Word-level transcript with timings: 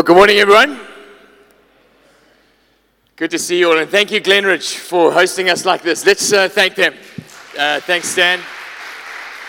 Well, 0.00 0.06
good 0.06 0.16
morning, 0.16 0.38
everyone. 0.38 0.80
Good 3.16 3.32
to 3.32 3.38
see 3.38 3.58
you 3.58 3.70
all, 3.70 3.76
and 3.76 3.90
thank 3.90 4.10
you, 4.10 4.18
Glenridge, 4.18 4.76
for 4.76 5.12
hosting 5.12 5.50
us 5.50 5.66
like 5.66 5.82
this. 5.82 6.06
Let's 6.06 6.32
uh, 6.32 6.48
thank 6.48 6.74
them. 6.74 6.94
Uh, 7.58 7.80
thanks, 7.80 8.08
Stan, 8.08 8.40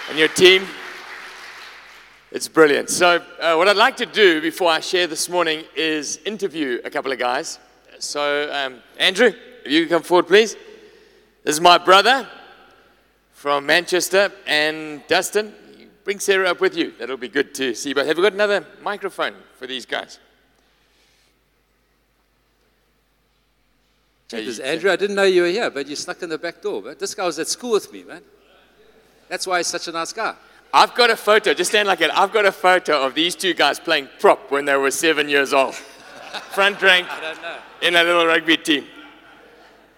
and 0.09 0.19
your 0.19 0.27
team. 0.27 0.67
It's 2.33 2.49
brilliant. 2.49 2.89
So, 2.89 3.23
uh, 3.39 3.55
what 3.55 3.69
I'd 3.69 3.77
like 3.77 3.95
to 3.95 4.05
do 4.05 4.41
before 4.41 4.69
I 4.69 4.81
share 4.81 5.07
this 5.07 5.29
morning 5.29 5.63
is 5.73 6.19
interview 6.25 6.81
a 6.83 6.89
couple 6.89 7.13
of 7.13 7.17
guys. 7.17 7.57
So, 7.99 8.51
um, 8.51 8.81
Andrew, 8.97 9.31
if 9.63 9.71
you 9.71 9.83
can 9.83 9.89
come 9.89 10.03
forward, 10.03 10.27
please. 10.27 10.57
This 11.45 11.55
is 11.55 11.61
my 11.61 11.77
brother 11.77 12.27
from 13.31 13.65
Manchester, 13.65 14.33
and 14.45 15.01
Dustin. 15.07 15.53
Bring 16.03 16.19
Sarah 16.19 16.49
up 16.49 16.59
with 16.59 16.75
you. 16.75 16.91
That'll 16.99 17.15
be 17.15 17.29
good 17.29 17.55
to 17.55 17.73
see. 17.73 17.93
But 17.93 18.05
have 18.05 18.17
you 18.17 18.23
got 18.23 18.33
another 18.33 18.65
microphone 18.81 19.35
for 19.57 19.65
these 19.65 19.85
guys? 19.85 20.19
Jesus, 24.39 24.59
Andrew, 24.59 24.91
I 24.91 24.95
didn't 24.95 25.15
know 25.15 25.23
you 25.23 25.41
were 25.41 25.47
here, 25.49 25.69
but 25.69 25.87
you 25.87 25.95
snuck 25.95 26.21
in 26.21 26.29
the 26.29 26.37
back 26.37 26.61
door. 26.61 26.81
But 26.81 26.99
this 26.99 27.13
guy 27.13 27.25
was 27.25 27.37
at 27.39 27.47
school 27.47 27.71
with 27.71 27.91
me, 27.91 28.03
man. 28.03 28.21
That's 29.27 29.45
why 29.45 29.57
he's 29.57 29.67
such 29.67 29.87
a 29.87 29.91
nice 29.91 30.13
guy. 30.13 30.35
I've 30.73 30.95
got 30.95 31.09
a 31.09 31.17
photo, 31.17 31.53
just 31.53 31.71
stand 31.71 31.87
like 31.87 31.99
that. 31.99 32.17
I've 32.17 32.31
got 32.31 32.45
a 32.45 32.51
photo 32.51 33.01
of 33.01 33.13
these 33.13 33.35
two 33.35 33.53
guys 33.53 33.79
playing 33.79 34.07
prop 34.19 34.51
when 34.51 34.65
they 34.65 34.75
were 34.75 34.91
seven 34.91 35.27
years 35.27 35.53
old. 35.53 35.75
Front 36.53 36.81
rank 36.81 37.07
in 37.81 37.95
a 37.95 38.03
little 38.03 38.25
rugby 38.25 38.55
team. 38.55 38.85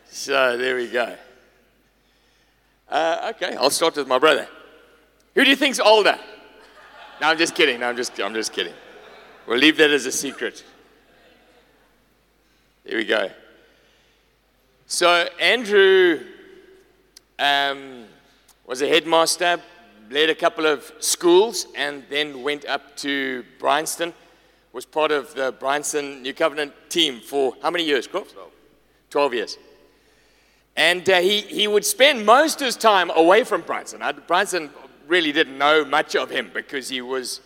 So 0.10 0.58
there 0.58 0.76
we 0.76 0.90
go. 0.90 1.16
Uh, 2.90 3.34
okay, 3.36 3.56
I'll 3.56 3.70
start 3.70 3.96
with 3.96 4.08
my 4.08 4.18
brother. 4.20 4.48
Who 5.36 5.44
do 5.44 5.50
you 5.50 5.56
think's 5.56 5.80
older? 5.80 6.18
No, 7.22 7.28
I'm 7.28 7.38
just 7.38 7.56
kidding. 7.56 7.80
No, 7.80 7.90
I'm 7.90 7.96
just, 7.96 8.20
I'm 8.20 8.34
just 8.34 8.52
kidding. 8.52 8.74
We'll 9.48 9.60
leave 9.60 9.78
that 9.78 9.92
as 9.92 10.06
a 10.06 10.12
secret. 10.12 10.64
There 12.84 12.98
we 12.98 13.06
go. 13.06 13.30
So 14.94 15.28
Andrew 15.40 16.20
um, 17.40 18.06
was 18.68 18.84
a 18.84 18.88
headmaster, 18.88 19.60
led 20.12 20.30
a 20.30 20.36
couple 20.36 20.68
of 20.68 20.94
schools, 21.00 21.66
and 21.76 22.04
then 22.12 22.44
went 22.44 22.66
up 22.66 22.96
to 22.98 23.44
Bryanston. 23.58 24.14
Was 24.72 24.86
part 24.86 25.12
of 25.12 25.34
the 25.34 25.52
Bryanston 25.52 26.22
New 26.22 26.36
Covenant 26.36 26.74
team 26.90 27.22
for 27.22 27.56
how 27.64 27.72
many 27.72 27.86
years, 27.86 28.06
Croft? 28.06 28.34
12. 28.34 28.52
12 29.10 29.34
years. 29.34 29.58
And 30.76 31.10
uh, 31.10 31.22
he, 31.22 31.42
he 31.42 31.68
would 31.68 31.86
spend 31.86 32.24
most 32.24 32.62
of 32.62 32.68
his 32.68 32.76
time 32.76 33.10
away 33.16 33.44
from 33.44 33.62
Bryanston. 33.62 34.04
Bryanston 34.28 34.70
really 35.08 35.32
didn't 35.32 35.58
know 35.58 35.84
much 35.84 36.16
of 36.16 36.30
him 36.30 36.52
because 36.54 36.90
he 36.90 37.02
was, 37.02 37.42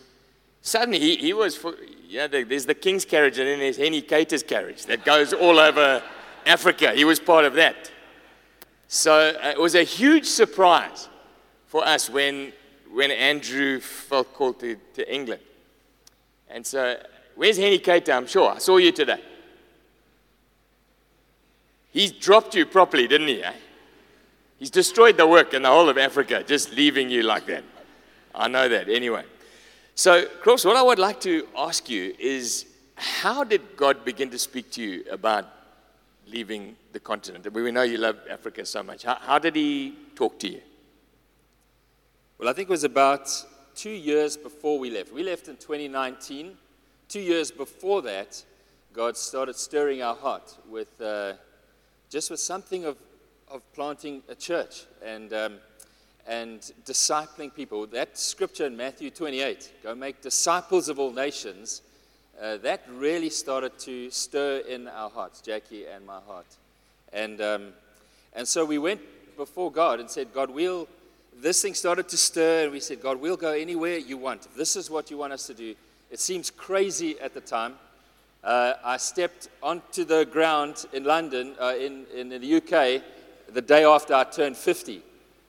suddenly 0.60 0.98
he, 0.98 1.16
he 1.16 1.32
was, 1.32 1.56
for, 1.56 1.76
yeah, 2.06 2.26
there's 2.26 2.66
the 2.66 2.74
king's 2.74 3.06
carriage 3.06 3.38
and 3.38 3.48
then 3.48 3.58
there's 3.58 3.78
Henny 3.78 4.02
Cater's 4.02 4.42
carriage 4.42 4.84
that 4.84 5.06
goes 5.06 5.32
all 5.32 5.58
over 5.58 6.02
Africa. 6.46 6.92
He 6.92 7.04
was 7.04 7.18
part 7.20 7.44
of 7.44 7.54
that. 7.54 7.90
So 8.88 9.12
uh, 9.12 9.50
it 9.50 9.60
was 9.60 9.74
a 9.74 9.82
huge 9.82 10.26
surprise 10.26 11.08
for 11.66 11.86
us 11.86 12.08
when, 12.08 12.52
when 12.90 13.10
Andrew 13.10 13.80
felt 13.80 14.32
called 14.32 14.60
to, 14.60 14.76
to 14.94 15.14
England. 15.14 15.42
And 16.48 16.66
so, 16.66 16.98
where's 17.36 17.58
Henny 17.58 17.78
Cater? 17.78 18.12
I'm 18.12 18.26
sure. 18.26 18.50
I 18.50 18.58
saw 18.58 18.78
you 18.78 18.90
today. 18.90 19.20
He's 21.90 22.12
dropped 22.12 22.54
you 22.54 22.64
properly, 22.64 23.06
didn't 23.06 23.28
he? 23.28 23.42
Eh? 23.42 23.52
He's 24.58 24.70
destroyed 24.70 25.16
the 25.16 25.26
work 25.26 25.52
in 25.52 25.62
the 25.62 25.68
whole 25.68 25.88
of 25.88 25.98
Africa, 25.98 26.42
just 26.46 26.72
leaving 26.72 27.10
you 27.10 27.22
like 27.22 27.46
that. 27.46 27.64
I 28.34 28.48
know 28.48 28.68
that. 28.68 28.88
Anyway. 28.88 29.24
So, 29.94 30.26
Cross, 30.26 30.64
what 30.64 30.76
I 30.76 30.82
would 30.82 30.98
like 30.98 31.20
to 31.22 31.46
ask 31.56 31.90
you 31.90 32.14
is 32.18 32.66
how 32.94 33.44
did 33.44 33.76
God 33.76 34.04
begin 34.04 34.30
to 34.30 34.38
speak 34.38 34.70
to 34.72 34.82
you 34.82 35.04
about 35.10 35.46
leaving 36.30 36.76
the 36.92 37.00
continent? 37.00 37.52
We 37.52 37.70
know 37.70 37.82
you 37.82 37.98
love 37.98 38.18
Africa 38.30 38.64
so 38.64 38.82
much. 38.82 39.04
How, 39.04 39.16
how 39.20 39.38
did 39.38 39.56
He 39.56 39.94
talk 40.14 40.38
to 40.40 40.48
you? 40.48 40.60
Well, 42.38 42.48
I 42.48 42.52
think 42.52 42.68
it 42.68 42.72
was 42.72 42.84
about 42.84 43.28
two 43.74 43.90
years 43.90 44.36
before 44.36 44.78
we 44.78 44.90
left. 44.90 45.12
We 45.12 45.22
left 45.22 45.48
in 45.48 45.56
2019. 45.56 46.56
Two 47.08 47.20
years 47.20 47.50
before 47.50 48.02
that, 48.02 48.44
God 48.92 49.16
started 49.16 49.56
stirring 49.56 50.02
our 50.02 50.14
heart 50.14 50.56
with 50.68 51.00
uh, 51.00 51.34
just 52.10 52.30
with 52.30 52.40
something 52.40 52.84
of, 52.84 52.96
of 53.50 53.62
planting 53.72 54.22
a 54.28 54.34
church 54.34 54.84
and, 55.04 55.32
um, 55.32 55.58
and 56.26 56.72
discipling 56.84 57.54
people. 57.54 57.86
That 57.86 58.16
scripture 58.16 58.66
in 58.66 58.76
Matthew 58.76 59.10
28, 59.10 59.72
go 59.82 59.94
make 59.94 60.22
disciples 60.22 60.88
of 60.88 60.98
all 60.98 61.12
nations, 61.12 61.82
uh, 62.40 62.56
that 62.58 62.82
really 62.94 63.30
started 63.30 63.76
to 63.80 64.10
stir 64.10 64.58
in 64.68 64.86
our 64.88 65.10
hearts, 65.10 65.40
Jackie 65.40 65.86
and 65.86 66.06
my 66.06 66.20
heart. 66.26 66.46
And, 67.12 67.40
um, 67.40 67.68
and 68.34 68.46
so 68.46 68.64
we 68.64 68.78
went 68.78 69.00
before 69.36 69.72
God 69.72 69.98
and 69.98 70.08
said, 70.08 70.32
God, 70.32 70.50
we'll, 70.50 70.88
this 71.40 71.62
thing 71.62 71.74
started 71.74 72.08
to 72.08 72.16
stir, 72.16 72.64
and 72.64 72.72
we 72.72 72.80
said, 72.80 73.00
God, 73.00 73.20
we'll 73.20 73.36
go 73.36 73.52
anywhere 73.52 73.98
you 73.98 74.16
want. 74.16 74.46
If 74.46 74.54
this 74.54 74.76
is 74.76 74.90
what 74.90 75.10
you 75.10 75.18
want 75.18 75.32
us 75.32 75.46
to 75.48 75.54
do, 75.54 75.74
it 76.10 76.20
seems 76.20 76.50
crazy 76.50 77.18
at 77.20 77.34
the 77.34 77.40
time. 77.40 77.74
Uh, 78.44 78.74
I 78.84 78.98
stepped 78.98 79.48
onto 79.62 80.04
the 80.04 80.24
ground 80.24 80.86
in 80.92 81.04
London, 81.04 81.54
uh, 81.60 81.74
in, 81.78 82.06
in 82.14 82.28
the 82.28 82.56
UK, 82.56 83.02
the 83.52 83.62
day 83.62 83.84
after 83.84 84.14
I 84.14 84.24
turned 84.24 84.56
50. 84.56 85.02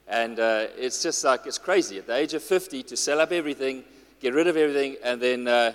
And 0.08 0.40
uh, 0.40 0.68
it's 0.76 1.04
just 1.04 1.24
like, 1.24 1.46
it's 1.46 1.60
crazy. 1.60 2.00
At 2.00 2.08
the 2.08 2.16
age 2.16 2.34
of 2.34 2.42
50, 2.42 2.82
to 2.84 2.98
sell 2.98 3.22
up 3.22 3.32
everything, 3.32 3.84
get 4.20 4.34
rid 4.34 4.48
of 4.48 4.58
everything, 4.58 4.98
and 5.04 5.22
then 5.22 5.48
uh, 5.48 5.74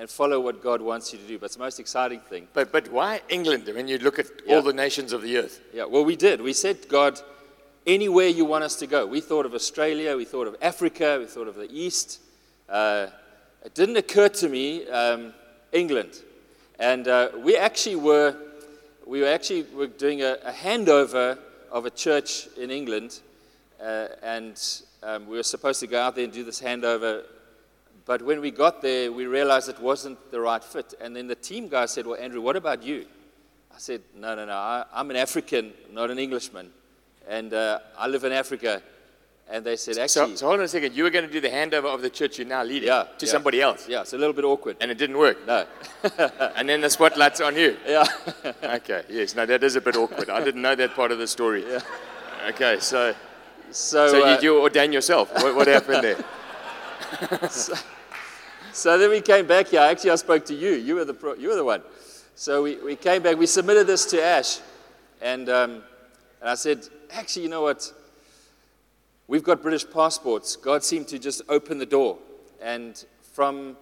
and 0.00 0.08
follow 0.08 0.40
what 0.40 0.62
God 0.62 0.80
wants 0.80 1.12
you 1.12 1.18
to 1.18 1.26
do. 1.26 1.38
But 1.38 1.46
it's 1.46 1.56
the 1.56 1.62
most 1.62 1.78
exciting 1.78 2.20
thing. 2.20 2.48
But, 2.54 2.72
but 2.72 2.90
why 2.90 3.20
England 3.28 3.66
when 3.66 3.86
you 3.86 3.98
look 3.98 4.18
at 4.18 4.28
yeah. 4.46 4.56
all 4.56 4.62
the 4.62 4.72
nations 4.72 5.12
of 5.12 5.20
the 5.20 5.36
earth? 5.36 5.60
Yeah, 5.74 5.84
well, 5.84 6.06
we 6.06 6.16
did. 6.16 6.40
We 6.40 6.54
said, 6.54 6.88
God, 6.88 7.20
anywhere 7.86 8.28
you 8.28 8.46
want 8.46 8.64
us 8.64 8.76
to 8.76 8.86
go. 8.86 9.04
We 9.04 9.20
thought 9.20 9.44
of 9.44 9.52
Australia, 9.52 10.16
we 10.16 10.24
thought 10.24 10.46
of 10.46 10.56
Africa, 10.62 11.18
we 11.20 11.26
thought 11.26 11.48
of 11.48 11.54
the 11.54 11.70
East. 11.70 12.20
Uh, 12.66 13.08
it 13.62 13.74
didn't 13.74 13.98
occur 13.98 14.30
to 14.30 14.48
me 14.48 14.88
um, 14.88 15.34
England. 15.70 16.22
And 16.78 17.06
uh, 17.06 17.28
we 17.36 17.58
actually 17.58 17.96
were, 17.96 18.34
we 19.06 19.20
were 19.20 19.28
actually 19.28 19.64
were 19.64 19.86
doing 19.86 20.22
a, 20.22 20.38
a 20.46 20.50
handover 20.50 21.36
of 21.70 21.84
a 21.84 21.90
church 21.90 22.48
in 22.56 22.70
England. 22.70 23.20
Uh, 23.78 24.06
and 24.22 24.82
um, 25.02 25.26
we 25.26 25.36
were 25.36 25.42
supposed 25.42 25.78
to 25.80 25.86
go 25.86 26.00
out 26.00 26.14
there 26.14 26.24
and 26.24 26.32
do 26.32 26.42
this 26.42 26.62
handover 26.62 27.22
but 28.10 28.22
when 28.22 28.40
we 28.40 28.50
got 28.50 28.82
there, 28.82 29.12
we 29.12 29.26
realized 29.26 29.68
it 29.68 29.78
wasn't 29.78 30.32
the 30.32 30.40
right 30.40 30.64
fit. 30.64 30.94
And 31.00 31.14
then 31.14 31.28
the 31.28 31.36
team 31.36 31.68
guy 31.68 31.86
said, 31.86 32.08
Well, 32.08 32.18
Andrew, 32.20 32.40
what 32.40 32.56
about 32.56 32.82
you? 32.82 33.06
I 33.72 33.78
said, 33.78 34.02
No, 34.16 34.34
no, 34.34 34.44
no. 34.44 34.52
I, 34.52 34.84
am 34.94 35.10
an 35.10 35.16
African, 35.16 35.72
not 35.92 36.10
an 36.10 36.18
Englishman. 36.18 36.72
And 37.28 37.54
uh, 37.54 37.78
I 37.96 38.08
live 38.08 38.24
in 38.24 38.32
Africa. 38.32 38.82
And 39.48 39.64
they 39.64 39.76
said, 39.76 39.96
Actually. 39.96 40.30
So, 40.30 40.34
so, 40.34 40.46
hold 40.48 40.58
on 40.58 40.64
a 40.64 40.68
second. 40.68 40.96
You 40.96 41.04
were 41.04 41.10
going 41.10 41.24
to 41.24 41.30
do 41.30 41.40
the 41.40 41.50
handover 41.50 41.84
of 41.84 42.02
the 42.02 42.10
church 42.10 42.36
you're 42.38 42.48
now 42.48 42.64
leading 42.64 42.88
yeah, 42.88 43.04
to 43.16 43.26
yeah. 43.26 43.30
somebody 43.30 43.62
else. 43.62 43.88
Yeah, 43.88 44.00
it's 44.00 44.12
a 44.12 44.18
little 44.18 44.34
bit 44.34 44.44
awkward. 44.44 44.78
And 44.80 44.90
it 44.90 44.98
didn't 44.98 45.16
work. 45.16 45.46
No. 45.46 45.64
and 46.56 46.68
then 46.68 46.80
the 46.80 46.90
spotlight's 46.90 47.40
on 47.40 47.54
you. 47.54 47.76
Yeah. 47.86 48.04
okay, 48.60 49.04
yes. 49.08 49.36
No, 49.36 49.46
that 49.46 49.62
is 49.62 49.76
a 49.76 49.80
bit 49.80 49.94
awkward. 49.94 50.30
I 50.30 50.42
didn't 50.42 50.62
know 50.62 50.74
that 50.74 50.96
part 50.96 51.12
of 51.12 51.18
the 51.18 51.28
story. 51.28 51.62
Yeah. 51.64 51.78
Okay, 52.48 52.80
so. 52.80 53.14
So, 53.70 54.08
so 54.08 54.26
uh, 54.26 54.40
you, 54.42 54.54
you 54.54 54.60
ordain 54.60 54.92
yourself. 54.92 55.32
What, 55.32 55.54
what 55.54 55.68
happened 55.68 56.02
there? 56.02 57.48
so, 57.48 57.74
so 58.72 58.98
then 58.98 59.10
we 59.10 59.20
came 59.20 59.46
back 59.46 59.68
here. 59.68 59.80
Actually, 59.80 60.10
I 60.10 60.16
spoke 60.16 60.44
to 60.46 60.54
you. 60.54 60.72
You 60.72 60.96
were 60.96 61.04
the, 61.04 61.14
pro- 61.14 61.34
you 61.34 61.48
were 61.48 61.56
the 61.56 61.64
one. 61.64 61.82
So 62.34 62.62
we, 62.62 62.76
we 62.76 62.96
came 62.96 63.22
back. 63.22 63.36
We 63.36 63.46
submitted 63.46 63.86
this 63.86 64.06
to 64.06 64.22
Ash. 64.22 64.60
And, 65.20 65.48
um, 65.48 65.82
and 66.40 66.48
I 66.48 66.54
said, 66.54 66.86
actually, 67.10 67.42
you 67.42 67.48
know 67.48 67.62
what? 67.62 67.92
We've 69.28 69.44
got 69.44 69.62
British 69.62 69.88
passports. 69.88 70.56
God 70.56 70.82
seemed 70.82 71.08
to 71.08 71.18
just 71.18 71.42
open 71.48 71.78
the 71.78 71.86
door. 71.86 72.18
And 72.60 73.04
from 73.32 73.76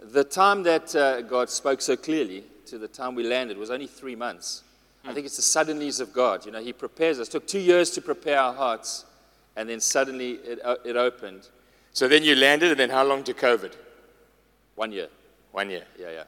the 0.00 0.24
time 0.24 0.62
that 0.62 0.94
uh, 0.94 1.22
God 1.22 1.50
spoke 1.50 1.80
so 1.80 1.96
clearly 1.96 2.44
to 2.66 2.78
the 2.78 2.88
time 2.88 3.14
we 3.14 3.24
landed 3.24 3.58
was 3.58 3.70
only 3.70 3.86
three 3.86 4.14
months. 4.14 4.62
I 5.04 5.14
think 5.14 5.26
it's 5.26 5.36
the 5.36 5.42
suddenlies 5.42 6.00
of 6.00 6.12
God. 6.12 6.44
You 6.44 6.52
know, 6.52 6.60
He 6.60 6.72
prepares 6.72 7.18
us. 7.18 7.28
It 7.28 7.32
took 7.32 7.46
two 7.46 7.60
years 7.60 7.90
to 7.92 8.02
prepare 8.02 8.38
our 8.38 8.52
hearts, 8.52 9.06
and 9.56 9.68
then 9.68 9.80
suddenly 9.80 10.32
it, 10.32 10.60
uh, 10.62 10.76
it 10.84 10.96
opened. 10.96 11.48
So 11.92 12.08
then 12.08 12.22
you 12.22 12.34
landed, 12.34 12.70
and 12.70 12.80
then 12.80 12.90
how 12.90 13.04
long 13.04 13.24
to 13.24 13.34
COVID? 13.34 13.72
One 14.78 14.92
year. 14.92 15.08
One 15.50 15.70
year. 15.70 15.82
Yeah, 15.98 16.10
yeah. 16.12 16.24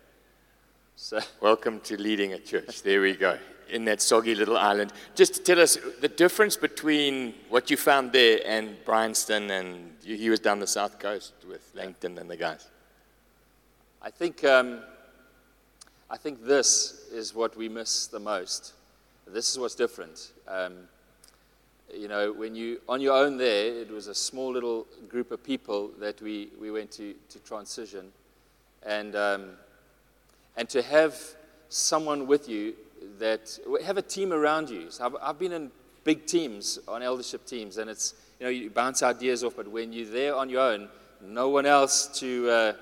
So. 0.96 1.20
Welcome 1.40 1.78
to 1.82 1.96
leading 1.96 2.32
a 2.32 2.38
church. 2.40 2.82
There 2.82 3.00
we 3.00 3.14
go. 3.14 3.38
In 3.68 3.84
that 3.84 4.02
soggy 4.02 4.34
little 4.34 4.56
island. 4.56 4.92
Just 5.14 5.34
to 5.34 5.40
tell 5.40 5.60
us 5.60 5.78
the 6.00 6.08
difference 6.08 6.56
between 6.56 7.34
what 7.48 7.70
you 7.70 7.76
found 7.76 8.10
there 8.10 8.40
and 8.44 8.76
Bryanston, 8.84 9.52
and 9.52 9.92
he 10.02 10.28
was 10.30 10.40
down 10.40 10.58
the 10.58 10.66
south 10.66 10.98
coast 10.98 11.32
with 11.48 11.70
Langton 11.76 12.18
and 12.18 12.28
the 12.28 12.36
guys. 12.36 12.66
I 14.02 14.10
think, 14.10 14.42
um, 14.42 14.80
I 16.10 16.16
think 16.16 16.44
this 16.44 17.08
is 17.12 17.32
what 17.32 17.56
we 17.56 17.68
miss 17.68 18.08
the 18.08 18.18
most. 18.18 18.72
This 19.28 19.48
is 19.48 19.60
what's 19.60 19.76
different. 19.76 20.32
Um, 20.48 20.74
you 21.94 22.08
know, 22.08 22.32
when 22.32 22.56
you 22.56 22.80
on 22.88 23.00
your 23.00 23.16
own 23.16 23.36
there, 23.36 23.66
it 23.80 23.92
was 23.92 24.08
a 24.08 24.14
small 24.14 24.52
little 24.52 24.88
group 25.08 25.30
of 25.30 25.44
people 25.44 25.92
that 26.00 26.20
we, 26.20 26.48
we 26.60 26.72
went 26.72 26.90
to, 26.92 27.14
to 27.28 27.38
transition. 27.38 28.10
And, 28.84 29.14
um, 29.14 29.50
and 30.56 30.68
to 30.70 30.82
have 30.82 31.18
someone 31.68 32.26
with 32.26 32.48
you 32.48 32.74
that 33.18 33.58
have 33.84 33.96
a 33.96 34.02
team 34.02 34.32
around 34.32 34.70
you. 34.70 34.90
So 34.90 35.06
I've, 35.06 35.16
I've 35.22 35.38
been 35.38 35.52
in 35.52 35.70
big 36.04 36.26
teams 36.26 36.78
on 36.88 37.02
eldership 37.02 37.46
teams, 37.46 37.78
and 37.78 37.90
it's 37.90 38.14
you 38.38 38.46
know 38.46 38.50
you 38.50 38.70
bounce 38.70 39.02
ideas 39.02 39.44
off, 39.44 39.56
but 39.56 39.68
when 39.68 39.92
you're 39.92 40.06
there 40.06 40.34
on 40.34 40.48
your 40.48 40.60
own, 40.60 40.88
no 41.22 41.48
one 41.48 41.66
else 41.66 42.06
to 42.20 42.50
uh, 42.50 42.72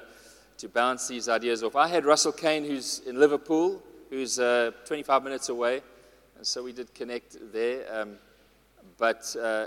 to 0.58 0.68
bounce 0.68 1.08
these 1.08 1.28
ideas 1.28 1.62
off. 1.62 1.76
I 1.76 1.88
had 1.88 2.04
Russell 2.04 2.32
Kane, 2.32 2.64
who's 2.64 3.00
in 3.06 3.18
Liverpool, 3.18 3.82
who's 4.10 4.38
uh, 4.38 4.72
25 4.86 5.22
minutes 5.22 5.48
away, 5.48 5.82
and 6.36 6.46
so 6.46 6.62
we 6.62 6.72
did 6.72 6.94
connect 6.94 7.36
there. 7.52 7.84
Um, 7.92 8.16
but 8.96 9.34
uh, 9.40 9.66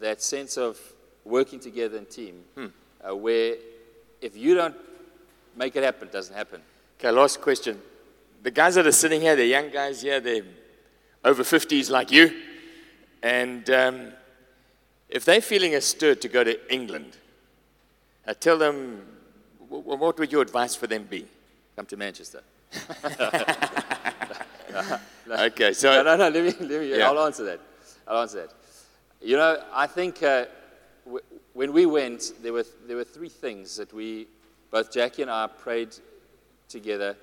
that 0.00 0.22
sense 0.22 0.56
of 0.56 0.78
working 1.24 1.60
together 1.60 1.98
in 1.98 2.06
team, 2.06 2.42
hmm. 2.54 2.66
Uh, 3.02 3.16
where 3.16 3.54
if 4.20 4.36
you 4.36 4.54
don't 4.54 4.76
make 5.56 5.76
it 5.76 5.82
happen, 5.82 6.08
it 6.08 6.12
doesn't 6.12 6.34
happen. 6.34 6.60
Okay, 6.98 7.10
last 7.10 7.40
question. 7.40 7.80
The 8.42 8.50
guys 8.50 8.74
that 8.74 8.86
are 8.86 8.92
sitting 8.92 9.20
here, 9.20 9.36
they're 9.36 9.46
young 9.46 9.70
guys 9.70 10.02
here, 10.02 10.20
they're 10.20 10.44
over 11.24 11.42
50s 11.42 11.90
like 11.90 12.10
you. 12.10 12.32
And 13.22 13.68
um, 13.70 14.12
if 15.08 15.24
they're 15.24 15.40
feeling 15.40 15.74
a 15.74 15.80
stir 15.80 16.14
to 16.16 16.28
go 16.28 16.44
to 16.44 16.72
England, 16.72 17.16
I 18.26 18.32
tell 18.32 18.58
them, 18.58 19.06
what 19.68 20.18
would 20.18 20.32
your 20.32 20.42
advice 20.42 20.74
for 20.74 20.86
them 20.86 21.04
be? 21.04 21.26
Come 21.76 21.86
to 21.86 21.96
Manchester. 21.96 22.42
okay, 25.30 25.72
so. 25.72 26.02
No, 26.02 26.16
no, 26.16 26.16
no, 26.16 26.28
let 26.28 26.44
me, 26.60 26.66
let 26.66 26.80
me, 26.80 26.96
yeah. 26.96 27.08
I'll 27.08 27.20
answer 27.24 27.44
that. 27.44 27.60
I'll 28.06 28.22
answer 28.22 28.42
that. 28.42 28.54
You 29.22 29.36
know, 29.36 29.62
I 29.72 29.86
think 29.86 30.22
uh, 30.22 30.46
w- 31.04 31.24
when 31.52 31.72
we 31.72 31.86
went, 31.86 32.32
there 32.42 32.52
were, 32.52 32.64
there 32.86 32.96
were 32.96 33.04
three 33.04 33.28
things 33.28 33.76
that 33.76 33.92
we, 33.92 34.28
both 34.70 34.92
Jackie 34.92 35.22
and 35.22 35.30
I, 35.30 35.46
prayed 35.46 35.96
together 36.68 37.16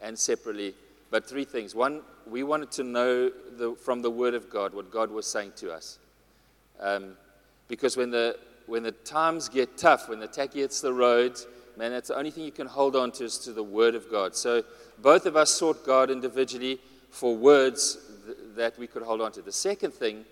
and 0.00 0.18
separately. 0.18 0.74
But 1.10 1.26
three 1.26 1.44
things. 1.44 1.74
One, 1.74 2.02
we 2.26 2.42
wanted 2.42 2.70
to 2.72 2.84
know 2.84 3.30
the, 3.56 3.74
from 3.74 4.02
the 4.02 4.10
Word 4.10 4.34
of 4.34 4.50
God 4.50 4.74
what 4.74 4.90
God 4.90 5.10
was 5.10 5.26
saying 5.26 5.52
to 5.56 5.72
us. 5.72 5.98
Um, 6.80 7.16
because 7.68 7.96
when 7.96 8.10
the, 8.10 8.38
when 8.66 8.82
the 8.82 8.92
times 8.92 9.48
get 9.48 9.76
tough, 9.76 10.08
when 10.08 10.20
the 10.20 10.26
tacky 10.26 10.60
hits 10.60 10.80
the 10.80 10.92
road, 10.92 11.38
man, 11.76 11.92
that's 11.92 12.08
the 12.08 12.16
only 12.16 12.30
thing 12.30 12.44
you 12.44 12.52
can 12.52 12.66
hold 12.66 12.96
on 12.96 13.12
to 13.12 13.24
is 13.24 13.38
to 13.38 13.52
the 13.52 13.62
Word 13.62 13.94
of 13.94 14.10
God. 14.10 14.34
So 14.34 14.62
both 14.98 15.26
of 15.26 15.36
us 15.36 15.50
sought 15.50 15.84
God 15.84 16.10
individually 16.10 16.78
for 17.10 17.36
words 17.36 17.98
th- 18.26 18.36
that 18.56 18.78
we 18.78 18.86
could 18.86 19.02
hold 19.02 19.20
on 19.20 19.32
to. 19.32 19.42
The 19.42 19.52
second 19.52 19.92
thing 19.92 20.24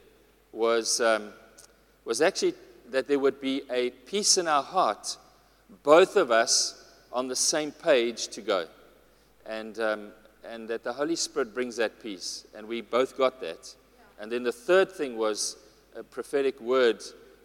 was, 0.52 1.00
um, 1.00 1.30
was 2.04 2.20
actually 2.20 2.54
that 2.90 3.08
there 3.08 3.18
would 3.18 3.40
be 3.40 3.62
a 3.70 3.90
peace 3.90 4.36
in 4.36 4.48
our 4.48 4.62
heart, 4.62 5.16
both 5.82 6.16
of 6.16 6.30
us 6.30 6.82
on 7.12 7.28
the 7.28 7.36
same 7.36 7.72
page 7.72 8.28
to 8.28 8.40
go. 8.40 8.66
And, 9.46 9.78
um, 9.78 10.08
and 10.44 10.68
that 10.68 10.84
the 10.84 10.92
Holy 10.92 11.16
Spirit 11.16 11.54
brings 11.54 11.76
that 11.76 12.02
peace. 12.02 12.46
And 12.54 12.66
we 12.66 12.80
both 12.80 13.16
got 13.16 13.40
that. 13.40 13.74
And 14.20 14.30
then 14.30 14.42
the 14.42 14.52
third 14.52 14.92
thing 14.92 15.16
was 15.16 15.56
a 15.96 16.02
prophetic 16.02 16.60
word 16.60 17.02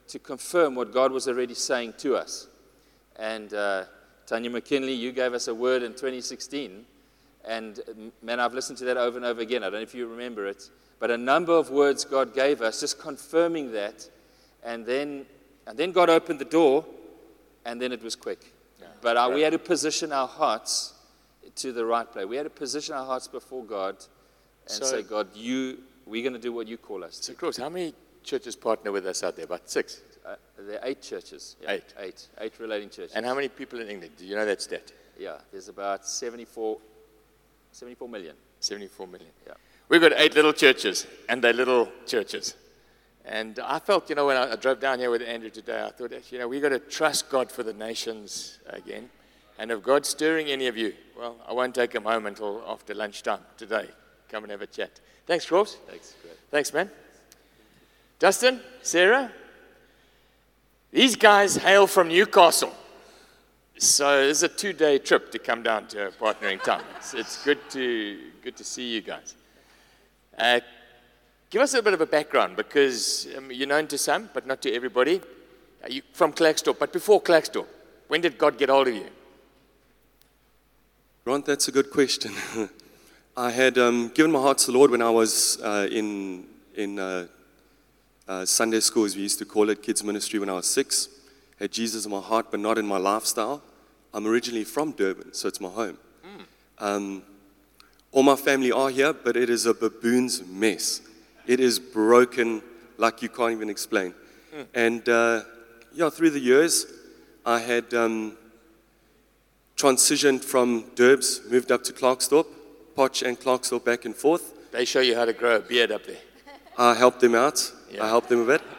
to 0.08 0.20
confirm 0.20 0.76
what 0.76 0.94
God 0.94 1.12
was 1.12 1.28
already 1.28 1.54
saying 1.54 1.96
to 2.00 2.16
us. 2.16 2.48
And 3.18 3.54
uh, 3.54 3.86
Tanya 4.26 4.50
McKinley, 4.50 4.94
you 4.94 5.12
gave 5.12 5.34
us 5.34 5.48
a 5.48 5.56
word 5.56 5.84
in 5.84 5.92
2016. 5.92 6.86
And 7.46 7.80
man, 8.22 8.40
I've 8.40 8.54
listened 8.54 8.78
to 8.80 8.86
that 8.86 8.98
over 8.98 9.18
and 9.18 9.26
over 9.26 9.42
again. 9.42 9.64
I 9.64 9.68
don't 9.68 9.80
know 9.80 9.82
if 9.82 9.96
you 9.96 10.08
remember 10.08 10.46
it. 10.48 10.70
But 11.00 11.12
a 11.12 11.18
number 11.18 11.54
of 11.54 11.70
words 11.70 12.06
God 12.06 12.34
gave 12.34 12.62
us, 12.62 12.80
just 12.80 13.00
confirming 13.00 13.72
that. 13.74 14.10
And 14.64 14.86
then, 14.86 15.26
and 15.66 15.78
then 15.78 15.92
God 15.92 16.10
opened 16.10 16.40
the 16.40 16.46
door, 16.46 16.86
and 17.68 17.82
then 17.82 17.92
it 17.92 18.02
was 18.02 18.16
quick. 18.16 18.54
Yeah, 18.80 18.88
but 19.02 19.18
uh, 19.18 19.22
right. 19.22 19.36
we 19.36 19.42
had 19.42 19.52
to 19.52 19.60
position 19.60 20.12
our 20.12 20.28
hearts 20.28 20.94
to 21.58 21.72
the 21.72 21.86
right 21.86 22.10
place. 22.10 22.26
We 22.26 22.38
had 22.38 22.44
to 22.44 22.50
position 22.50 22.96
our 22.96 23.06
hearts 23.06 23.28
before 23.28 23.64
God 23.64 23.96
and 24.64 24.72
so, 24.72 24.86
say, 24.86 25.04
God, 25.04 25.28
you, 25.36 25.80
we're 26.06 26.24
going 26.24 26.34
to 26.34 26.40
do 26.40 26.54
what 26.54 26.68
you 26.68 26.78
call 26.78 27.04
us. 27.04 27.20
So, 27.22 27.34
Cross, 27.34 27.58
how 27.58 27.70
many 27.70 27.94
churches 28.24 28.56
partner 28.56 28.92
with 28.92 29.06
us 29.06 29.24
out 29.24 29.36
there? 29.36 29.46
About 29.46 29.70
six? 29.70 30.02
Uh, 30.26 30.36
there 30.60 30.80
are 30.82 30.88
eight 30.88 31.02
churches. 31.02 31.58
Yeah, 31.62 31.72
eight. 31.72 31.94
Eight. 32.00 32.28
Eight 32.40 32.54
relating 32.60 32.90
churches. 32.90 33.14
And 33.14 33.26
how 33.26 33.36
many 33.36 33.50
people 33.50 33.80
in 33.80 33.90
England? 33.90 34.14
Do 34.18 34.26
you 34.26 34.36
know 34.36 34.46
that 34.46 34.62
stat? 34.62 34.92
Yeah, 35.20 35.38
there's 35.52 35.68
about 35.68 36.06
74, 36.06 36.78
74 37.72 38.10
million. 38.10 38.36
74 38.60 39.08
million. 39.08 39.32
Yeah. 39.46 39.54
We've 39.90 40.02
got 40.02 40.14
eight 40.16 40.36
little 40.36 40.54
churches, 40.54 41.08
and 41.28 41.44
they're 41.44 41.54
little 41.54 41.90
churches. 42.06 42.56
And 43.28 43.60
I 43.60 43.80
felt, 43.80 44.10
you 44.10 44.16
know, 44.16 44.28
when 44.28 44.38
I, 44.38 44.56
drove 44.56 44.80
down 44.80 45.00
here 45.00 45.12
with 45.12 45.22
Andrew 45.22 45.50
today, 45.50 45.84
I 45.84 45.90
thought, 45.92 46.14
you 46.32 46.40
know, 46.40 46.48
we've 46.48 46.62
got 46.62 46.70
to 46.70 46.80
trust 46.80 47.30
God 47.30 47.52
for 47.52 47.62
the 47.62 47.74
nations 47.74 48.60
again. 48.68 49.10
And 49.60 49.70
if 49.70 49.84
God's 49.84 50.08
stirring 50.08 50.48
any 50.48 50.68
of 50.68 50.78
you, 50.78 50.94
well, 51.18 51.36
I 51.46 51.52
won't 51.52 51.76
take 51.76 51.94
him 51.94 52.04
home 52.04 52.26
until 52.26 52.64
after 52.66 52.94
lunchtime 52.94 53.42
today. 53.58 53.90
Come 54.30 54.46
and 54.46 54.52
have 54.52 54.62
a 54.62 54.68
chat. 54.68 55.02
Thanks, 55.26 55.52
Ross. 55.52 55.78
Thanks. 55.90 56.16
Great. 56.22 56.38
Thanks, 56.52 56.74
man. 56.74 56.90
Dustin, 58.18 58.62
Sarah, 58.82 59.30
these 60.92 61.18
guys 61.18 61.58
hail 61.58 61.86
from 61.86 62.08
Newcastle. 62.08 62.74
So 63.78 64.22
it's 64.22 64.42
a 64.42 64.48
two-day 64.48 65.00
trip 65.00 65.32
to 65.34 65.40
come 65.40 65.64
down 65.64 65.88
to 65.90 66.08
a 66.08 66.12
partnering 66.12 66.64
town. 66.64 66.82
It's, 66.96 67.14
it's 67.14 67.44
good 67.44 67.60
to 67.72 68.20
good 68.42 68.56
to 68.56 68.64
see 68.64 68.88
you 68.88 69.02
guys. 69.02 69.36
Uh, 70.38 70.62
give 71.50 71.62
us 71.62 71.74
a 71.74 71.82
bit 71.82 71.94
of 71.94 72.02
a 72.02 72.06
background 72.06 72.56
because 72.56 73.28
um, 73.38 73.52
you're 73.52 73.68
known 73.68 73.88
to 73.88 73.98
some, 73.98 74.30
but 74.34 74.46
not 74.46 74.62
to 74.64 74.74
everybody. 74.74 75.22
Are 75.84 75.90
you 75.90 76.02
from 76.14 76.34
Klerksdorp, 76.34 76.80
but 76.80 76.92
before 76.92 77.22
Klerksdorp, 77.22 77.68
when 78.08 78.22
did 78.22 78.38
God 78.38 78.58
get 78.58 78.70
hold 78.70 78.88
of 78.88 78.96
you? 78.96 79.08
Grant, 81.24 81.46
that's 81.46 81.68
a 81.68 81.72
good 81.72 81.92
question. 81.92 82.34
I 83.38 83.52
had 83.52 83.78
um, 83.78 84.12
given 84.16 84.32
my 84.32 84.40
heart 84.40 84.58
to 84.60 84.72
the 84.72 84.78
Lord 84.78 84.92
when 84.92 85.02
I 85.02 85.10
was 85.10 85.62
uh, 85.62 85.88
in, 85.92 86.46
in 86.76 86.98
uh, 86.98 87.28
uh, 88.28 88.46
Sunday 88.46 88.80
school, 88.80 89.06
as 89.06 89.16
we 89.16 89.22
used 89.22 89.40
to 89.40 89.46
call 89.46 89.70
it, 89.70 89.84
kids' 89.84 90.04
ministry 90.04 90.40
when 90.40 90.50
I 90.50 90.54
was 90.54 90.68
six. 90.68 91.10
Had 91.60 91.72
Jesus 91.72 92.06
in 92.06 92.12
my 92.12 92.22
heart, 92.22 92.48
but 92.50 92.60
not 92.60 92.78
in 92.78 92.86
my 92.86 92.98
lifestyle. 92.98 93.62
I'm 94.14 94.26
originally 94.26 94.64
from 94.64 94.92
Durban, 94.92 95.34
so 95.34 95.48
it's 95.48 95.62
my 95.62 95.70
home. 95.70 95.98
Mm. 96.26 96.46
Um, 96.80 97.24
all 98.12 98.24
my 98.24 98.36
family 98.36 98.72
are 98.72 98.90
here, 98.90 99.14
but 99.14 99.38
it 99.38 99.50
is 99.50 99.66
a 99.66 99.74
baboon's 99.74 100.46
mess. 100.46 101.02
It 101.48 101.60
is 101.60 101.80
broken 101.80 102.62
like 102.98 103.22
you 103.22 103.30
can't 103.30 103.54
even 103.54 103.70
explain. 103.70 104.14
Mm. 104.54 104.68
And 104.74 105.10
uh, 105.10 105.42
yeah, 105.94 106.10
through 106.10 106.32
the 106.32 106.40
years, 106.40 106.86
I 107.46 107.60
had 107.60 107.94
um, 107.94 108.38
transitioned 109.78 110.44
from 110.44 110.86
Durbs, 110.96 111.42
moved 111.50 111.72
up 111.72 111.84
to 111.86 111.94
Klerksdorp, 111.94 112.48
Potch 112.96 113.22
and 113.22 113.40
Klerksdorp 113.40 113.86
back 113.86 114.06
and 114.06 114.16
forth. 114.16 114.72
They 114.72 114.84
show 114.84 115.00
you 115.00 115.16
how 115.16 115.26
to 115.26 115.34
grow 115.34 115.56
a 115.56 115.60
beard 115.62 115.92
up 115.92 116.06
there. 116.06 116.18
I 116.78 116.94
helped 116.94 117.22
them 117.22 117.34
out. 117.34 117.72
Yeah. 117.90 118.04
I 118.04 118.08
helped 118.08 118.30
them 118.30 118.42
a 118.42 118.46
bit. 118.46 118.62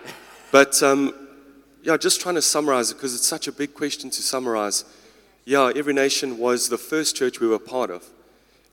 But 0.50 0.82
um, 0.82 1.12
yeah, 1.82 1.98
just 1.98 2.22
trying 2.22 2.36
to 2.36 2.42
summarize 2.42 2.90
it 2.90 2.94
because 2.94 3.14
it's 3.14 3.26
such 3.26 3.48
a 3.48 3.52
big 3.52 3.74
question 3.74 4.08
to 4.08 4.22
summarize. 4.22 4.86
Yeah, 5.44 5.70
Every 5.76 5.92
Nation 5.92 6.38
was 6.38 6.70
the 6.70 6.78
first 6.78 7.16
church 7.16 7.38
we 7.38 7.46
were 7.46 7.58
part 7.58 7.90
of 7.90 8.02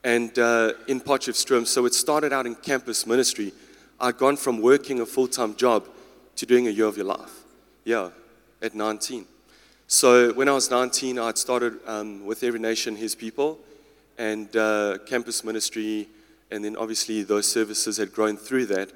and 0.02 0.38
uh, 0.38 0.72
in 0.86 1.00
Potchefstroom. 1.00 1.66
So 1.66 1.84
it 1.84 1.92
started 1.92 2.32
out 2.32 2.46
in 2.46 2.54
campus 2.54 3.06
ministry. 3.06 3.52
I'd 4.00 4.18
gone 4.18 4.36
from 4.36 4.60
working 4.60 5.00
a 5.00 5.06
full 5.06 5.28
time 5.28 5.54
job 5.54 5.88
to 6.36 6.46
doing 6.46 6.66
a 6.66 6.70
year 6.70 6.86
of 6.86 6.96
your 6.96 7.06
life. 7.06 7.44
Yeah, 7.84 8.10
at 8.60 8.74
19. 8.74 9.26
So 9.86 10.32
when 10.32 10.48
I 10.48 10.52
was 10.52 10.70
19, 10.70 11.18
I'd 11.18 11.38
started 11.38 11.78
um, 11.86 12.26
with 12.26 12.42
Every 12.42 12.58
Nation, 12.58 12.96
His 12.96 13.14
People, 13.14 13.58
and 14.18 14.54
uh, 14.56 14.98
campus 15.06 15.44
ministry, 15.44 16.08
and 16.50 16.64
then 16.64 16.76
obviously 16.76 17.22
those 17.22 17.50
services 17.50 17.96
had 17.96 18.12
grown 18.12 18.36
through 18.36 18.66
that. 18.66 18.92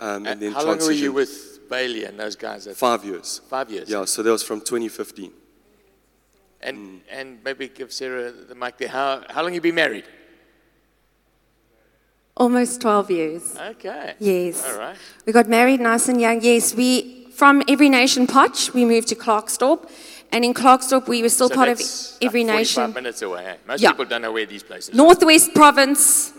Um, 0.00 0.26
and 0.26 0.40
then 0.40 0.52
How 0.52 0.64
long 0.64 0.78
were 0.78 0.92
you 0.92 1.12
with 1.12 1.68
Bailey 1.68 2.04
and 2.04 2.18
those 2.18 2.36
guys? 2.36 2.66
Five 2.76 3.04
years. 3.04 3.40
Five 3.48 3.70
years. 3.70 3.90
Yeah, 3.90 4.04
so 4.04 4.22
that 4.22 4.30
was 4.30 4.42
from 4.42 4.60
2015. 4.60 5.32
And, 6.60 6.78
mm. 6.78 7.00
and 7.10 7.38
maybe 7.44 7.68
give 7.68 7.92
Sarah 7.92 8.30
the 8.30 8.54
mic 8.54 8.78
there. 8.78 8.88
How, 8.88 9.24
how 9.28 9.42
long 9.42 9.52
you 9.52 9.60
been 9.60 9.74
married? 9.74 10.04
Almost 12.36 12.80
12 12.80 13.10
years. 13.10 13.56
Okay. 13.56 14.14
Yes. 14.18 14.64
All 14.66 14.78
right. 14.78 14.96
We 15.26 15.32
got 15.32 15.48
married 15.48 15.80
nice 15.80 16.08
and 16.08 16.20
young. 16.20 16.40
Yes, 16.42 16.74
we, 16.74 17.26
from 17.32 17.62
Every 17.68 17.88
Nation 17.88 18.26
Potch, 18.26 18.72
we 18.72 18.84
moved 18.84 19.08
to 19.08 19.14
Klerksdorp. 19.14 19.90
And 20.32 20.44
in 20.44 20.54
Klerksdorp, 20.54 21.08
we 21.08 21.20
were 21.20 21.28
still 21.28 21.50
so 21.50 21.54
part 21.54 21.68
of 21.68 21.80
Every 22.22 22.42
Nation. 22.42 22.92
45 22.92 22.94
minutes 22.94 23.22
away. 23.22 23.46
Eh? 23.46 23.56
Most 23.68 23.82
yeah. 23.82 23.90
people 23.90 24.06
don't 24.06 24.22
know 24.22 24.32
where 24.32 24.46
these 24.46 24.62
places 24.62 24.94
Northwest 24.94 25.50
are. 25.50 25.52
Province. 25.52 26.32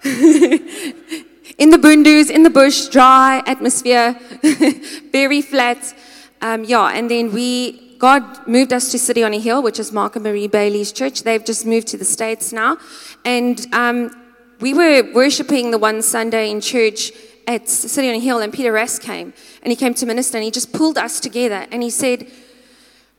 in 0.04 1.70
the 1.70 1.78
bundoos, 1.78 2.30
in 2.30 2.42
the 2.42 2.50
bush, 2.50 2.88
dry 2.88 3.42
atmosphere, 3.46 4.20
very 5.12 5.40
flat. 5.40 5.94
Um, 6.42 6.64
yeah, 6.64 6.90
and 6.94 7.10
then 7.10 7.32
we, 7.32 7.96
God 7.98 8.46
moved 8.46 8.72
us 8.72 8.92
to 8.92 8.98
City 8.98 9.24
on 9.24 9.32
a 9.32 9.40
Hill, 9.40 9.62
which 9.62 9.80
is 9.80 9.92
Mark 9.92 10.14
and 10.14 10.22
Marie 10.22 10.46
Bailey's 10.46 10.92
church. 10.92 11.22
They've 11.22 11.44
just 11.44 11.64
moved 11.64 11.88
to 11.88 11.96
the 11.96 12.04
States 12.04 12.52
now. 12.52 12.76
And 13.24 13.66
um, 13.72 14.10
we 14.60 14.74
were 14.74 15.12
worshiping 15.12 15.70
the 15.70 15.78
one 15.78 16.02
Sunday 16.02 16.50
in 16.50 16.60
church 16.60 17.12
at 17.46 17.68
City 17.68 18.08
on 18.08 18.14
a 18.14 18.18
Hill, 18.18 18.40
and 18.40 18.52
Peter 18.52 18.72
Rast 18.72 19.02
came, 19.02 19.32
and 19.62 19.70
he 19.70 19.76
came 19.76 19.94
to 19.94 20.06
minister, 20.06 20.36
and 20.36 20.44
he 20.44 20.50
just 20.50 20.72
pulled 20.72 20.98
us 20.98 21.20
together, 21.20 21.66
and 21.70 21.82
he 21.82 21.90
said, 21.90 22.30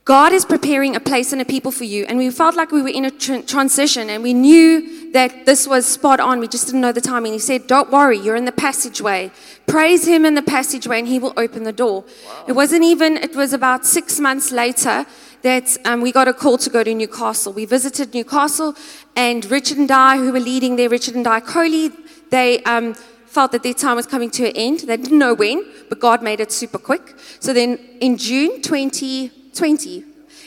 God 0.10 0.34
is 0.34 0.44
preparing 0.44 0.96
a 0.96 1.00
place 1.00 1.34
and 1.34 1.40
a 1.40 1.46
people 1.46 1.72
for 1.72 1.84
you. 1.84 2.04
And 2.06 2.18
we 2.18 2.32
felt 2.32 2.56
like 2.56 2.72
we 2.72 2.82
were 2.82 2.90
in 2.90 3.06
a 3.06 3.12
tr- 3.12 3.42
transition 3.42 4.10
and 4.10 4.24
we 4.24 4.34
knew 4.34 5.12
that 5.12 5.46
this 5.46 5.68
was 5.68 5.86
spot 5.86 6.20
on. 6.20 6.40
We 6.40 6.48
just 6.48 6.66
didn't 6.66 6.82
know 6.82 6.92
the 6.92 7.00
timing. 7.00 7.34
He 7.34 7.38
said, 7.38 7.68
Don't 7.68 7.92
worry, 7.92 8.18
you're 8.18 8.36
in 8.36 8.46
the 8.46 8.52
passageway. 8.52 9.30
Praise 9.68 10.08
Him 10.08 10.26
in 10.26 10.34
the 10.34 10.42
passageway 10.42 10.98
and 10.98 11.08
He 11.08 11.20
will 11.20 11.34
open 11.38 11.64
the 11.64 11.72
door. 11.72 12.06
It 12.48 12.54
wasn't 12.54 12.86
even, 12.86 13.18
it 13.18 13.36
was 13.36 13.54
about 13.54 13.86
six 13.86 14.20
months 14.20 14.52
later 14.52 15.06
that 15.42 15.78
um, 15.86 16.02
we 16.02 16.12
got 16.12 16.28
a 16.28 16.34
call 16.34 16.58
to 16.58 16.70
go 16.70 16.84
to 16.84 16.94
Newcastle. 16.94 17.54
We 17.54 17.66
visited 17.66 18.14
Newcastle 18.14 18.76
and 19.16 19.46
Richard 19.50 19.78
and 19.78 19.88
Di, 19.88 20.18
who 20.18 20.32
were 20.32 20.40
leading 20.40 20.76
there, 20.76 20.90
Richard 20.90 21.16
and 21.16 21.24
Di, 21.24 21.40
Coley, 21.40 21.92
they 22.30 22.62
um, 22.64 22.94
felt 22.94 23.52
that 23.52 23.64
their 23.64 23.74
time 23.74 23.96
was 23.96 24.06
coming 24.06 24.30
to 24.32 24.48
an 24.48 24.56
end. 24.56 24.80
They 24.82 24.98
didn't 24.98 25.18
know 25.18 25.34
when, 25.34 25.66
but 25.90 26.00
God 26.00 26.22
made 26.24 26.40
it 26.40 26.52
super 26.52 26.78
quick. 26.78 27.16
So 27.40 27.54
then 27.54 27.80
in 28.02 28.18
June 28.18 28.62
2020, 28.62 30.04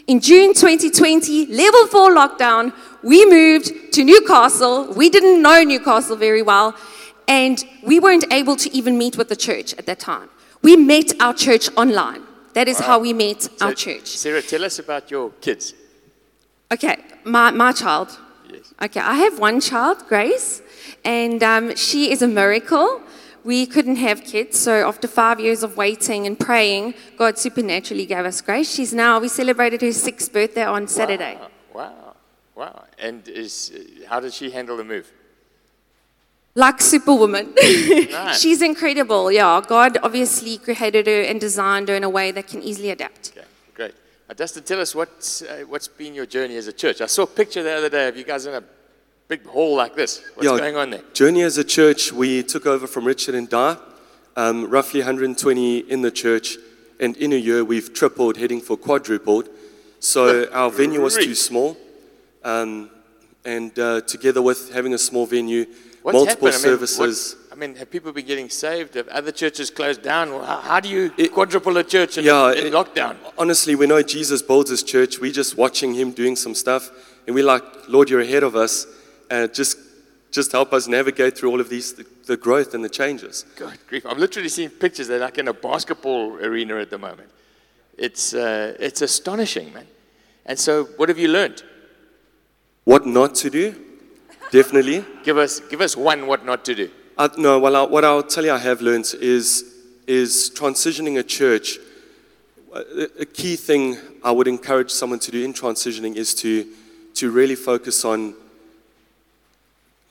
in 0.09 0.21
June 0.21 0.53
2020, 0.53 1.47
level 1.47 1.87
four 1.87 2.15
lockdown, 2.15 2.73
we 3.03 3.25
moved 3.25 3.93
to 3.93 4.05
Newcastle. 4.05 4.93
We 4.93 5.11
didn't 5.11 5.43
know 5.43 5.63
Newcastle 5.63 6.17
very 6.17 6.43
well, 6.43 6.77
and 7.29 7.65
we 7.83 8.01
weren't 8.01 8.25
able 8.33 8.57
to 8.57 8.75
even 8.77 8.99
meet 8.99 9.17
with 9.17 9.29
the 9.29 9.37
church 9.37 9.75
at 9.75 9.87
that 9.87 10.01
time. 10.01 10.29
We 10.63 10.77
met 10.77 11.13
our 11.21 11.35
church 11.35 11.69
online. 11.77 12.23
That 12.55 12.69
is 12.69 12.79
how 12.79 12.99
we 12.99 13.13
met 13.13 13.49
our 13.61 13.75
church. 13.75 14.07
Sarah, 14.07 14.43
tell 14.43 14.65
us 14.65 14.79
about 14.79 15.11
your 15.11 15.31
kids. 15.41 15.75
Okay, 16.71 16.97
my, 17.25 17.51
my 17.51 17.73
child. 17.73 18.19
Yes. 18.51 18.75
Okay, 18.83 19.01
I 19.01 19.17
have 19.17 19.39
one 19.39 19.61
child, 19.61 20.07
Grace, 20.09 20.63
and 21.05 21.43
um, 21.43 21.75
she 21.77 22.11
is 22.11 22.23
a 22.23 22.29
miracle. 22.29 23.01
We 23.45 23.67
couldn't 23.67 23.97
have 23.97 24.23
kids, 24.23 24.59
so 24.59 24.87
after 24.87 25.09
five 25.09 25.41
years 25.41 25.63
of 25.63 25.77
waiting 25.77 26.27
and 26.27 26.39
praying, 26.39 26.95
God 27.17 27.39
supernaturally 27.39 28.07
gave 28.07 28.25
us 28.25 28.41
Grace. 28.41 28.73
She's 28.73 28.93
now, 28.93 29.19
we 29.19 29.29
celebrated 29.29 29.81
her 29.81 29.93
sixth 29.93 30.33
birthday 30.33 30.65
on 30.65 30.87
Saturday. 30.87 31.39
Wow, 31.41 31.51
wow, 31.75 32.17
wow. 32.55 32.85
And 32.99 33.27
is, 33.29 33.73
how 34.07 34.21
did 34.21 34.33
she 34.33 34.51
handle 34.51 34.77
the 34.77 34.85
move? 34.85 35.11
Like 36.55 36.83
Superwoman. 36.83 37.55
Nice. 37.57 38.41
She's 38.43 38.61
incredible, 38.61 39.33
yeah. 39.33 39.63
God 39.67 39.97
obviously 40.03 40.59
created 40.59 41.07
her 41.07 41.23
and 41.23 41.41
designed 41.41 41.89
her 41.89 41.95
in 41.95 42.05
a 42.05 42.11
way 42.11 42.31
that 42.31 42.47
can 42.47 42.63
easily 42.63 42.91
adapt. 42.91 43.33
Okay, 43.35 43.47
great. 43.75 43.95
Now, 44.29 44.35
Dustin, 44.35 44.63
tell 44.63 44.79
us 44.81 44.95
what's, 44.95 45.41
uh, 45.43 45.65
what's 45.67 45.89
been 45.89 46.15
your 46.15 46.27
journey 46.27 46.57
as 46.57 46.67
a 46.67 46.73
church. 46.73 47.01
I 47.01 47.07
saw 47.07 47.23
a 47.23 47.27
picture 47.27 47.63
the 47.63 47.73
other 47.73 47.89
day 47.89 48.07
of 48.09 48.19
you 48.19 48.25
guys 48.25 48.45
in 48.45 48.53
a 48.55 48.63
big 49.29 49.47
hall 49.47 49.75
like 49.75 49.97
this. 49.97 50.23
What's 50.35 50.47
Yeah. 50.47 50.59
going 50.59 50.77
on 50.77 50.91
there? 50.91 51.01
Journey 51.15 51.43
as 51.43 51.57
a 51.57 51.65
church, 51.65 52.13
we 52.13 52.43
took 52.43 52.67
over 52.67 52.87
from 52.87 53.07
Richard 53.07 53.35
and 53.35 53.49
Di, 53.49 53.79
um, 54.37 54.69
roughly 54.69 55.01
120 55.01 55.79
in 55.79 56.03
the 56.03 56.11
church, 56.11 56.59
and 57.01 57.17
in 57.17 57.33
a 57.33 57.37
year 57.37 57.65
we've 57.65 57.95
tripled, 57.95 58.37
heading 58.37 58.61
for 58.61 58.77
quadrupled. 58.77 59.49
So 60.01 60.49
our 60.53 60.71
venue 60.71 61.01
was 61.01 61.17
too 61.17 61.35
small, 61.35 61.79
um, 62.45 62.91
and 63.43 63.77
uh, 63.79 64.03
together 64.03 64.43
with 64.43 64.71
having 64.75 64.93
a 64.93 64.99
small 64.99 65.25
venue, 65.25 65.65
What's 66.03 66.15
multiple 66.15 66.49
happened? 66.49 66.65
I 66.65 66.69
mean, 66.69 66.81
what- 66.81 66.81
services. 66.81 67.37
I 67.53 67.55
mean, 67.55 67.77
have 67.77 67.91
people 67.91 68.13
been 68.13 68.27
getting 68.27 68.49
saved? 68.49 68.95
Have 68.95 69.09
other 69.09 69.31
churches 69.31 69.71
closed 69.71 70.03
down? 70.03 70.31
Well, 70.31 70.45
how, 70.45 70.61
how 70.61 70.81
do 70.81 70.89
you 70.89 71.11
quadruple 71.29 71.77
a 71.77 71.85
church 71.85 72.19
in, 72.19 72.25
Yeah, 72.25 72.51
in 72.53 72.67
it- 72.67 72.73
lockdown? 72.73 73.17
Honestly, 73.39 73.75
we 73.75 73.87
know 73.87 74.03
Jesus 74.03 74.43
builds 74.43 74.71
his 74.71 74.83
church. 74.83 75.19
We're 75.21 75.33
just 75.33 75.57
watching 75.57 75.95
him 75.95 76.13
doing 76.13 76.35
some 76.35 76.55
stuff, 76.55 76.91
and 77.27 77.35
we're 77.35 77.45
like, 77.45 77.63
Lord, 77.89 78.11
you're 78.11 78.21
ahead 78.21 78.43
of 78.43 78.57
us, 78.57 78.87
and 79.31 79.53
just 79.55 79.77
just 80.33 80.51
help 80.51 80.73
us 80.73 80.89
navigate 80.89 81.37
through 81.37 81.51
all 81.51 81.61
of 81.61 81.69
these, 81.69 81.93
the, 81.93 82.07
the 82.27 82.39
growth 82.39 82.73
and 82.73 82.83
the 82.83 82.89
changes. 82.89 83.45
God 83.57 83.77
grief. 83.87 84.07
I'm 84.07 84.17
literally 84.19 84.49
seeing 84.49 84.71
pictures. 84.71 85.07
They're 85.07 85.19
like 85.19 85.37
in 85.37 85.47
a 85.47 85.53
basketball 85.53 86.37
arena 86.37 86.77
at 86.79 86.89
the 86.89 86.97
moment. 86.97 87.29
It's, 87.99 88.33
uh, 88.33 88.75
it's 88.81 89.03
astonishing, 89.03 89.75
man. 89.75 89.87
And 90.47 90.59
so, 90.59 90.85
what 90.97 91.11
have 91.11 91.19
you 91.19 91.29
learned? 91.29 91.63
What 92.85 93.07
not 93.07 93.35
to 93.37 93.51
do? 93.51 93.75
Definitely. 94.53 95.03
Give 95.25 95.39
us, 95.39 95.61
give 95.61 95.81
us 95.81 95.97
one 95.97 96.27
what 96.27 96.45
not 96.45 96.63
to 96.67 96.75
do. 96.75 96.91
Uh, 97.17 97.31
no, 97.39 97.59
well, 97.59 97.75
I, 97.75 97.83
what 97.85 98.05
I'll 98.05 98.23
tell 98.23 98.45
you 98.45 98.53
I 98.53 98.59
have 98.59 98.83
learned 98.83 99.15
is, 99.19 99.65
is 100.07 100.53
transitioning 100.55 101.19
a 101.19 101.23
church. 101.23 101.79
A, 102.75 103.09
a 103.21 103.25
key 103.25 103.57
thing 103.57 103.97
I 104.23 104.31
would 104.31 104.47
encourage 104.47 104.91
someone 104.91 105.21
to 105.21 105.31
do 105.31 105.43
in 105.43 105.55
transitioning 105.55 106.17
is 106.17 106.35
to, 106.35 106.67
to 107.15 107.31
really 107.31 107.55
focus 107.55 108.05
on 108.05 108.35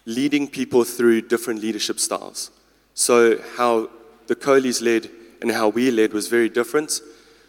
leading 0.07 0.48
people 0.48 0.86
through 0.86 1.21
different 1.21 1.62
leadership 1.62 2.00
styles. 2.00 2.50
So, 2.95 3.39
how 3.57 3.91
the 4.25 4.36
Coleys 4.36 4.81
led 4.81 5.07
and 5.41 5.51
how 5.51 5.69
we 5.69 5.91
led 5.91 6.13
was 6.13 6.27
very 6.27 6.50
different. 6.50 7.00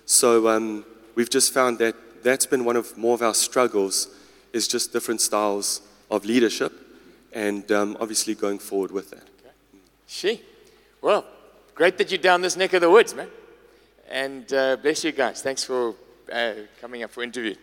So, 0.05 0.47
um, 0.47 0.85
we've 1.15 1.31
just 1.31 1.55
found 1.55 1.79
that 1.79 1.97
that's 2.23 2.45
been 2.45 2.67
one 2.67 2.77
of 2.77 2.99
more 2.99 3.15
of 3.15 3.23
our 3.23 3.35
struggles 3.35 4.09
is 4.53 4.69
just 4.69 4.93
different 4.93 5.23
styles 5.23 5.81
of 6.11 6.27
leadership 6.27 6.82
and 7.33 7.71
um, 7.73 7.97
obviously 8.01 8.35
going 8.35 8.59
forward 8.59 8.91
with 8.91 9.11
that. 9.11 9.27
She. 10.07 10.43
Well, 11.01 11.25
great 11.75 11.99
that 11.99 12.11
you're 12.11 12.19
down 12.19 12.43
this 12.43 12.57
neck 12.57 12.73
of 12.75 12.81
the 12.81 12.91
woods, 12.91 13.15
man. 13.15 13.29
And 14.11 14.53
uh, 14.53 14.77
bless 14.77 15.05
you 15.05 15.13
guys. 15.13 15.43
Thanks 15.43 15.65
for 15.65 15.95
uh, 16.31 16.53
coming 16.81 17.03
up 17.03 17.11
for 17.11 17.23
interview. 17.23 17.55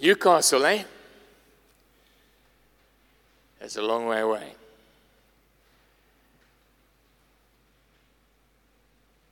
Newcastle, 0.00 0.64
eh? 0.66 0.82
That's 3.60 3.76
a 3.76 3.82
long 3.82 4.06
way 4.06 4.20
away. 4.20 4.54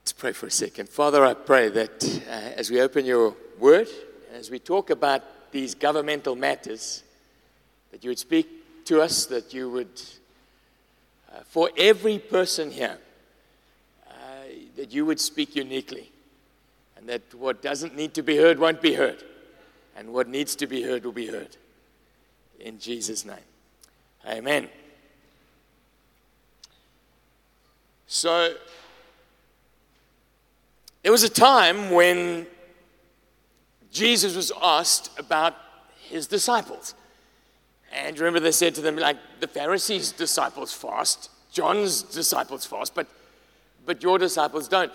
Let's 0.02 0.12
pray 0.12 0.32
for 0.32 0.46
a 0.46 0.50
second. 0.50 0.88
Father, 0.88 1.24
I 1.24 1.34
pray 1.34 1.68
that 1.70 2.22
uh, 2.28 2.30
as 2.56 2.70
we 2.70 2.80
open 2.80 3.04
your 3.04 3.34
word, 3.58 3.88
as 4.32 4.50
we 4.50 4.58
talk 4.58 4.90
about 4.90 5.22
these 5.50 5.74
governmental 5.74 6.36
matters, 6.36 7.02
that 7.90 8.04
you 8.04 8.10
would 8.10 8.18
speak 8.18 8.84
to 8.84 9.00
us, 9.00 9.26
that 9.26 9.52
you 9.52 9.70
would, 9.70 10.00
uh, 11.32 11.40
for 11.44 11.70
every 11.76 12.18
person 12.18 12.70
here, 12.70 12.98
uh, 14.08 14.12
that 14.76 14.92
you 14.92 15.04
would 15.04 15.20
speak 15.20 15.56
uniquely, 15.56 16.10
and 16.96 17.08
that 17.08 17.22
what 17.34 17.62
doesn't 17.62 17.96
need 17.96 18.14
to 18.14 18.22
be 18.22 18.36
heard 18.36 18.58
won't 18.58 18.80
be 18.80 18.94
heard, 18.94 19.22
and 19.96 20.12
what 20.12 20.28
needs 20.28 20.54
to 20.56 20.66
be 20.66 20.82
heard 20.82 21.04
will 21.04 21.12
be 21.12 21.26
heard. 21.26 21.56
In 22.60 22.78
Jesus' 22.78 23.24
name. 23.24 23.36
Amen. 24.26 24.68
So, 28.06 28.54
there 31.02 31.12
was 31.12 31.22
a 31.22 31.28
time 31.28 31.90
when 31.90 32.46
Jesus 33.90 34.36
was 34.36 34.52
asked 34.62 35.10
about 35.18 35.56
his 36.08 36.26
disciples. 36.26 36.94
And 37.92 38.18
remember, 38.18 38.40
they 38.40 38.52
said 38.52 38.74
to 38.76 38.80
them, 38.80 38.96
like, 38.96 39.16
the 39.40 39.48
Pharisees' 39.48 40.12
disciples 40.12 40.72
fast, 40.72 41.30
John's 41.50 42.02
disciples 42.02 42.64
fast, 42.64 42.94
but, 42.94 43.08
but 43.84 44.02
your 44.02 44.18
disciples 44.18 44.68
don't. 44.68 44.92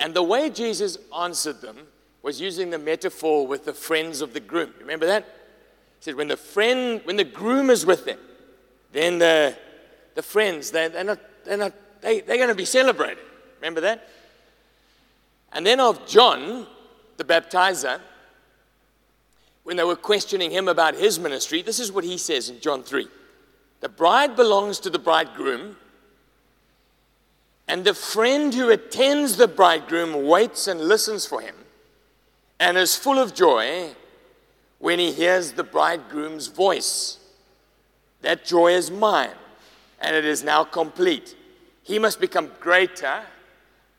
And 0.00 0.14
the 0.14 0.22
way 0.22 0.50
Jesus 0.50 0.98
answered 1.16 1.60
them 1.60 1.76
was 2.22 2.40
using 2.40 2.70
the 2.70 2.78
metaphor 2.78 3.46
with 3.46 3.64
the 3.64 3.72
friends 3.72 4.20
of 4.20 4.32
the 4.32 4.40
groom. 4.40 4.72
Remember 4.80 5.06
that? 5.06 5.24
He 5.24 6.04
said, 6.04 6.14
when 6.16 6.28
the 6.28 6.36
friend, 6.36 7.00
when 7.04 7.16
the 7.16 7.24
groom 7.24 7.70
is 7.70 7.86
with 7.86 8.04
them, 8.04 8.18
then 8.92 9.18
the, 9.18 9.56
the 10.14 10.22
friends, 10.22 10.70
they, 10.70 10.88
they're 10.88 11.04
not, 11.04 11.20
they're 11.44 11.56
not, 11.56 11.72
they, 12.00 12.20
they're 12.20 12.36
going 12.36 12.48
to 12.48 12.54
be 12.54 12.64
celebrated. 12.64 13.22
Remember 13.60 13.80
that? 13.82 14.08
And 15.52 15.64
then 15.64 15.78
of 15.78 16.06
John, 16.06 16.66
the 17.16 17.24
baptizer, 17.24 18.00
when 19.64 19.76
they 19.76 19.84
were 19.84 19.96
questioning 19.96 20.50
him 20.50 20.68
about 20.68 20.94
his 20.94 21.18
ministry, 21.18 21.62
this 21.62 21.78
is 21.78 21.92
what 21.92 22.04
he 22.04 22.18
says 22.18 22.48
in 22.48 22.60
John 22.60 22.82
3 22.82 23.06
The 23.80 23.88
bride 23.88 24.36
belongs 24.36 24.80
to 24.80 24.90
the 24.90 24.98
bridegroom, 24.98 25.76
and 27.68 27.84
the 27.84 27.94
friend 27.94 28.52
who 28.52 28.70
attends 28.70 29.36
the 29.36 29.48
bridegroom 29.48 30.26
waits 30.26 30.66
and 30.66 30.80
listens 30.80 31.26
for 31.26 31.40
him 31.40 31.54
and 32.58 32.76
is 32.76 32.96
full 32.96 33.18
of 33.18 33.34
joy 33.34 33.90
when 34.78 34.98
he 34.98 35.12
hears 35.12 35.52
the 35.52 35.64
bridegroom's 35.64 36.48
voice. 36.48 37.18
That 38.20 38.44
joy 38.44 38.74
is 38.74 38.90
mine, 38.90 39.34
and 40.00 40.14
it 40.14 40.24
is 40.24 40.44
now 40.44 40.64
complete. 40.64 41.36
He 41.82 41.98
must 41.98 42.20
become 42.20 42.50
greater, 42.60 43.22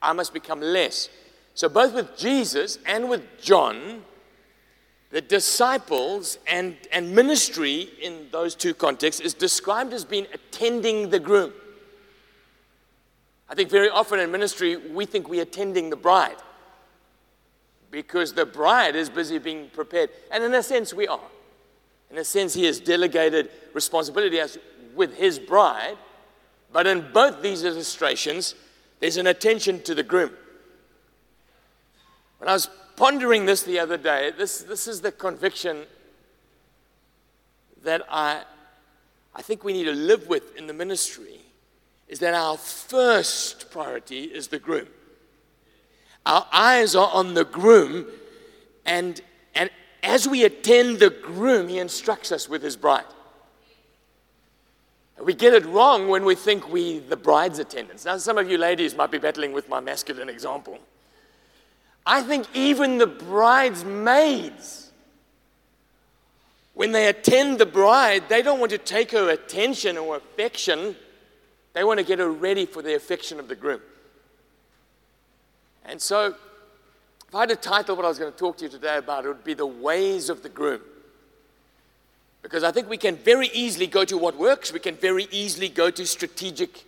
I 0.01 0.13
must 0.13 0.33
become 0.33 0.61
less. 0.61 1.09
So, 1.55 1.67
both 1.67 1.93
with 1.93 2.17
Jesus 2.17 2.79
and 2.85 3.09
with 3.09 3.41
John, 3.41 4.03
the 5.13 5.21
disciples 5.21 6.39
and, 6.47 6.75
and 6.91 7.13
ministry 7.13 7.87
in 8.01 8.29
those 8.31 8.55
two 8.55 8.73
contexts 8.73 9.21
is 9.21 9.35
described 9.35 9.93
as 9.93 10.03
being 10.03 10.25
attending 10.33 11.11
the 11.11 11.19
groom. 11.19 11.53
I 13.47 13.53
think 13.53 13.69
very 13.69 13.89
often 13.89 14.19
in 14.19 14.31
ministry, 14.31 14.75
we 14.75 15.05
think 15.05 15.29
we're 15.29 15.43
attending 15.43 15.91
the 15.91 15.95
bride 15.95 16.37
because 17.91 18.33
the 18.33 18.47
bride 18.47 18.95
is 18.95 19.07
busy 19.07 19.37
being 19.37 19.69
prepared. 19.69 20.09
And 20.31 20.43
in 20.43 20.51
a 20.55 20.63
sense, 20.63 20.95
we 20.95 21.07
are. 21.07 21.29
In 22.09 22.17
a 22.17 22.23
sense, 22.23 22.55
he 22.55 22.65
has 22.65 22.79
delegated 22.79 23.51
responsibility 23.75 24.39
as 24.39 24.57
with 24.95 25.15
his 25.15 25.37
bride. 25.37 25.95
But 26.71 26.87
in 26.87 27.11
both 27.13 27.43
these 27.43 27.63
illustrations, 27.63 28.55
there's 28.99 29.17
an 29.17 29.27
attention 29.27 29.83
to 29.83 29.93
the 29.93 30.01
groom. 30.01 30.31
When 32.39 32.49
I 32.49 32.53
was 32.53 32.67
pondering 32.95 33.45
this 33.45 33.63
the 33.63 33.79
other 33.79 33.97
day, 33.97 34.31
this, 34.37 34.59
this 34.59 34.87
is 34.87 35.01
the 35.01 35.11
conviction 35.11 35.83
that 37.83 38.01
I, 38.09 38.43
I 39.35 39.41
think 39.41 39.63
we 39.63 39.73
need 39.73 39.85
to 39.85 39.93
live 39.93 40.27
with 40.27 40.55
in 40.55 40.67
the 40.67 40.73
ministry 40.73 41.39
is 42.07 42.19
that 42.19 42.33
our 42.33 42.57
first 42.57 43.71
priority 43.71 44.25
is 44.25 44.47
the 44.47 44.59
groom. 44.59 44.87
Our 46.25 46.47
eyes 46.51 46.95
are 46.95 47.09
on 47.11 47.33
the 47.33 47.43
groom, 47.43 48.05
and, 48.85 49.19
and 49.55 49.69
as 50.03 50.27
we 50.27 50.45
attend 50.45 50.99
the 50.99 51.09
groom, 51.09 51.67
he 51.67 51.79
instructs 51.79 52.31
us 52.31 52.47
with 52.47 52.61
his 52.61 52.77
bride. 52.77 53.05
We 55.21 55.33
get 55.33 55.53
it 55.53 55.65
wrong 55.65 56.07
when 56.07 56.25
we 56.25 56.35
think 56.35 56.71
we 56.71 56.99
the 56.99 57.17
bride's 57.17 57.59
attendants. 57.59 58.05
Now, 58.05 58.17
some 58.17 58.37
of 58.37 58.49
you 58.49 58.57
ladies 58.57 58.95
might 58.95 59.11
be 59.11 59.17
battling 59.17 59.53
with 59.53 59.69
my 59.69 59.79
masculine 59.79 60.29
example. 60.29 60.79
I 62.05 62.21
think 62.21 62.47
even 62.53 62.97
the 62.97 63.07
bridesmaids, 63.07 64.91
when 66.73 66.91
they 66.91 67.07
attend 67.07 67.59
the 67.59 67.65
bride, 67.65 68.23
they 68.29 68.41
don't 68.41 68.59
want 68.59 68.71
to 68.71 68.77
take 68.77 69.11
her 69.11 69.29
attention 69.29 69.97
or 69.97 70.17
affection. 70.17 70.95
They 71.73 71.83
want 71.83 71.99
to 71.99 72.05
get 72.05 72.19
her 72.19 72.29
ready 72.29 72.65
for 72.65 72.81
the 72.81 72.95
affection 72.95 73.39
of 73.39 73.47
the 73.47 73.55
groom. 73.55 73.81
And 75.85 76.01
so, 76.01 76.35
if 77.27 77.35
I 77.35 77.41
had 77.41 77.51
a 77.51 77.55
title 77.55 77.95
what 77.95 78.05
I 78.05 78.09
was 78.09 78.19
going 78.19 78.31
to 78.31 78.37
talk 78.37 78.57
to 78.57 78.65
you 78.65 78.69
today 78.69 78.97
about, 78.97 79.25
it 79.25 79.27
would 79.27 79.43
be 79.43 79.53
The 79.53 79.65
Ways 79.65 80.29
of 80.29 80.43
the 80.43 80.49
Groom. 80.49 80.81
Because 82.41 82.63
I 82.63 82.71
think 82.71 82.89
we 82.89 82.97
can 82.97 83.15
very 83.15 83.47
easily 83.53 83.87
go 83.87 84.03
to 84.05 84.17
what 84.17 84.37
works, 84.37 84.71
we 84.71 84.79
can 84.79 84.95
very 84.95 85.27
easily 85.31 85.69
go 85.69 85.89
to 85.89 86.05
strategic, 86.05 86.83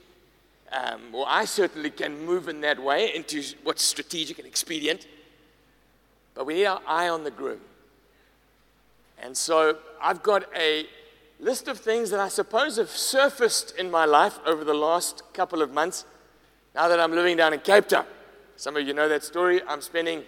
um, 0.76 1.02
or 1.14 1.26
I 1.28 1.46
certainly 1.46 1.90
can 1.90 2.26
move 2.26 2.50
in 2.50 2.60
that 2.62 2.82
way 2.82 3.16
into 3.16 3.42
what's 3.64 3.82
strategic 3.82 4.40
and 4.40 4.48
expedient. 4.48 5.08
But 6.34 6.46
we 6.46 6.56
need 6.56 6.66
our 6.66 6.82
eye 6.86 7.08
on 7.08 7.24
the 7.24 7.32
groom. 7.32 7.62
And 9.22 9.38
so 9.38 9.78
I've 10.02 10.22
got 10.22 10.44
a 10.56 10.86
list 11.40 11.70
of 11.70 11.80
things 11.80 12.10
that 12.10 12.20
I 12.20 12.28
suppose 12.28 12.76
have 12.76 12.90
surfaced 12.90 13.78
in 13.78 13.90
my 13.90 14.04
life 14.04 14.38
over 14.46 14.66
the 14.66 14.74
last 14.74 15.24
couple 15.34 15.62
of 15.62 15.72
months 15.72 16.04
now 16.74 16.90
that 16.90 17.00
I'm 17.00 17.12
living 17.12 17.38
down 17.38 17.54
in 17.54 17.62
Cape 17.62 17.88
Town. 17.88 18.06
Some 18.58 18.76
of 18.76 18.86
you 18.86 18.94
know 18.94 19.08
that 19.08 19.24
story. 19.24 19.62
I'm 19.68 19.82
spending 19.82 20.24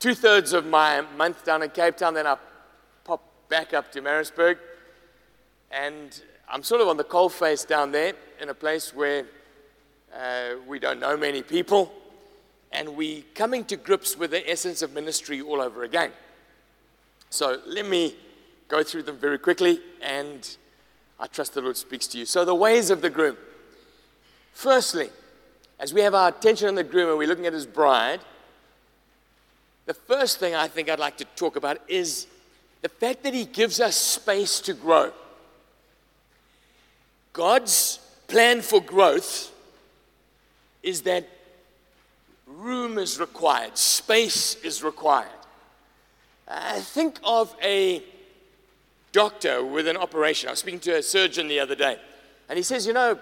two 0.00 0.14
thirds 0.14 0.52
of 0.52 0.66
my 0.66 1.02
month 1.16 1.44
down 1.44 1.62
in 1.62 1.70
Cape 1.70 1.96
Town, 1.96 2.14
then 2.14 2.26
I 2.26 2.36
pop 3.04 3.22
back 3.48 3.72
up 3.72 3.92
to 3.92 4.00
Maritzburg. 4.00 4.58
And 5.70 6.20
I'm 6.48 6.64
sort 6.64 6.80
of 6.80 6.88
on 6.88 6.96
the 6.96 7.04
coal 7.04 7.28
face 7.28 7.64
down 7.64 7.92
there 7.92 8.14
in 8.40 8.48
a 8.48 8.54
place 8.54 8.92
where 8.92 9.26
uh, 10.14 10.54
we 10.66 10.78
don't 10.78 11.00
know 11.00 11.16
many 11.16 11.42
people. 11.42 11.92
And 12.72 12.96
we 12.96 13.22
coming 13.34 13.64
to 13.66 13.76
grips 13.76 14.16
with 14.16 14.32
the 14.32 14.50
essence 14.50 14.82
of 14.82 14.92
ministry 14.92 15.40
all 15.40 15.60
over 15.60 15.84
again. 15.84 16.10
So 17.30 17.60
let 17.66 17.86
me 17.86 18.14
go 18.68 18.82
through 18.82 19.04
them 19.04 19.16
very 19.16 19.38
quickly, 19.38 19.80
and 20.02 20.56
I 21.18 21.26
trust 21.26 21.54
the 21.54 21.60
Lord 21.60 21.76
speaks 21.76 22.06
to 22.08 22.18
you. 22.18 22.26
So, 22.26 22.44
the 22.44 22.54
ways 22.54 22.90
of 22.90 23.00
the 23.00 23.10
groom. 23.10 23.36
Firstly, 24.52 25.10
as 25.78 25.92
we 25.92 26.00
have 26.00 26.14
our 26.14 26.28
attention 26.28 26.68
on 26.68 26.74
the 26.74 26.84
groom 26.84 27.08
and 27.10 27.18
we're 27.18 27.28
looking 27.28 27.46
at 27.46 27.52
his 27.52 27.66
bride, 27.66 28.20
the 29.84 29.94
first 29.94 30.38
thing 30.38 30.54
I 30.54 30.68
think 30.68 30.88
I'd 30.88 30.98
like 30.98 31.18
to 31.18 31.24
talk 31.36 31.56
about 31.56 31.78
is 31.88 32.26
the 32.82 32.88
fact 32.88 33.22
that 33.22 33.34
he 33.34 33.44
gives 33.44 33.80
us 33.80 33.96
space 33.96 34.60
to 34.60 34.74
grow. 34.74 35.12
God's 37.32 38.00
plan 38.28 38.62
for 38.62 38.80
growth 38.80 39.52
is 40.86 41.02
that 41.02 41.28
room 42.46 42.96
is 42.96 43.20
required, 43.20 43.76
space 43.76 44.54
is 44.62 44.82
required. 44.82 45.28
Uh, 46.48 46.80
think 46.80 47.18
of 47.24 47.54
a 47.62 48.02
doctor 49.12 49.64
with 49.64 49.88
an 49.88 49.96
operation. 49.96 50.48
I 50.48 50.52
was 50.52 50.60
speaking 50.60 50.80
to 50.80 50.96
a 50.96 51.02
surgeon 51.02 51.48
the 51.48 51.60
other 51.60 51.74
day, 51.74 51.98
and 52.48 52.56
he 52.56 52.62
says, 52.62 52.86
You 52.86 52.92
know, 52.92 53.18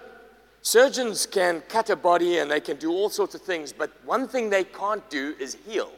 Surgeons 0.65 1.27
can 1.27 1.61
cut 1.69 1.91
a 1.91 1.95
body 1.95 2.39
and 2.39 2.49
they 2.49 2.59
can 2.59 2.77
do 2.77 2.89
all 2.89 3.07
sorts 3.07 3.35
of 3.35 3.41
things, 3.41 3.71
but 3.71 3.91
one 4.03 4.27
thing 4.27 4.49
they 4.49 4.63
can't 4.63 5.07
do 5.11 5.35
is 5.39 5.55
heal. 5.67 5.91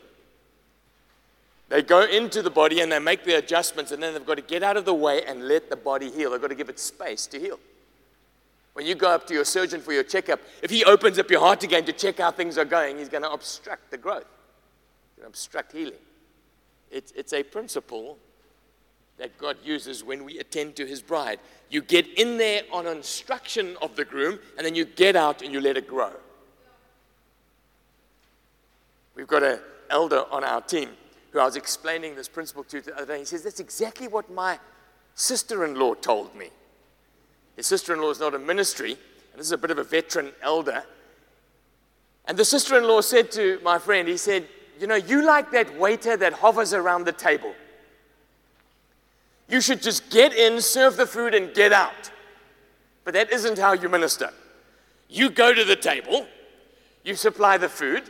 They 1.70 1.82
go 1.82 2.02
into 2.02 2.42
the 2.42 2.50
body 2.50 2.82
and 2.82 2.92
they 2.92 3.00
make 3.00 3.24
the 3.24 3.38
adjustments, 3.38 3.94
and 3.94 4.04
then 4.04 4.14
they've 4.14 4.26
got 4.26 4.36
to 4.36 4.42
get 4.42 4.64
out 4.64 4.76
of 4.76 4.84
the 4.84 4.94
way 4.94 5.24
and 5.24 5.48
let 5.48 5.70
the 5.70 5.78
body 5.78 6.12
heal. 6.12 6.32
They've 6.32 6.42
got 6.42 6.50
to 6.50 6.56
give 6.56 6.68
it 6.68 6.80
space 6.80 7.28
to 7.28 7.40
heal. 7.40 7.60
When 8.78 8.86
you 8.86 8.94
go 8.94 9.10
up 9.10 9.26
to 9.26 9.34
your 9.34 9.44
surgeon 9.44 9.82
for 9.82 9.92
your 9.92 10.04
checkup, 10.04 10.40
if 10.62 10.70
he 10.70 10.86
opens 10.86 11.18
up 11.18 11.32
your 11.32 11.40
heart 11.40 11.64
again 11.64 11.84
to 11.86 11.92
check 11.92 12.20
how 12.20 12.30
things 12.30 12.60
are 12.60 12.64
going, 12.64 13.00
he's 13.00 13.10
going 13.10 13.24
to 13.24 13.32
obstruct 13.32 13.90
the 13.90 13.98
growth, 13.98 14.28
obstruct 15.26 15.72
healing. 15.72 15.98
It's, 16.92 17.12
it's 17.14 17.34
a 17.34 17.42
principle 17.42 18.20
that 19.18 19.36
God 19.40 19.58
uses 19.64 20.04
when 20.04 20.24
we 20.24 20.38
attend 20.38 20.76
to 20.76 20.86
his 20.86 21.02
bride. 21.02 21.40
You 21.72 21.82
get 21.82 22.06
in 22.20 22.38
there 22.38 22.66
on 22.72 22.86
instruction 22.86 23.78
of 23.82 23.96
the 23.96 24.06
groom, 24.06 24.38
and 24.58 24.64
then 24.64 24.76
you 24.76 24.86
get 24.86 25.16
out 25.16 25.42
and 25.42 25.52
you 25.52 25.60
let 25.60 25.76
it 25.76 25.88
grow. 25.88 26.14
We've 29.16 29.26
got 29.26 29.42
an 29.42 29.60
elder 29.90 30.24
on 30.30 30.44
our 30.44 30.62
team 30.62 30.92
who 31.32 31.40
I 31.40 31.46
was 31.46 31.56
explaining 31.56 32.14
this 32.14 32.28
principle 32.28 32.64
to 32.66 32.82
the 32.82 32.96
other 32.96 33.16
day. 33.16 33.20
He 33.20 33.26
says, 33.26 33.42
That's 33.42 33.60
exactly 33.60 34.08
what 34.08 34.32
my 34.32 34.60
sister 35.16 35.66
in 35.66 35.80
law 35.80 35.96
told 35.96 36.36
me. 36.36 36.52
His 37.58 37.68
sister 37.68 37.94
in 37.94 38.02
law 38.02 38.12
is 38.12 38.20
not 38.22 38.34
a 38.34 38.40
ministry, 38.40 38.92
and 38.92 39.40
this 39.40 39.48
is 39.48 39.52
a 39.52 39.58
bit 39.58 39.72
of 39.72 39.80
a 39.80 39.84
veteran 39.84 40.32
elder. 40.42 40.84
And 42.26 42.38
the 42.38 42.46
sister 42.46 42.78
in 42.78 42.86
law 42.86 43.02
said 43.02 43.32
to 43.34 43.60
my 43.64 43.80
friend, 43.80 44.08
He 44.08 44.16
said, 44.16 44.48
You 44.80 44.88
know, 44.88 44.96
you 44.96 45.26
like 45.26 45.52
that 45.52 45.78
waiter 45.78 46.16
that 46.16 46.34
hovers 46.34 46.74
around 46.74 47.06
the 47.06 47.12
table. 47.12 47.54
You 49.50 49.60
should 49.60 49.82
just 49.82 50.10
get 50.10 50.34
in, 50.34 50.62
serve 50.62 50.98
the 50.98 51.06
food, 51.06 51.34
and 51.34 51.54
get 51.54 51.74
out. 51.74 52.12
But 53.04 53.14
that 53.16 53.32
isn't 53.32 53.58
how 53.58 53.74
you 53.74 53.90
minister. 53.90 54.32
You 55.10 55.30
go 55.30 55.54
to 55.54 55.64
the 55.64 55.76
table, 55.76 56.28
you 57.04 57.16
supply 57.16 57.58
the 57.58 57.70
food, 57.70 58.04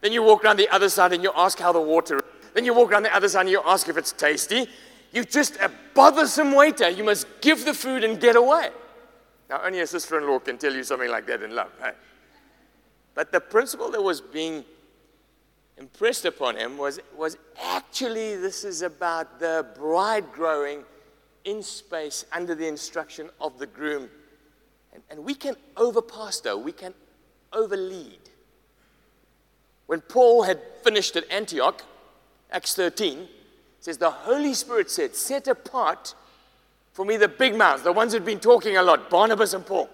then 0.00 0.12
you 0.12 0.22
walk 0.22 0.44
around 0.44 0.58
the 0.58 0.68
other 0.68 0.88
side 0.88 1.12
and 1.12 1.22
you 1.22 1.32
ask 1.34 1.58
how 1.58 1.72
the 1.72 1.80
water. 1.80 2.20
Then 2.54 2.64
you 2.64 2.72
walk 2.72 2.92
around 2.92 3.02
the 3.02 3.14
other 3.14 3.28
side 3.28 3.40
and 3.40 3.50
you 3.50 3.60
ask 3.66 3.88
if 3.88 3.96
it's 3.96 4.12
tasty. 4.12 4.68
You're 5.12 5.24
just 5.24 5.56
a 5.56 5.70
bothersome 5.94 6.52
waiter. 6.52 6.88
You 6.88 7.02
must 7.02 7.26
give 7.40 7.64
the 7.64 7.74
food 7.74 8.04
and 8.04 8.20
get 8.20 8.36
away. 8.36 8.70
Now, 9.48 9.60
only 9.62 9.80
a 9.80 9.86
sister 9.86 10.18
in 10.18 10.26
law 10.26 10.38
can 10.38 10.58
tell 10.58 10.74
you 10.74 10.82
something 10.82 11.10
like 11.10 11.26
that 11.26 11.42
in 11.42 11.54
love. 11.54 11.70
Hey? 11.80 11.92
But 13.14 13.32
the 13.32 13.40
principle 13.40 13.90
that 13.92 14.02
was 14.02 14.20
being 14.20 14.64
impressed 15.78 16.24
upon 16.24 16.56
him 16.56 16.76
was, 16.76 17.00
was 17.16 17.36
actually 17.62 18.36
this 18.36 18.64
is 18.64 18.82
about 18.82 19.38
the 19.38 19.66
bride 19.76 20.32
growing 20.32 20.84
in 21.44 21.62
space 21.62 22.24
under 22.32 22.54
the 22.54 22.66
instruction 22.66 23.30
of 23.40 23.58
the 23.58 23.66
groom. 23.66 24.10
And, 24.92 25.02
and 25.10 25.24
we 25.24 25.34
can 25.34 25.54
overpastor, 25.76 26.60
we 26.60 26.72
can 26.72 26.92
overlead. 27.52 28.18
When 29.86 30.00
Paul 30.00 30.42
had 30.42 30.60
finished 30.82 31.14
at 31.16 31.30
Antioch, 31.30 31.82
Acts 32.50 32.74
13, 32.74 33.28
says, 33.80 33.98
The 33.98 34.10
Holy 34.10 34.54
Spirit 34.54 34.90
said, 34.90 35.14
Set 35.14 35.46
apart 35.46 36.14
for 36.96 37.04
me 37.04 37.18
the 37.18 37.28
big 37.28 37.54
mouths, 37.54 37.82
the 37.82 37.92
ones 37.92 38.14
who'd 38.14 38.24
been 38.24 38.40
talking 38.40 38.78
a 38.78 38.82
lot, 38.82 39.10
Barnabas 39.10 39.52
and 39.52 39.66
Paul. 39.66 39.90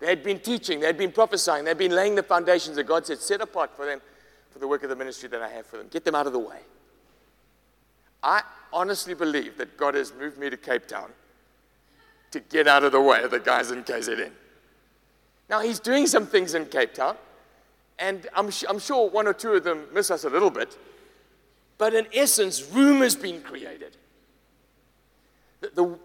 They 0.00 0.06
had 0.06 0.22
been 0.22 0.40
teaching, 0.40 0.80
they 0.80 0.86
had 0.86 0.96
been 0.96 1.12
prophesying, 1.12 1.64
they 1.64 1.70
had 1.72 1.76
been 1.76 1.94
laying 1.94 2.14
the 2.14 2.22
foundations 2.22 2.76
that 2.76 2.84
God 2.84 3.04
said, 3.04 3.18
Set 3.18 3.42
apart 3.42 3.76
for 3.76 3.84
them 3.84 4.00
for 4.48 4.58
the 4.58 4.66
work 4.66 4.84
of 4.84 4.88
the 4.88 4.96
ministry 4.96 5.28
that 5.28 5.42
I 5.42 5.50
have 5.50 5.66
for 5.66 5.76
them. 5.76 5.88
Get 5.90 6.02
them 6.02 6.14
out 6.14 6.26
of 6.26 6.32
the 6.32 6.38
way. 6.38 6.60
I 8.22 8.42
honestly 8.72 9.12
believe 9.12 9.58
that 9.58 9.76
God 9.76 9.96
has 9.96 10.14
moved 10.14 10.38
me 10.38 10.48
to 10.48 10.56
Cape 10.56 10.86
Town 10.86 11.10
to 12.30 12.40
get 12.40 12.66
out 12.66 12.84
of 12.84 12.92
the 12.92 13.02
way 13.02 13.22
of 13.22 13.30
the 13.30 13.38
guys 13.38 13.70
in 13.70 13.84
KZN. 13.84 14.30
Now, 15.50 15.60
He's 15.60 15.78
doing 15.78 16.06
some 16.06 16.26
things 16.26 16.54
in 16.54 16.64
Cape 16.64 16.94
Town, 16.94 17.18
and 17.98 18.28
I'm, 18.34 18.48
I'm 18.66 18.78
sure 18.78 19.10
one 19.10 19.26
or 19.26 19.34
two 19.34 19.52
of 19.52 19.64
them 19.64 19.88
miss 19.92 20.10
us 20.10 20.24
a 20.24 20.30
little 20.30 20.48
bit, 20.48 20.78
but 21.76 21.92
in 21.92 22.06
essence, 22.14 22.66
room 22.70 23.02
has 23.02 23.14
been 23.14 23.42
created. 23.42 23.98
The, 25.60 25.68
the 25.74 25.98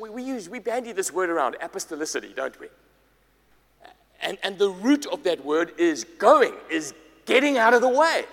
we, 0.00 0.10
we, 0.10 0.22
use, 0.22 0.48
we 0.48 0.58
bandy 0.58 0.92
this 0.92 1.12
word 1.12 1.30
around, 1.30 1.56
apostolicity, 1.62 2.34
don't 2.34 2.58
we? 2.58 2.68
And, 4.22 4.38
and 4.42 4.58
the 4.58 4.70
root 4.70 5.06
of 5.06 5.22
that 5.24 5.44
word 5.44 5.72
is 5.78 6.04
going, 6.04 6.54
is 6.70 6.94
getting 7.26 7.58
out 7.58 7.74
of 7.74 7.82
the 7.82 7.88
way. 7.88 8.24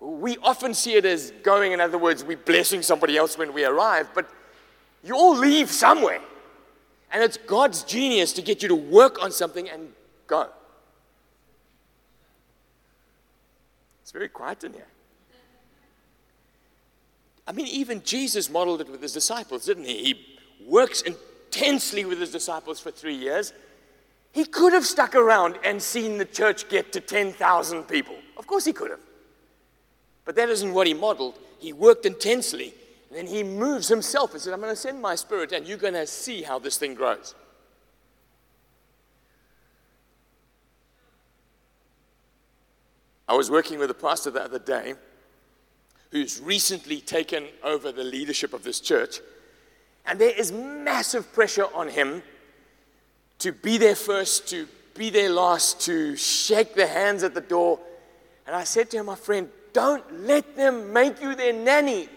We 0.00 0.38
often 0.38 0.74
see 0.74 0.94
it 0.94 1.04
as 1.04 1.32
going, 1.42 1.72
in 1.72 1.80
other 1.80 1.98
words, 1.98 2.24
we're 2.24 2.36
blessing 2.36 2.82
somebody 2.82 3.16
else 3.16 3.36
when 3.36 3.52
we 3.52 3.64
arrive, 3.64 4.08
but 4.14 4.30
you 5.04 5.14
all 5.14 5.36
leave 5.36 5.70
somewhere. 5.70 6.20
And 7.10 7.22
it's 7.22 7.36
God's 7.36 7.82
genius 7.82 8.32
to 8.34 8.42
get 8.42 8.62
you 8.62 8.68
to 8.68 8.74
work 8.74 9.22
on 9.22 9.32
something 9.32 9.68
and 9.68 9.92
go. 10.26 10.48
It's 14.02 14.12
very 14.12 14.28
quiet 14.28 14.64
in 14.64 14.72
here. 14.72 14.86
I 17.48 17.52
mean, 17.52 17.66
even 17.68 18.02
Jesus 18.02 18.50
modeled 18.50 18.82
it 18.82 18.90
with 18.90 19.00
his 19.00 19.14
disciples, 19.14 19.64
didn't 19.64 19.86
he? 19.86 20.04
He 20.04 20.38
works 20.66 21.00
intensely 21.00 22.04
with 22.04 22.20
his 22.20 22.30
disciples 22.30 22.78
for 22.78 22.90
three 22.90 23.14
years 23.14 23.54
He 24.32 24.44
could 24.44 24.74
have 24.74 24.84
stuck 24.84 25.14
around 25.14 25.58
and 25.64 25.82
seen 25.82 26.18
the 26.18 26.26
church 26.26 26.68
get 26.68 26.92
to 26.92 27.00
10,000 27.00 27.84
people. 27.84 28.14
Of 28.36 28.46
course, 28.46 28.66
he 28.66 28.74
could 28.74 28.90
have. 28.90 29.00
But 30.26 30.36
that 30.36 30.50
isn't 30.50 30.74
what 30.74 30.86
he 30.86 30.92
modeled. 30.92 31.38
He 31.58 31.72
worked 31.72 32.04
intensely. 32.04 32.74
And 33.08 33.18
then 33.18 33.26
he 33.26 33.42
moves 33.42 33.88
himself 33.88 34.34
and 34.34 34.40
said, 34.40 34.52
I'm 34.52 34.60
going 34.60 34.70
to 34.70 34.76
send 34.76 35.00
my 35.00 35.14
spirit, 35.14 35.52
and 35.52 35.66
you're 35.66 35.78
going 35.78 35.94
to 35.94 36.06
see 36.06 36.42
how 36.42 36.58
this 36.58 36.76
thing 36.76 36.94
grows. 36.94 37.34
I 43.26 43.34
was 43.34 43.50
working 43.50 43.78
with 43.78 43.90
a 43.90 43.94
pastor 43.94 44.30
the 44.30 44.42
other 44.42 44.58
day 44.58 44.94
who's 46.10 46.40
recently 46.40 47.00
taken 47.00 47.46
over 47.62 47.92
the 47.92 48.04
leadership 48.04 48.52
of 48.52 48.62
this 48.62 48.80
church, 48.80 49.20
and 50.06 50.18
there 50.18 50.30
is 50.36 50.52
massive 50.52 51.32
pressure 51.32 51.66
on 51.74 51.88
him 51.88 52.22
to 53.40 53.52
be 53.52 53.78
there 53.78 53.94
first, 53.94 54.48
to 54.48 54.66
be 54.94 55.10
there 55.10 55.30
last, 55.30 55.80
to 55.82 56.16
shake 56.16 56.74
the 56.74 56.86
hands 56.86 57.22
at 57.22 57.34
the 57.34 57.40
door. 57.40 57.78
And 58.46 58.56
I 58.56 58.64
said 58.64 58.90
to 58.90 58.98
him, 58.98 59.06
my 59.06 59.14
friend, 59.14 59.48
don't 59.72 60.24
let 60.24 60.56
them 60.56 60.92
make 60.92 61.20
you 61.20 61.34
their 61.34 61.52
nanny. 61.52 62.08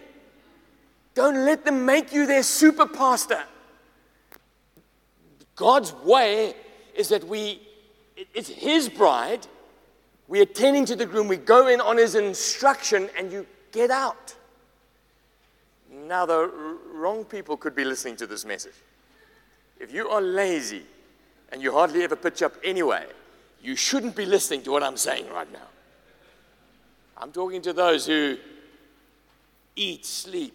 Don't 1.14 1.44
let 1.44 1.64
them 1.64 1.84
make 1.84 2.12
you 2.12 2.26
their 2.26 2.42
super 2.42 2.86
pastor. 2.86 3.44
God's 5.54 5.92
way 5.92 6.54
is 6.94 7.08
that 7.10 7.24
we, 7.24 7.60
it's 8.34 8.48
His 8.48 8.88
bride. 8.88 9.46
We 10.28 10.40
are 10.40 10.46
tending 10.46 10.86
to 10.86 10.96
the 10.96 11.06
groom. 11.06 11.28
We 11.28 11.36
go 11.36 11.68
in 11.68 11.80
on 11.80 11.98
His 11.98 12.14
instruction 12.14 13.10
and 13.16 13.30
you 13.30 13.46
get 13.72 13.90
out. 13.90 14.34
Now, 15.90 16.24
the 16.24 16.78
wrong 16.94 17.24
people 17.24 17.56
could 17.56 17.74
be 17.74 17.84
listening 17.84 18.16
to 18.16 18.26
this 18.26 18.44
message. 18.44 18.74
If 19.78 19.92
you 19.92 20.08
are 20.08 20.20
lazy 20.20 20.84
and 21.50 21.60
you 21.60 21.72
hardly 21.72 22.02
ever 22.02 22.16
pitch 22.16 22.42
up 22.42 22.54
anyway, 22.62 23.06
you 23.62 23.76
shouldn't 23.76 24.16
be 24.16 24.24
listening 24.24 24.62
to 24.62 24.70
what 24.70 24.82
I'm 24.82 24.96
saying 24.96 25.28
right 25.30 25.50
now. 25.52 25.68
I'm 27.16 27.30
talking 27.30 27.62
to 27.62 27.72
those 27.72 28.06
who 28.06 28.36
eat, 29.76 30.06
sleep. 30.06 30.54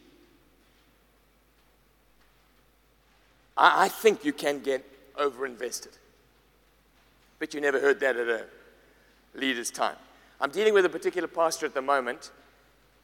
I, 3.55 3.85
I 3.85 3.87
think 3.89 4.25
you 4.25 4.33
can 4.33 4.59
get 4.59 4.83
overinvested. 5.15 5.97
But 7.39 7.53
you 7.53 7.61
never 7.61 7.79
heard 7.79 7.99
that 7.99 8.15
at 8.15 8.27
a 8.27 8.45
leader's 9.35 9.71
time. 9.71 9.95
I'm 10.41 10.51
dealing 10.51 10.73
with 10.73 10.85
a 10.85 10.89
particular 10.89 11.27
pastor 11.27 11.65
at 11.65 11.73
the 11.73 11.81
moment 11.81 12.31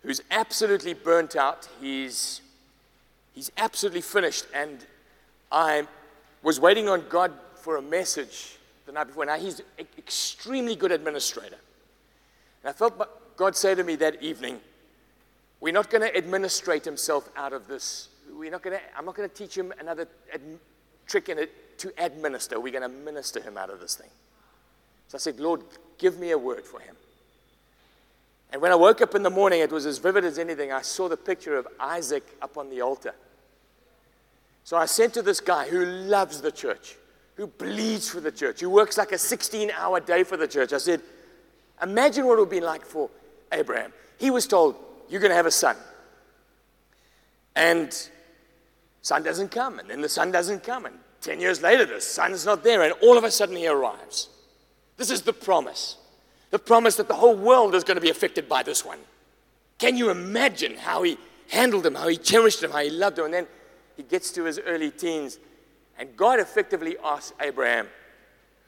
who's 0.04 0.22
absolutely 0.32 0.94
burnt 0.94 1.36
out. 1.36 1.68
He's, 1.82 2.42
he's 3.34 3.52
absolutely 3.58 4.02
finished. 4.02 4.46
And 4.54 4.86
I 5.52 5.88
was 6.44 6.60
waiting 6.60 6.90
on 6.90 7.06
God 7.10 7.32
for 7.56 7.78
a 7.78 7.82
message 7.82 8.58
the 8.86 8.92
night 8.92 9.06
before. 9.06 9.26
Now, 9.26 9.38
he's 9.38 9.62
an 9.80 9.88
extremely 9.98 10.76
good 10.76 10.92
administrator. 10.92 11.58
And 12.64 12.70
I 12.70 12.74
felt 12.74 13.02
God 13.38 13.56
say 13.56 13.76
to 13.76 13.84
me 13.84 13.96
that 13.98 14.22
evening, 14.22 14.60
We're 15.60 15.74
not 15.74 15.90
going 15.90 16.02
to 16.02 16.16
administrate 16.16 16.86
himself 16.86 17.30
out 17.36 17.54
of 17.54 17.68
this. 17.68 18.10
We're 18.32 18.52
not 18.52 18.64
to, 18.64 18.80
I'm 18.98 19.06
not 19.06 19.16
going 19.16 19.30
to 19.30 19.36
teach 19.36 19.58
him 19.58 19.74
another 19.80 20.08
ad, 20.34 20.42
trick 21.08 21.30
in 21.30 21.40
it 21.40 21.78
to 21.80 21.94
administer. 21.98 22.60
We're 22.60 22.72
going 22.78 22.90
to 22.90 22.98
minister 22.98 23.42
him 23.42 23.58
out 23.58 23.70
of 23.70 23.80
this 23.80 23.96
thing. 23.96 24.10
So 25.08 25.18
I 25.18 25.20
said, 25.20 25.40
Lord, 25.40 25.62
give 25.98 26.20
me 26.20 26.32
a 26.32 26.38
word 26.38 26.66
for 26.66 26.80
him. 26.80 26.96
And 28.54 28.62
when 28.62 28.72
I 28.72 28.76
woke 28.76 29.02
up 29.02 29.16
in 29.16 29.24
the 29.24 29.32
morning, 29.32 29.62
it 29.62 29.72
was 29.72 29.88
as 29.88 29.98
vivid 29.98 30.24
as 30.24 30.38
anything. 30.38 30.72
I 30.72 30.84
saw 30.84 31.10
the 31.10 31.18
picture 31.18 31.58
of 31.58 31.68
Isaac 31.80 32.24
up 32.40 32.56
on 32.56 32.70
the 32.70 32.82
altar. 32.82 33.16
So 34.64 34.78
I 34.78 34.86
sent 34.86 35.16
to 35.16 35.24
this 35.24 35.40
guy 35.40 35.68
who 35.68 35.84
loves 35.84 36.40
the 36.40 36.52
church, 36.52 36.96
who 37.34 37.48
bleeds 37.48 38.08
for 38.08 38.20
the 38.20 38.32
church, 38.32 38.62
who 38.62 38.70
works 38.70 38.96
like 38.96 39.12
a 39.12 39.18
16 39.18 39.72
hour 39.72 40.00
day 40.00 40.24
for 40.24 40.38
the 40.38 40.48
church. 40.48 40.72
I 40.72 40.78
said, 40.78 41.02
Imagine 41.82 42.28
what 42.28 42.38
it 42.38 42.42
would 42.42 42.52
be 42.52 42.62
like 42.62 42.86
for 42.86 43.10
Abraham. 43.52 43.92
He 44.20 44.30
was 44.30 44.46
told, 44.46 44.76
You're 45.10 45.20
going 45.20 45.32
to 45.32 45.36
have 45.36 45.48
a 45.48 45.52
son. 45.52 45.76
And 47.56 47.92
son 49.02 49.24
doesn't 49.24 49.50
come, 49.50 49.80
and 49.80 49.90
then 49.90 50.02
the 50.02 50.10
son 50.10 50.32
doesn't 50.32 50.64
come, 50.64 50.86
and 50.86 50.96
10 51.22 51.40
years 51.40 51.64
later, 51.64 51.86
the 51.86 52.00
son 52.00 52.32
is 52.32 52.46
not 52.46 52.64
there, 52.64 52.84
and 52.84 52.94
all 53.02 53.18
of 53.18 53.24
a 53.24 53.32
sudden 53.32 53.56
he 53.56 53.68
arrives. 53.68 54.30
This 54.98 55.10
is 55.10 55.24
the 55.24 55.34
promise 55.34 55.98
the 56.54 56.60
promise 56.60 56.98
that 56.98 57.08
the 57.08 57.16
whole 57.16 57.36
world 57.36 57.74
is 57.74 57.84
going 57.84 57.96
to 57.96 58.02
be 58.02 58.12
affected 58.12 58.48
by 58.48 58.62
this 58.62 58.86
one. 58.86 59.00
Can 59.80 59.98
you 59.98 60.12
imagine 60.12 60.78
how 60.78 61.02
he 61.02 61.18
handled 61.50 61.84
him, 61.84 61.96
how 61.96 62.08
he 62.08 62.16
cherished 62.16 62.62
him, 62.62 62.70
how 62.70 62.78
he 62.78 62.92
loved 62.92 63.18
him? 63.18 63.26
And 63.26 63.34
then 63.34 63.48
he 63.98 64.04
gets 64.04 64.30
to 64.34 64.44
his 64.44 64.60
early 64.60 64.92
teens, 64.92 65.40
and 65.98 66.16
God 66.16 66.40
effectively 66.40 66.96
asks 67.04 67.34
Abraham, 67.42 67.88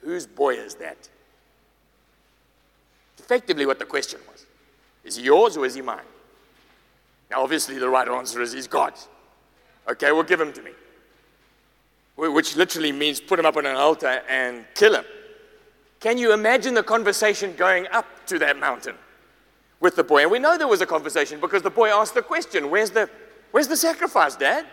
Whose 0.02 0.26
boy 0.26 0.56
is 0.56 0.74
that? 0.76 0.98
Effectively, 3.20 3.68
what 3.68 3.78
the 3.78 3.86
question 3.86 4.20
was 4.32 4.48
Is 5.04 5.18
he 5.18 5.26
yours 5.26 5.56
or 5.56 5.64
is 5.64 5.76
he 5.76 5.82
mine? 5.84 6.10
Now, 7.30 7.44
obviously, 7.44 7.78
the 7.78 7.88
right 7.88 8.08
answer 8.08 8.42
is 8.42 8.52
he's 8.52 8.68
God's. 8.68 9.08
Okay, 9.88 10.12
well, 10.12 10.24
give 10.24 10.42
him 10.42 10.54
to 10.54 10.62
me. 10.64 10.72
Which 12.16 12.56
literally 12.56 12.92
means 12.92 13.22
put 13.22 13.38
him 13.38 13.46
up 13.46 13.58
on 13.58 13.68
an 13.68 13.76
altar 13.76 14.24
and 14.28 14.66
kill 14.74 14.96
him. 14.96 15.06
Can 16.00 16.18
you 16.18 16.34
imagine 16.34 16.74
the 16.74 16.84
conversation 16.84 17.56
going 17.56 17.88
up 17.88 18.06
to 18.28 18.40
that 18.40 18.58
mountain 18.60 18.96
with 19.80 19.96
the 19.96 20.04
boy? 20.04 20.24
And 20.24 20.32
we 20.32 20.40
know 20.40 20.58
there 20.58 20.68
was 20.68 20.82
a 20.82 20.86
conversation 20.86 21.40
because 21.40 21.62
the 21.62 21.70
boy 21.70 21.90
asked 21.90 22.14
the 22.14 22.22
question 22.22 22.70
Where's 22.70 22.92
the, 22.92 23.10
where's 23.52 23.68
the 23.68 23.78
sacrifice, 23.78 24.36
Dad? 24.36 24.66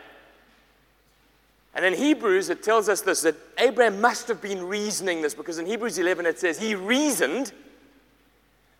And 1.74 1.84
in 1.84 1.94
Hebrews, 1.94 2.50
it 2.50 2.62
tells 2.62 2.88
us 2.88 3.00
this 3.00 3.22
that 3.22 3.36
Abraham 3.58 4.00
must 4.00 4.28
have 4.28 4.42
been 4.42 4.66
reasoning 4.66 5.22
this 5.22 5.34
because 5.34 5.58
in 5.58 5.66
Hebrews 5.66 5.98
11 5.98 6.26
it 6.26 6.38
says 6.38 6.58
he 6.58 6.74
reasoned 6.74 7.52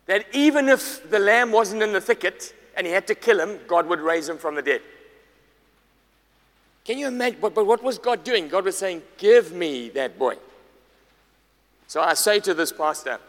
that 0.05 0.25
even 0.33 0.69
if 0.69 1.09
the 1.09 1.19
lamb 1.19 1.51
wasn't 1.51 1.81
in 1.81 1.93
the 1.93 2.01
thicket 2.01 2.53
and 2.75 2.85
he 2.85 2.93
had 2.93 3.07
to 3.07 3.15
kill 3.15 3.39
him, 3.39 3.59
God 3.67 3.87
would 3.87 3.99
raise 3.99 4.29
him 4.29 4.37
from 4.37 4.55
the 4.55 4.61
dead. 4.61 4.81
Can 6.83 6.97
you 6.97 7.07
imagine? 7.07 7.39
But, 7.41 7.55
but 7.55 7.65
what 7.65 7.81
was 7.81 7.97
God 7.97 8.23
doing? 8.23 8.49
God 8.49 8.65
was 8.65 8.77
saying, 8.77 9.01
Give 9.17 9.53
me 9.53 9.89
that 9.89 10.19
boy. 10.19 10.35
So 11.87 12.01
I 12.01 12.13
say 12.13 12.39
to 12.41 12.53
this 12.53 12.71
pastor, 12.71 13.19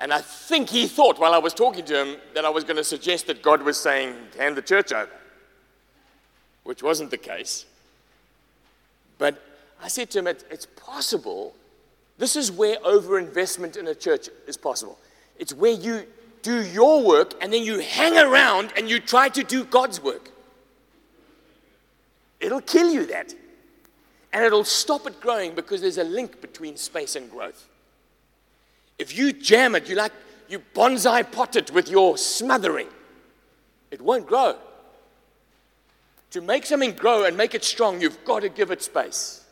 and 0.00 0.12
I 0.12 0.20
think 0.20 0.68
he 0.68 0.86
thought 0.86 1.18
while 1.18 1.34
I 1.34 1.38
was 1.38 1.54
talking 1.54 1.84
to 1.86 2.04
him 2.04 2.16
that 2.34 2.44
I 2.44 2.50
was 2.50 2.64
going 2.64 2.76
to 2.76 2.84
suggest 2.84 3.26
that 3.26 3.42
God 3.42 3.62
was 3.62 3.76
saying, 3.76 4.14
hand 4.36 4.56
the 4.56 4.62
church 4.62 4.92
over, 4.92 5.10
which 6.64 6.82
wasn't 6.82 7.10
the 7.10 7.18
case. 7.18 7.66
But 9.18 9.42
I 9.82 9.88
said 9.88 10.10
to 10.10 10.20
him, 10.20 10.26
it's 10.28 10.66
possible. 10.66 11.54
This 12.16 12.36
is 12.36 12.52
where 12.52 12.76
overinvestment 12.78 13.76
in 13.76 13.88
a 13.88 13.94
church 13.94 14.28
is 14.46 14.56
possible. 14.56 14.98
It's 15.38 15.52
where 15.52 15.72
you 15.72 16.04
do 16.42 16.64
your 16.64 17.02
work 17.04 17.34
and 17.40 17.52
then 17.52 17.64
you 17.64 17.80
hang 17.80 18.16
around 18.16 18.72
and 18.76 18.88
you 18.88 19.00
try 19.00 19.28
to 19.30 19.42
do 19.42 19.64
God's 19.64 20.00
work. 20.00 20.30
It'll 22.40 22.60
kill 22.60 22.92
you 22.92 23.06
that 23.06 23.34
and 24.32 24.44
it'll 24.44 24.64
stop 24.64 25.06
it 25.06 25.20
growing 25.20 25.54
because 25.54 25.80
there's 25.80 25.98
a 25.98 26.04
link 26.04 26.40
between 26.40 26.76
space 26.76 27.16
and 27.16 27.30
growth. 27.30 27.66
If 28.98 29.16
you 29.16 29.32
jam 29.32 29.74
it, 29.74 29.88
you 29.88 29.94
like 29.94 30.12
you 30.48 30.60
bonsai 30.74 31.30
pot 31.30 31.56
it 31.56 31.70
with 31.70 31.88
your 31.88 32.18
smothering, 32.18 32.88
it 33.90 34.00
won't 34.00 34.26
grow. 34.26 34.56
To 36.32 36.40
make 36.42 36.66
something 36.66 36.92
grow 36.92 37.24
and 37.24 37.36
make 37.36 37.54
it 37.54 37.64
strong, 37.64 38.00
you've 38.00 38.22
got 38.24 38.40
to 38.40 38.48
give 38.48 38.70
it 38.70 38.82
space. 38.82 39.44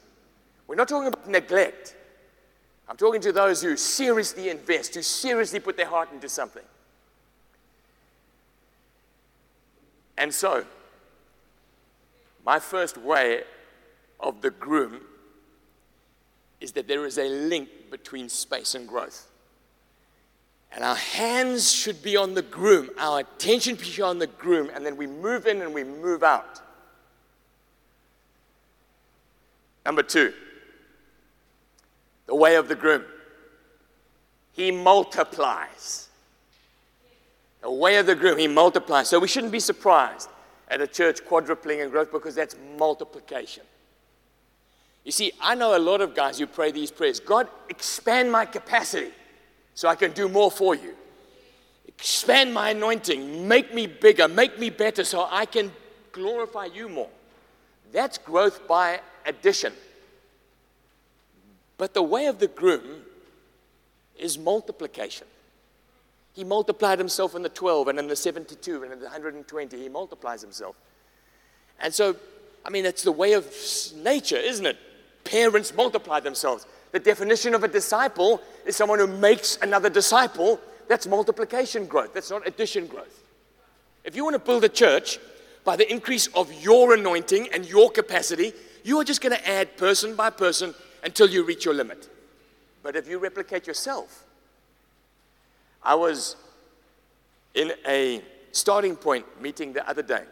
We're 0.66 0.74
not 0.74 0.88
talking 0.88 1.08
about 1.08 1.28
neglect. 1.28 1.94
I'm 2.88 2.96
talking 2.96 3.20
to 3.22 3.32
those 3.32 3.62
who 3.62 3.76
seriously 3.76 4.50
invest, 4.50 4.94
who 4.94 5.02
seriously 5.02 5.58
put 5.58 5.76
their 5.76 5.86
heart 5.86 6.12
into 6.12 6.28
something. 6.28 6.62
And 10.18 10.32
so, 10.32 10.64
my 12.44 12.58
first 12.58 12.96
way 12.98 13.42
of 14.20 14.42
the 14.42 14.50
groom 14.50 15.00
is 16.60 16.72
that 16.72 16.88
there 16.88 17.04
is 17.06 17.18
a 17.18 17.28
link 17.28 17.68
between 17.90 18.28
space 18.28 18.74
and 18.74 18.88
growth. 18.88 19.28
And 20.72 20.84
our 20.84 20.96
hands 20.96 21.72
should 21.72 22.02
be 22.02 22.16
on 22.16 22.34
the 22.34 22.42
groom, 22.42 22.90
our 22.98 23.20
attention 23.20 23.76
should 23.76 23.96
be 23.96 24.02
on 24.02 24.18
the 24.18 24.26
groom, 24.26 24.70
and 24.74 24.84
then 24.84 24.96
we 24.96 25.06
move 25.06 25.46
in 25.46 25.62
and 25.62 25.72
we 25.72 25.84
move 25.84 26.22
out. 26.22 26.60
Number 29.84 30.02
two, 30.02 30.32
the 32.26 32.34
way 32.34 32.56
of 32.56 32.68
the 32.68 32.74
groom. 32.74 33.04
He 34.52 34.70
multiplies. 34.70 36.08
The 37.62 37.70
way 37.70 37.96
of 37.96 38.06
the 38.06 38.14
groom, 38.14 38.38
he 38.38 38.48
multiplies. 38.48 39.08
So 39.08 39.18
we 39.18 39.28
shouldn't 39.28 39.52
be 39.52 39.60
surprised 39.60 40.28
at 40.68 40.80
a 40.80 40.86
church 40.86 41.24
quadrupling 41.24 41.80
in 41.80 41.90
growth 41.90 42.10
because 42.10 42.34
that's 42.34 42.56
multiplication. 42.76 43.62
You 45.06 45.12
see, 45.12 45.30
I 45.40 45.54
know 45.54 45.76
a 45.76 45.78
lot 45.78 46.00
of 46.00 46.16
guys 46.16 46.40
who 46.40 46.48
pray 46.48 46.72
these 46.72 46.90
prayers 46.90 47.20
God, 47.20 47.46
expand 47.68 48.30
my 48.32 48.44
capacity 48.44 49.12
so 49.72 49.88
I 49.88 49.94
can 49.94 50.10
do 50.10 50.28
more 50.28 50.50
for 50.50 50.74
you. 50.74 50.94
Expand 51.86 52.52
my 52.52 52.70
anointing, 52.70 53.46
make 53.46 53.72
me 53.72 53.86
bigger, 53.86 54.26
make 54.26 54.58
me 54.58 54.68
better 54.68 55.04
so 55.04 55.28
I 55.30 55.46
can 55.46 55.70
glorify 56.10 56.64
you 56.64 56.88
more. 56.88 57.08
That's 57.92 58.18
growth 58.18 58.66
by 58.66 59.00
addition. 59.24 59.72
But 61.78 61.94
the 61.94 62.02
way 62.02 62.26
of 62.26 62.40
the 62.40 62.48
groom 62.48 63.02
is 64.18 64.36
multiplication. 64.36 65.28
He 66.32 66.42
multiplied 66.42 66.98
himself 66.98 67.36
in 67.36 67.42
the 67.42 67.48
12 67.48 67.86
and 67.88 68.00
in 68.00 68.08
the 68.08 68.16
72 68.16 68.82
and 68.82 68.92
in 68.92 68.98
the 68.98 69.04
120. 69.04 69.80
He 69.80 69.88
multiplies 69.88 70.42
himself. 70.42 70.74
And 71.78 71.94
so, 71.94 72.16
I 72.64 72.70
mean, 72.70 72.84
it's 72.84 73.04
the 73.04 73.12
way 73.12 73.34
of 73.34 73.46
nature, 74.02 74.36
isn't 74.36 74.66
it? 74.66 74.76
Parents 75.26 75.74
multiply 75.74 76.20
themselves. 76.20 76.66
The 76.92 76.98
definition 76.98 77.54
of 77.54 77.64
a 77.64 77.68
disciple 77.68 78.40
is 78.64 78.76
someone 78.76 78.98
who 78.98 79.06
makes 79.06 79.58
another 79.60 79.90
disciple. 79.90 80.58
That's 80.88 81.06
multiplication 81.06 81.86
growth, 81.86 82.14
that's 82.14 82.30
not 82.30 82.46
addition 82.46 82.86
growth. 82.86 83.22
If 84.04 84.14
you 84.14 84.24
want 84.24 84.34
to 84.34 84.38
build 84.38 84.64
a 84.64 84.68
church 84.68 85.18
by 85.64 85.76
the 85.76 85.90
increase 85.90 86.28
of 86.28 86.52
your 86.62 86.94
anointing 86.94 87.48
and 87.52 87.66
your 87.68 87.90
capacity, 87.90 88.52
you 88.84 88.98
are 89.00 89.04
just 89.04 89.20
going 89.20 89.36
to 89.36 89.48
add 89.48 89.76
person 89.76 90.14
by 90.14 90.30
person 90.30 90.74
until 91.02 91.28
you 91.28 91.44
reach 91.44 91.64
your 91.64 91.74
limit. 91.74 92.08
But 92.84 92.94
if 92.94 93.08
you 93.08 93.18
replicate 93.18 93.66
yourself, 93.66 94.24
I 95.82 95.96
was 95.96 96.36
in 97.54 97.72
a 97.86 98.22
starting 98.52 98.94
point 98.94 99.26
meeting 99.42 99.72
the 99.72 99.88
other 99.88 100.02
day. 100.02 100.22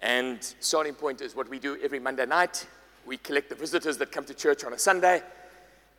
And 0.00 0.42
starting 0.60 0.94
point 0.94 1.20
is 1.20 1.36
what 1.36 1.48
we 1.48 1.58
do 1.58 1.78
every 1.82 1.98
Monday 1.98 2.26
night. 2.26 2.66
We 3.06 3.16
collect 3.18 3.48
the 3.48 3.54
visitors 3.54 3.98
that 3.98 4.12
come 4.12 4.24
to 4.24 4.34
church 4.34 4.64
on 4.64 4.72
a 4.72 4.78
Sunday, 4.78 5.22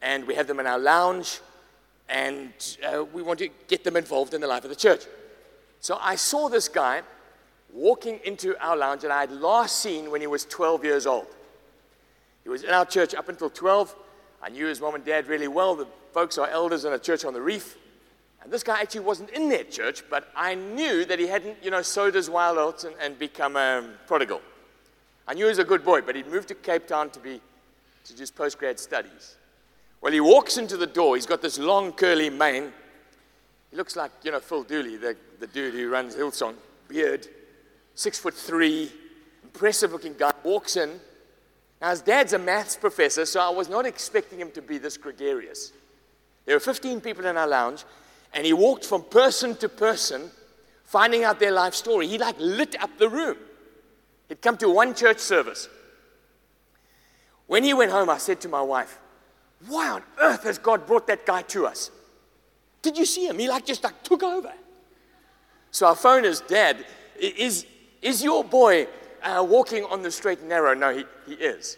and 0.01 0.25
we 0.25 0.35
have 0.35 0.47
them 0.47 0.59
in 0.59 0.67
our 0.67 0.79
lounge, 0.79 1.39
and 2.09 2.51
uh, 2.83 3.03
we 3.03 3.21
want 3.21 3.39
to 3.39 3.49
get 3.67 3.83
them 3.83 3.95
involved 3.95 4.33
in 4.33 4.41
the 4.41 4.47
life 4.47 4.63
of 4.63 4.69
the 4.69 4.75
church. 4.75 5.03
So 5.79 5.97
I 6.01 6.15
saw 6.15 6.49
this 6.49 6.67
guy 6.67 7.01
walking 7.73 8.19
into 8.23 8.57
our 8.65 8.75
lounge 8.77 9.01
that 9.01 9.11
I 9.11 9.21
had 9.21 9.31
last 9.31 9.77
seen 9.77 10.09
when 10.09 10.21
he 10.21 10.27
was 10.27 10.45
12 10.45 10.83
years 10.83 11.05
old. 11.05 11.27
He 12.43 12.49
was 12.49 12.63
in 12.63 12.69
our 12.69 12.85
church 12.85 13.13
up 13.13 13.29
until 13.29 13.49
12. 13.49 13.95
I 14.41 14.49
knew 14.49 14.67
his 14.67 14.79
mom 14.79 14.95
and 14.95 15.03
dad 15.03 15.27
really 15.27 15.47
well. 15.47 15.75
The 15.75 15.87
folks 16.13 16.37
are 16.37 16.47
elders 16.47 16.85
in 16.85 16.93
a 16.93 16.99
church 16.99 17.25
on 17.25 17.33
the 17.33 17.41
reef. 17.41 17.77
And 18.41 18.53
this 18.53 18.63
guy 18.63 18.79
actually 18.79 19.01
wasn't 19.01 19.31
in 19.31 19.49
their 19.49 19.63
church, 19.63 20.03
but 20.09 20.31
I 20.35 20.53
knew 20.53 21.03
that 21.05 21.17
he 21.17 21.25
hadn't, 21.25 21.57
you 21.63 21.71
know, 21.71 21.81
sowed 21.81 22.13
his 22.13 22.29
wild 22.29 22.59
oats 22.59 22.83
and, 22.83 22.95
and 23.01 23.17
become 23.17 23.55
a 23.55 23.83
prodigal. 24.05 24.39
I 25.27 25.33
knew 25.33 25.45
he 25.45 25.49
was 25.49 25.59
a 25.59 25.63
good 25.63 25.83
boy, 25.83 26.01
but 26.01 26.15
he'd 26.15 26.27
moved 26.27 26.49
to 26.49 26.55
Cape 26.55 26.88
Town 26.88 27.09
to 27.11 27.19
be 27.19 27.41
to 28.05 28.15
just 28.15 28.35
postgrad 28.35 28.77
studies. 28.77 29.35
Well, 30.01 30.13
he 30.13 30.19
walks 30.19 30.57
into 30.57 30.77
the 30.77 30.85
door. 30.85 31.15
He's 31.15 31.25
got 31.25 31.41
this 31.41 31.57
long 31.57 31.91
curly 31.91 32.29
mane. 32.29 32.71
He 33.71 33.77
looks 33.77 33.95
like, 33.95 34.11
you 34.23 34.31
know, 34.31 34.39
Phil 34.39 34.63
Dooley, 34.63 34.97
the, 34.97 35.17
the 35.39 35.47
dude 35.47 35.73
who 35.73 35.89
runs 35.89 36.15
Hillsong. 36.15 36.53
Beard, 36.88 37.27
six 37.95 38.19
foot 38.19 38.35
three, 38.35 38.91
impressive 39.43 39.91
looking 39.91 40.13
guy, 40.13 40.31
walks 40.43 40.77
in. 40.77 40.99
Now, 41.81 41.89
his 41.89 42.01
dad's 42.01 42.33
a 42.33 42.39
maths 42.39 42.75
professor, 42.75 43.25
so 43.25 43.39
I 43.39 43.49
was 43.49 43.67
not 43.67 43.85
expecting 43.85 44.39
him 44.39 44.51
to 44.51 44.61
be 44.61 44.77
this 44.77 44.97
gregarious. 44.97 45.73
There 46.45 46.55
were 46.55 46.59
15 46.59 47.01
people 47.01 47.25
in 47.25 47.35
our 47.38 47.47
lounge, 47.47 47.83
and 48.33 48.45
he 48.45 48.53
walked 48.53 48.85
from 48.85 49.03
person 49.03 49.55
to 49.57 49.67
person, 49.67 50.29
finding 50.83 51.23
out 51.23 51.39
their 51.39 51.51
life 51.51 51.73
story. 51.73 52.07
He 52.07 52.19
like 52.19 52.35
lit 52.38 52.79
up 52.81 52.91
the 52.99 53.09
room. 53.09 53.38
He'd 54.29 54.41
come 54.41 54.57
to 54.57 54.69
one 54.69 54.95
church 54.95 55.19
service. 55.19 55.69
When 57.47 57.63
he 57.63 57.73
went 57.73 57.91
home, 57.91 58.09
I 58.09 58.17
said 58.17 58.41
to 58.41 58.49
my 58.49 58.61
wife, 58.61 58.99
Why 59.67 59.89
on 59.89 60.03
earth 60.19 60.43
has 60.43 60.57
God 60.57 60.88
brought 60.88 61.07
that 61.07 61.25
guy 61.25 61.43
to 61.43 61.67
us? 61.67 61.91
Did 62.81 62.97
you 62.97 63.05
see 63.05 63.27
him? 63.27 63.39
He 63.39 63.47
like 63.47 63.65
just 63.65 63.83
like 63.83 64.03
took 64.03 64.23
over. 64.23 64.51
So 65.71 65.88
I 65.88 65.95
phoned 65.95 66.25
his 66.25 66.41
dad. 66.41 66.85
Is, 67.19 67.65
is 68.01 68.23
your 68.23 68.43
boy 68.43 68.88
uh, 69.21 69.45
walking 69.47 69.83
on 69.85 70.01
the 70.01 70.11
straight 70.11 70.39
and 70.39 70.49
narrow? 70.49 70.73
No, 70.73 70.95
he, 70.95 71.03
he 71.27 71.33
is. 71.33 71.77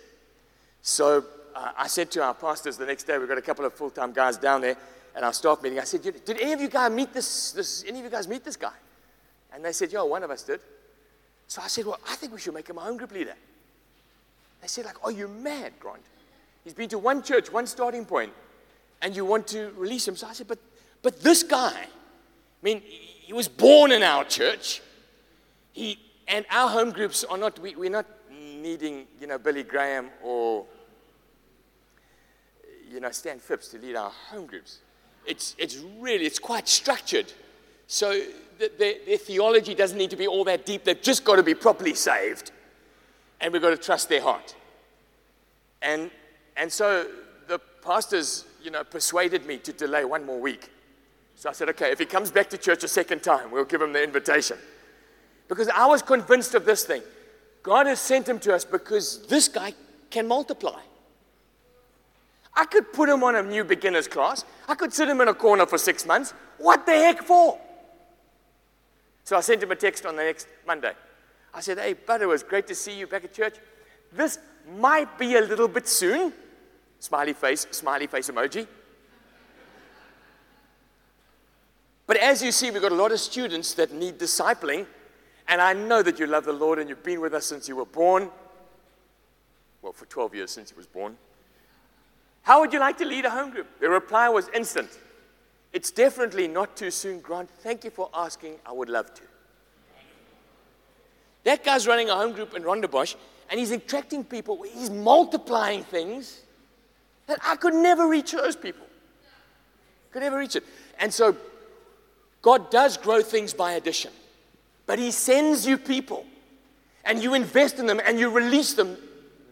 So 0.81 1.25
uh, 1.55 1.71
I 1.77 1.87
said 1.87 2.11
to 2.11 2.23
our 2.23 2.33
pastors 2.33 2.77
the 2.77 2.85
next 2.85 3.03
day, 3.03 3.17
we've 3.17 3.27
got 3.27 3.37
a 3.37 3.41
couple 3.41 3.65
of 3.65 3.73
full 3.73 3.89
time 3.89 4.13
guys 4.13 4.37
down 4.37 4.61
there 4.61 4.77
at 5.15 5.23
our 5.23 5.33
staff 5.33 5.61
meeting. 5.63 5.79
I 5.79 5.83
said, 5.83 6.01
Did 6.01 6.39
any 6.39 6.53
of 6.53 6.61
you 6.61 6.69
guys 6.69 6.91
meet 6.91 7.13
this, 7.13 7.51
this, 7.51 7.83
any 7.87 7.99
of 7.99 8.05
you 8.05 8.11
guys 8.11 8.27
meet 8.27 8.43
this 8.43 8.55
guy? 8.55 8.73
And 9.53 9.65
they 9.65 9.71
said, 9.71 9.91
Yeah, 9.91 10.03
one 10.03 10.23
of 10.23 10.31
us 10.31 10.43
did. 10.43 10.59
So 11.47 11.61
I 11.61 11.67
said, 11.67 11.85
Well, 11.85 11.99
I 12.09 12.15
think 12.15 12.33
we 12.33 12.39
should 12.39 12.53
make 12.53 12.69
him 12.69 12.77
a 12.77 12.81
home 12.81 12.97
group 12.97 13.11
leader. 13.11 13.35
They 14.61 14.67
said, 14.67 14.85
like, 14.85 15.03
Are 15.03 15.11
you 15.11 15.27
mad, 15.27 15.73
Grant? 15.79 16.01
He's 16.63 16.73
been 16.73 16.89
to 16.89 16.97
one 16.97 17.23
church, 17.23 17.51
one 17.51 17.67
starting 17.67 18.05
point, 18.05 18.33
and 19.01 19.15
you 19.15 19.25
want 19.25 19.47
to 19.47 19.71
release 19.77 20.07
him. 20.07 20.15
So 20.15 20.27
I 20.27 20.33
said, 20.33 20.47
But 20.47 20.59
but 21.01 21.21
this 21.21 21.43
guy, 21.43 21.73
I 21.73 21.87
mean, 22.61 22.81
he 22.81 23.33
was 23.33 23.47
born 23.47 23.91
in 23.91 24.03
our 24.03 24.23
church. 24.23 24.81
He 25.73 25.99
and 26.27 26.45
our 26.51 26.69
home 26.69 26.91
groups 26.91 27.23
are 27.23 27.37
not, 27.37 27.59
we, 27.59 27.75
we're 27.75 27.89
not 27.89 28.05
needing, 28.29 29.05
you 29.21 29.27
know, 29.27 29.37
Billy 29.37 29.63
Graham 29.63 30.09
or, 30.23 30.65
you 32.91 32.99
know, 32.99 33.11
Stan 33.11 33.39
Phipps 33.39 33.69
to 33.69 33.77
lead 33.77 33.95
our 33.95 34.09
home 34.09 34.45
groups. 34.45 34.79
It's, 35.25 35.55
it's 35.57 35.77
really, 35.99 36.25
it's 36.25 36.39
quite 36.39 36.67
structured. 36.67 37.31
So 37.87 38.21
the, 38.59 38.71
the, 38.77 38.97
their 39.05 39.17
theology 39.17 39.73
doesn't 39.73 39.97
need 39.97 40.09
to 40.11 40.15
be 40.15 40.27
all 40.27 40.43
that 40.43 40.65
deep. 40.65 40.83
They've 40.83 41.01
just 41.01 41.23
got 41.23 41.37
to 41.37 41.43
be 41.43 41.55
properly 41.55 41.93
saved. 41.93 42.51
And 43.39 43.53
we've 43.53 43.61
got 43.61 43.69
to 43.69 43.77
trust 43.77 44.09
their 44.09 44.21
heart. 44.21 44.55
And, 45.81 46.11
and 46.55 46.71
so 46.71 47.07
the 47.47 47.59
pastors, 47.81 48.45
you 48.63 48.71
know, 48.71 48.83
persuaded 48.83 49.45
me 49.45 49.57
to 49.59 49.71
delay 49.71 50.05
one 50.05 50.25
more 50.25 50.39
week. 50.39 50.69
So 51.35 51.49
I 51.49 51.53
said, 51.53 51.69
okay, 51.69 51.91
if 51.91 51.99
he 51.99 52.05
comes 52.05 52.31
back 52.31 52.49
to 52.49 52.57
church 52.57 52.83
a 52.83 52.87
second 52.87 53.21
time, 53.21 53.51
we'll 53.51 53.65
give 53.65 53.81
him 53.81 53.93
the 53.93 54.03
invitation. 54.03 54.57
Because 55.47 55.69
I 55.69 55.85
was 55.85 56.01
convinced 56.01 56.55
of 56.55 56.65
this 56.65 56.83
thing. 56.83 57.03
God 57.63 57.85
has 57.85 57.99
sent 57.99 58.27
him 58.27 58.39
to 58.39 58.55
us 58.55 58.65
because 58.65 59.25
this 59.27 59.47
guy 59.47 59.73
can 60.09 60.27
multiply. 60.27 60.79
I 62.55 62.65
could 62.65 62.91
put 62.91 63.07
him 63.07 63.23
on 63.23 63.35
a 63.35 63.43
new 63.43 63.63
beginner's 63.63 64.07
class. 64.07 64.43
I 64.67 64.73
could 64.73 64.91
sit 64.91 65.07
him 65.07 65.21
in 65.21 65.27
a 65.27 65.33
corner 65.33 65.67
for 65.67 65.77
six 65.77 66.05
months. 66.05 66.33
What 66.57 66.87
the 66.87 66.93
heck 66.93 67.21
for? 67.21 67.59
So 69.27 69.35
I 69.35 69.41
sent 69.41 69.61
him 69.61 69.71
a 69.71 69.75
text 69.75 70.05
on 70.05 70.15
the 70.15 70.23
next 70.23 70.47
Monday. 70.65 70.93
I 71.53 71.59
said, 71.59 71.77
Hey, 71.77 71.91
bud, 71.91 72.21
it 72.21 72.27
was 72.27 72.43
great 72.43 72.65
to 72.67 72.73
see 72.73 72.97
you 72.97 73.07
back 73.07 73.25
at 73.25 73.33
church. 73.33 73.55
This 74.13 74.39
might 74.77 75.19
be 75.19 75.35
a 75.35 75.41
little 75.41 75.67
bit 75.67 75.85
soon. 75.85 76.31
Smiley 77.01 77.33
face, 77.33 77.67
smiley 77.71 78.07
face 78.07 78.29
emoji. 78.29 78.65
But 82.05 82.15
as 82.15 82.41
you 82.41 82.53
see, 82.53 82.71
we've 82.71 82.81
got 82.81 82.93
a 82.93 82.95
lot 82.95 83.11
of 83.11 83.19
students 83.19 83.73
that 83.73 83.91
need 83.91 84.17
discipling. 84.17 84.85
And 85.49 85.59
I 85.59 85.73
know 85.73 86.01
that 86.03 86.19
you 86.19 86.25
love 86.25 86.45
the 86.45 86.53
Lord 86.53 86.79
and 86.79 86.87
you've 86.87 87.03
been 87.03 87.19
with 87.19 87.33
us 87.33 87.45
since 87.47 87.67
you 87.67 87.75
were 87.75 87.85
born. 87.85 88.29
Well, 89.81 89.91
for 89.91 90.05
12 90.05 90.35
years 90.35 90.51
since 90.51 90.69
he 90.69 90.77
was 90.77 90.87
born. 90.87 91.17
How 92.43 92.61
would 92.61 92.71
you 92.71 92.79
like 92.79 92.97
to 92.99 93.05
lead 93.05 93.25
a 93.25 93.29
home 93.29 93.49
group? 93.49 93.67
The 93.81 93.89
reply 93.89 94.29
was 94.29 94.47
instant. 94.53 94.97
It's 95.73 95.91
definitely 95.91 96.47
not 96.47 96.75
too 96.75 96.91
soon, 96.91 97.19
Grant. 97.19 97.49
Thank 97.59 97.83
you 97.83 97.91
for 97.91 98.09
asking. 98.13 98.55
I 98.65 98.71
would 98.71 98.89
love 98.89 99.13
to. 99.13 99.21
That 101.43 101.63
guy's 101.63 101.87
running 101.87 102.09
a 102.09 102.15
home 102.15 102.33
group 102.33 102.55
in 102.55 102.63
Rondebosch 102.63 103.15
and 103.49 103.59
he's 103.59 103.71
attracting 103.71 104.23
people. 104.23 104.63
He's 104.63 104.89
multiplying 104.89 105.83
things 105.83 106.41
that 107.27 107.39
I 107.43 107.55
could 107.55 107.73
never 107.73 108.07
reach 108.07 108.31
those 108.31 108.55
people. 108.55 108.85
Could 110.11 110.23
never 110.23 110.37
reach 110.37 110.55
it. 110.55 110.63
And 110.99 111.13
so 111.13 111.35
God 112.41 112.71
does 112.71 112.97
grow 112.97 113.21
things 113.21 113.53
by 113.53 113.73
addition. 113.73 114.11
But 114.85 114.99
He 114.99 115.11
sends 115.11 115.65
you 115.65 115.77
people 115.77 116.25
and 117.05 117.21
you 117.21 117.33
invest 117.33 117.79
in 117.79 117.85
them 117.85 118.01
and 118.05 118.19
you 118.19 118.29
release 118.29 118.73
them. 118.73 118.97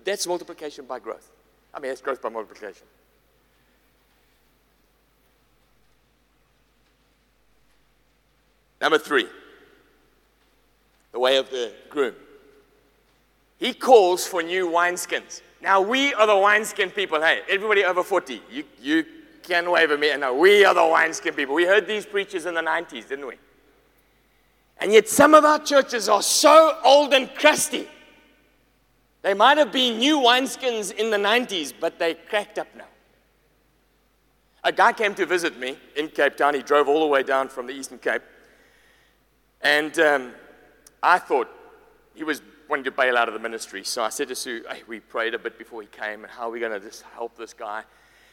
That's 0.04 0.28
multiplication 0.28 0.86
by 0.86 0.99
growth. 0.99 1.30
I 1.73 1.80
mean, 1.80 1.91
that's 1.91 2.01
growth 2.01 2.21
by 2.21 2.30
multiplication. 2.30 2.86
Number 8.81 8.97
three, 8.97 9.27
the 11.11 11.19
way 11.19 11.38
of 11.38 11.49
the 11.49 11.73
groom. 11.89 12.13
He 13.57 13.73
calls 13.73 14.27
for 14.27 14.43
new 14.43 14.67
wineskins. 14.67 15.41
Now, 15.61 15.81
we 15.81 16.13
are 16.13 16.27
the 16.27 16.38
wineskin 16.38 16.91
people. 16.91 17.21
Hey, 17.21 17.41
everybody 17.49 17.83
over 17.83 18.03
40, 18.03 18.41
you, 18.51 18.63
you 18.81 19.05
can 19.41 19.71
wave 19.71 19.91
at 19.91 19.99
me. 19.99 20.15
No, 20.17 20.35
we 20.35 20.65
are 20.65 20.73
the 20.73 20.85
wineskin 20.85 21.33
people. 21.33 21.55
We 21.55 21.65
heard 21.65 21.88
these 21.88 22.05
preachers 22.05 22.45
in 22.45 22.53
the 22.53 22.61
90s, 22.61 23.07
didn't 23.07 23.27
we? 23.27 23.35
And 24.77 24.91
yet, 24.91 25.07
some 25.07 25.33
of 25.33 25.45
our 25.45 25.59
churches 25.59 26.09
are 26.09 26.21
so 26.21 26.77
old 26.83 27.13
and 27.13 27.33
crusty. 27.35 27.88
They 29.21 29.33
might 29.33 29.57
have 29.57 29.71
been 29.71 29.97
new 29.97 30.19
wineskins 30.19 30.93
in 30.93 31.09
the 31.09 31.17
90s, 31.17 31.73
but 31.79 31.97
they 31.97 32.13
cracked 32.13 32.59
up 32.59 32.67
now. 32.75 32.85
A 34.65 34.71
guy 34.71 34.91
came 34.93 35.15
to 35.15 35.25
visit 35.25 35.57
me 35.57 35.77
in 35.95 36.09
Cape 36.09 36.35
Town. 36.35 36.55
He 36.55 36.61
drove 36.61 36.89
all 36.89 36.99
the 36.99 37.07
way 37.07 37.23
down 37.23 37.47
from 37.47 37.67
the 37.67 37.73
Eastern 37.73 37.99
Cape. 37.99 38.21
And 39.65 39.97
um, 39.97 40.32
I 41.01 41.17
thought 41.17 41.49
he 42.13 42.23
was 42.23 42.43
wanting 42.69 42.86
to 42.86 42.91
bail 42.91 43.17
out 43.17 43.28
of 43.28 43.34
the 43.34 43.39
ministry. 43.39 43.84
So 43.84 44.04
I 44.04 44.10
said 44.10 44.28
to 44.28 44.36
Sue, 44.36 44.63
hey, 44.69 44.84
we 44.88 44.99
prayed 44.99 45.34
a 45.34 45.39
bit 45.39 45.58
before 45.58 45.82
he 45.82 45.88
came, 45.88 46.23
and 46.23 46.32
how 46.32 46.49
are 46.49 46.51
we 46.51 46.60
going 46.60 46.71
to 46.71 46.80
just 46.80 47.01
help 47.15 47.36
this 47.36 47.51
guy? 47.51 47.84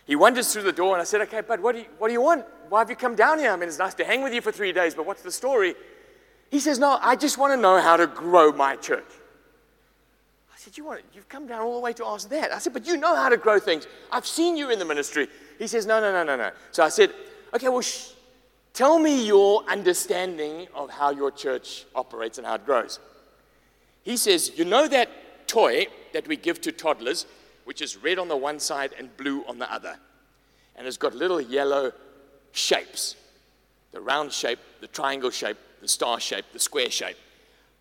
He 0.06 0.14
wanders 0.14 0.52
through 0.52 0.64
the 0.64 0.72
door, 0.72 0.92
and 0.92 1.00
I 1.00 1.04
said, 1.04 1.22
okay, 1.22 1.40
bud, 1.40 1.60
what 1.60 1.72
do, 1.72 1.80
you, 1.80 1.86
what 1.96 2.08
do 2.08 2.12
you 2.12 2.20
want? 2.20 2.44
Why 2.68 2.80
have 2.80 2.90
you 2.90 2.96
come 2.96 3.16
down 3.16 3.38
here? 3.38 3.50
I 3.50 3.56
mean, 3.56 3.66
it's 3.66 3.78
nice 3.78 3.94
to 3.94 4.04
hang 4.04 4.22
with 4.22 4.34
you 4.34 4.42
for 4.42 4.52
three 4.52 4.72
days, 4.72 4.94
but 4.94 5.06
what's 5.06 5.22
the 5.22 5.32
story? 5.32 5.74
He 6.50 6.60
says, 6.60 6.78
No, 6.78 6.98
I 7.00 7.16
just 7.16 7.38
want 7.38 7.54
to 7.54 7.56
know 7.56 7.80
how 7.80 7.96
to 7.96 8.06
grow 8.06 8.52
my 8.52 8.76
church. 8.76 9.08
I 10.54 10.58
said, 10.58 10.76
you 10.76 10.84
want, 10.84 11.00
You've 11.14 11.30
come 11.30 11.46
down 11.46 11.62
all 11.62 11.76
the 11.76 11.80
way 11.80 11.94
to 11.94 12.04
ask 12.04 12.28
that. 12.28 12.52
I 12.52 12.58
said, 12.58 12.74
But 12.74 12.86
you 12.86 12.98
know 12.98 13.16
how 13.16 13.30
to 13.30 13.38
grow 13.38 13.58
things. 13.58 13.86
I've 14.10 14.26
seen 14.26 14.58
you 14.58 14.68
in 14.68 14.78
the 14.78 14.84
ministry. 14.84 15.28
He 15.58 15.66
says, 15.66 15.86
No, 15.86 15.98
no, 15.98 16.12
no, 16.12 16.24
no, 16.24 16.36
no. 16.36 16.50
So 16.72 16.84
I 16.84 16.90
said, 16.90 17.14
Okay, 17.54 17.68
well, 17.68 17.82
tell 18.74 18.98
me 18.98 19.26
your 19.26 19.64
understanding 19.68 20.68
of 20.74 20.90
how 20.90 21.10
your 21.10 21.30
church 21.30 21.84
operates 21.94 22.38
and 22.38 22.46
how 22.46 22.54
it 22.54 22.66
grows. 22.66 22.98
He 24.02 24.16
says, 24.16 24.52
You 24.56 24.64
know 24.64 24.88
that 24.88 25.48
toy 25.48 25.86
that 26.12 26.26
we 26.26 26.36
give 26.36 26.60
to 26.62 26.72
toddlers, 26.72 27.26
which 27.64 27.80
is 27.80 27.96
red 27.96 28.18
on 28.18 28.28
the 28.28 28.36
one 28.36 28.58
side 28.58 28.92
and 28.98 29.16
blue 29.16 29.44
on 29.46 29.58
the 29.58 29.72
other, 29.72 29.96
and 30.76 30.86
it's 30.86 30.96
got 30.96 31.14
little 31.14 31.40
yellow 31.40 31.92
shapes 32.52 33.16
the 33.92 34.00
round 34.00 34.32
shape, 34.32 34.58
the 34.80 34.86
triangle 34.88 35.30
shape, 35.30 35.58
the 35.80 35.88
star 35.88 36.18
shape, 36.18 36.46
the 36.52 36.58
square 36.58 36.90
shape. 36.90 37.16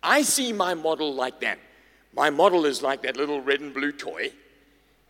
I 0.02 0.22
see 0.22 0.52
my 0.52 0.74
model 0.74 1.12
like 1.14 1.40
that. 1.40 1.58
My 2.14 2.28
model 2.30 2.66
is 2.66 2.82
like 2.82 3.02
that 3.02 3.16
little 3.16 3.40
red 3.40 3.60
and 3.60 3.72
blue 3.72 3.92
toy, 3.92 4.30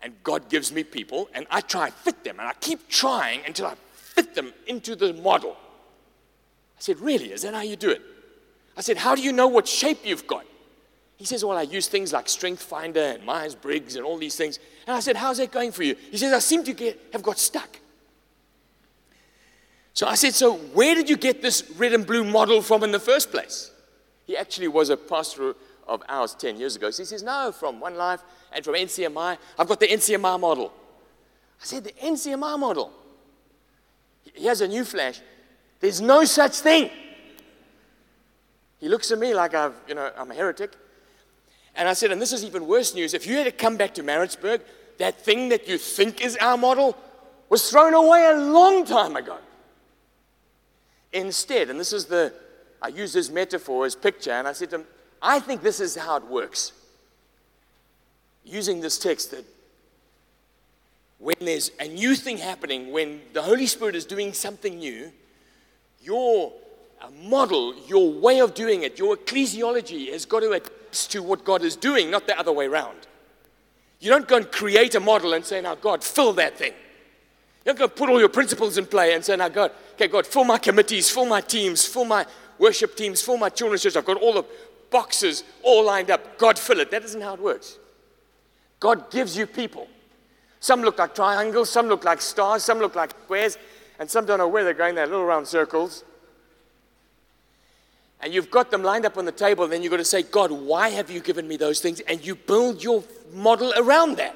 and 0.01 0.15
God 0.23 0.49
gives 0.49 0.73
me 0.73 0.85
people, 0.85 1.29
and 1.35 1.47
I 1.51 1.61
try 1.61 1.91
fit 1.91 2.23
them, 2.23 2.39
and 2.39 2.49
I 2.49 2.55
keep 2.55 2.89
trying 2.89 3.41
until 3.47 3.67
I 3.67 3.75
fit 3.95 4.35
them 4.35 4.53
into 4.67 4.95
the 4.95 5.13
model. 5.13 5.57
I 6.83 6.85
said, 6.85 7.01
Really? 7.01 7.33
Is 7.33 7.43
that 7.43 7.55
how 7.55 7.61
you 7.61 7.77
do 7.77 7.91
it? 7.91 8.03
I 8.77 8.81
said, 8.81 8.97
How 8.97 9.15
do 9.15 9.23
you 9.23 9.31
know 9.31 9.47
what 9.47 9.69
shape 9.69 10.01
you've 10.03 10.27
got? 10.27 10.45
He 11.17 11.25
says, 11.25 11.45
Well, 11.45 11.57
I 11.57 11.63
use 11.63 11.87
things 11.87 12.13
like 12.13 12.29
Strength 12.29 12.61
Finder 12.61 13.01
and 13.01 13.25
Myers 13.25 13.55
Briggs 13.55 13.95
and 13.95 14.05
all 14.05 14.19
these 14.19 14.35
things. 14.35 14.59
And 14.89 14.97
I 14.97 14.99
said, 14.99 15.15
How's 15.15 15.39
that 15.39 15.53
going 15.53 15.71
for 15.71 15.85
you? 15.85 15.95
He 16.11 16.19
says, 16.19 16.33
I 16.33 16.41
seem 16.41 16.65
to 16.65 16.73
get, 16.73 16.99
have 17.13 17.23
got 17.23 17.39
stuck. 17.39 17.79
So 19.95 20.09
I 20.09 20.17
said, 20.17 20.35
So 20.35 20.55
where 20.55 20.97
did 20.97 21.09
you 21.09 21.17
get 21.17 21.41
this 21.41 21.71
red 21.77 21.93
and 21.93 22.05
blue 22.05 22.25
model 22.25 22.61
from 22.61 22.83
in 22.83 22.91
the 22.91 22.99
first 22.99 23.31
place? 23.31 23.71
He 24.25 24.37
actually 24.37 24.67
was 24.67 24.91
a 24.91 24.97
pastor 24.97 25.55
of 25.87 26.03
ours 26.09 26.35
10 26.35 26.57
years 26.59 26.75
ago. 26.75 26.91
So 26.91 27.05
he 27.05 27.07
says, 27.07 27.23
No, 27.23 27.53
from 27.53 27.79
One 27.79 27.95
Life 27.95 28.25
and 28.53 28.65
from 28.65 28.75
NCMI. 28.75 29.39
I've 29.57 29.69
got 29.69 29.79
the 29.79 29.87
NCMI 29.87 30.41
model. 30.41 30.73
I 31.61 31.65
said, 31.65 31.85
The 31.85 31.93
NCMI 31.93 32.59
model. 32.59 32.91
He 34.35 34.47
has 34.47 34.63
a 34.63 34.67
new 34.67 34.85
flash. 34.85 35.21
There's 35.83 36.01
no 36.01 36.25
such 36.25 36.61
thing. 36.61 36.91
He 38.79 38.89
looks 38.89 39.11
at 39.11 39.19
me 39.19 39.35
like 39.35 39.53
I've, 39.53 39.75
you 39.89 39.97
know, 39.97 40.13
I'm 40.17 40.31
a 40.31 40.35
heretic. 40.35 40.71
And 41.75 41.89
I 41.89 41.93
said, 41.93 42.13
and 42.13 42.23
this 42.23 42.33
is 42.33 42.45
even 42.45 42.69
worse 42.69 42.95
news. 42.95 43.15
If 43.15 43.27
you 43.27 43.37
had 43.37 43.45
to 43.45 43.53
come 43.53 43.77
back 43.77 43.93
to 43.95 44.03
Maritzburg, 44.05 44.61
that 44.99 45.21
thing 45.21 45.49
that 45.49 45.67
you 45.67 45.79
think 45.79 46.25
is 46.25 46.37
our 46.37 46.57
model 46.57 46.97
was 47.49 47.69
thrown 47.69 47.95
away 47.95 48.25
a 48.27 48.39
long 48.39 48.85
time 48.85 49.17
ago. 49.17 49.39
Instead, 51.13 51.69
and 51.69 51.81
this 51.81 51.93
is 51.93 52.07
the, 52.07 52.33
I 52.81 52.89
use 52.89 53.13
this 53.13 53.29
metaphor 53.29 53.85
as 53.85 53.97
picture, 53.97 54.31
and 54.31 54.47
I 54.47 54.53
said 54.53 54.71
to 54.71 54.77
him, 54.77 54.87
I 55.21 55.41
think 55.41 55.63
this 55.63 55.81
is 55.81 55.97
how 55.97 56.17
it 56.19 56.27
works. 56.27 56.71
Using 58.45 58.81
this 58.81 58.99
text 58.99 59.33
that 59.33 59.45
when 61.19 61.37
there's 61.41 61.73
a 61.81 61.89
new 61.89 62.15
thing 62.15 62.37
happening, 62.37 62.93
when 62.93 63.21
the 63.33 63.43
Holy 63.43 63.67
Spirit 63.67 63.97
is 63.97 64.05
doing 64.05 64.33
something 64.33 64.79
new, 64.79 65.11
your 66.03 66.53
model, 67.25 67.75
your 67.87 68.13
way 68.13 68.41
of 68.41 68.55
doing 68.55 68.83
it, 68.83 68.99
your 68.99 69.17
ecclesiology 69.17 70.13
has 70.13 70.25
got 70.25 70.41
to 70.41 70.53
adapt 70.53 71.11
to 71.11 71.23
what 71.23 71.45
God 71.45 71.63
is 71.63 71.75
doing, 71.75 72.11
not 72.11 72.27
the 72.27 72.39
other 72.39 72.53
way 72.53 72.67
around. 72.67 72.97
You 73.99 74.11
don't 74.11 74.29
go 74.29 74.37
and 74.37 74.51
create 74.51 74.95
a 74.95 75.01
model 75.01 75.33
and 75.33 75.45
say, 75.45 75.61
now, 75.61 75.75
God, 75.75 76.05
fill 76.05 76.33
that 76.35 76.59
thing. 76.59 76.73
You 77.65 77.73
don't 77.73 77.79
go 77.79 77.89
put 77.89 78.11
all 78.11 78.19
your 78.19 78.29
principles 78.29 78.77
in 78.77 78.87
play 78.87 79.15
and 79.15 79.25
say, 79.25 79.37
now, 79.37 79.49
God, 79.49 79.71
okay, 79.95 80.09
God, 80.09 80.27
fill 80.27 80.45
my 80.45 80.59
committees, 80.59 81.09
fill 81.09 81.25
my 81.25 81.41
teams, 81.41 81.87
fill 81.87 82.05
my 82.05 82.27
worship 82.59 82.97
teams, 82.97 83.23
fill 83.23 83.37
my 83.37 83.49
children's 83.49 83.83
church. 83.83 83.97
I've 83.97 84.05
got 84.05 84.21
all 84.21 84.35
the 84.35 84.45
boxes 84.91 85.45
all 85.63 85.85
lined 85.85 86.11
up. 86.11 86.37
God, 86.37 86.59
fill 86.59 86.81
it. 86.81 86.91
That 86.91 87.05
isn't 87.05 87.21
how 87.21 87.35
it 87.35 87.41
works. 87.41 87.79
God 88.81 89.11
gives 89.11 89.37
you 89.37 89.47
people. 89.47 89.87
Some 90.59 90.83
look 90.83 90.99
like 90.99 91.15
triangles, 91.15 91.71
some 91.71 91.87
look 91.87 92.05
like 92.05 92.21
stars, 92.21 92.65
some 92.65 92.79
look 92.79 92.95
like 92.95 93.11
squares, 93.11 93.57
and 94.03 94.11
some 94.11 94.27
don't 94.27 94.39
know 94.39 94.49
where 94.49 94.65
they're 94.65 94.75
going. 94.75 94.97
They're 94.97 95.07
little 95.07 95.25
round 95.25 95.47
circles. 95.47 96.03
And 98.21 98.35
you've 98.35 98.51
got 98.51 98.73
them 98.73 98.83
lined 98.83 99.07
up 99.07 99.17
on 99.17 99.27
the 99.27 99.31
table, 99.31 99.63
and 99.63 99.73
then 99.73 99.81
you've 99.81 99.93
got 99.93 99.99
to 99.99 100.05
say, 100.05 100.25
God, 100.25 100.51
why 100.51 100.89
have 100.89 101.09
you 101.09 101.21
given 101.21 101.47
me 101.47 101.57
those 101.57 101.79
things? 101.79 102.01
And 102.01 102.27
you 102.27 102.35
build 102.35 102.83
your 102.83 103.05
model 103.33 103.73
around 103.77 104.17
that. 104.17 104.35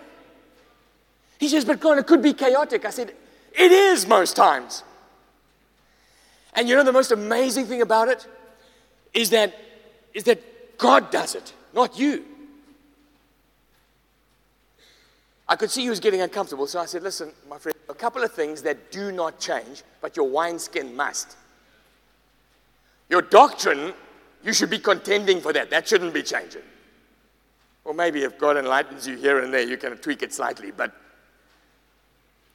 He 1.40 1.48
says, 1.48 1.64
but 1.64 1.81
God, 1.81 1.98
it 1.98 2.07
could 2.07 2.22
be 2.22 2.33
chaotic. 2.33 2.85
I 2.85 2.90
said, 2.90 3.12
it 3.59 3.72
is 3.72 4.07
most 4.07 4.37
times. 4.37 4.85
And 6.55 6.68
you 6.68 6.76
know 6.76 6.85
the 6.85 6.92
most 6.92 7.11
amazing 7.11 7.66
thing 7.66 7.83
about 7.83 8.07
it 8.07 8.24
is 9.14 9.31
that, 9.31 9.52
is 10.14 10.22
that 10.24 10.79
God 10.79 11.11
does 11.11 11.35
it, 11.35 11.52
not 11.74 11.98
you. 11.98 12.24
I 15.48 15.56
could 15.56 15.70
see 15.70 15.82
he 15.82 15.90
was 15.90 16.00
getting 16.00 16.20
uncomfortable, 16.20 16.66
so 16.66 16.80
I 16.80 16.87
said, 16.87 17.02
Listen, 17.02 17.32
my 17.48 17.59
friend, 17.59 17.76
a 17.88 17.94
couple 17.94 18.22
of 18.22 18.32
things 18.32 18.62
that 18.62 18.90
do 18.90 19.12
not 19.12 19.38
change, 19.38 19.82
but 20.00 20.16
your 20.16 20.28
wineskin 20.28 20.94
must. 20.96 21.37
Your 23.09 23.22
doctrine, 23.22 23.94
you 24.42 24.52
should 24.52 24.70
be 24.70 24.78
contending 24.78 25.40
for 25.40 25.52
that. 25.52 25.70
That 25.70 25.87
shouldn't 25.87 26.12
be 26.12 26.22
changing. 26.22 26.62
Or 27.85 27.94
maybe 27.94 28.24
if 28.24 28.37
God 28.38 28.56
enlightens 28.56 29.06
you 29.06 29.16
here 29.16 29.38
and 29.38 29.54
there, 29.54 29.62
you 29.62 29.76
can 29.76 29.96
tweak 29.98 30.22
it 30.22 30.35
slightly, 30.35 30.72
but 30.72 30.92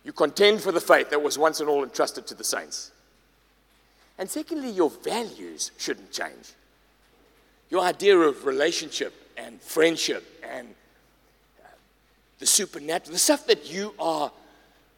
you 0.03 0.11
contend 0.11 0.61
for 0.61 0.73
the 0.73 0.81
faith 0.81 1.09
that 1.11 1.21
was 1.21 1.37
once 1.37 1.61
and 1.61 1.69
all 1.69 1.83
entrusted 1.83 2.27
to 2.27 2.35
the 2.35 2.43
saints. 2.43 2.91
And 4.17 4.29
secondly, 4.29 4.69
your 4.69 4.89
values 4.89 5.71
shouldn't 5.77 6.11
change. 6.11 6.53
Your 7.69 7.81
idea 7.81 8.17
of 8.17 8.45
relationship 8.45 9.13
and 9.37 9.61
friendship 9.61 10.25
and 10.43 10.67
the 12.41 12.47
supernatural, 12.47 13.13
the 13.13 13.19
stuff 13.19 13.45
that 13.45 13.71
you 13.71 13.93
are 13.99 14.31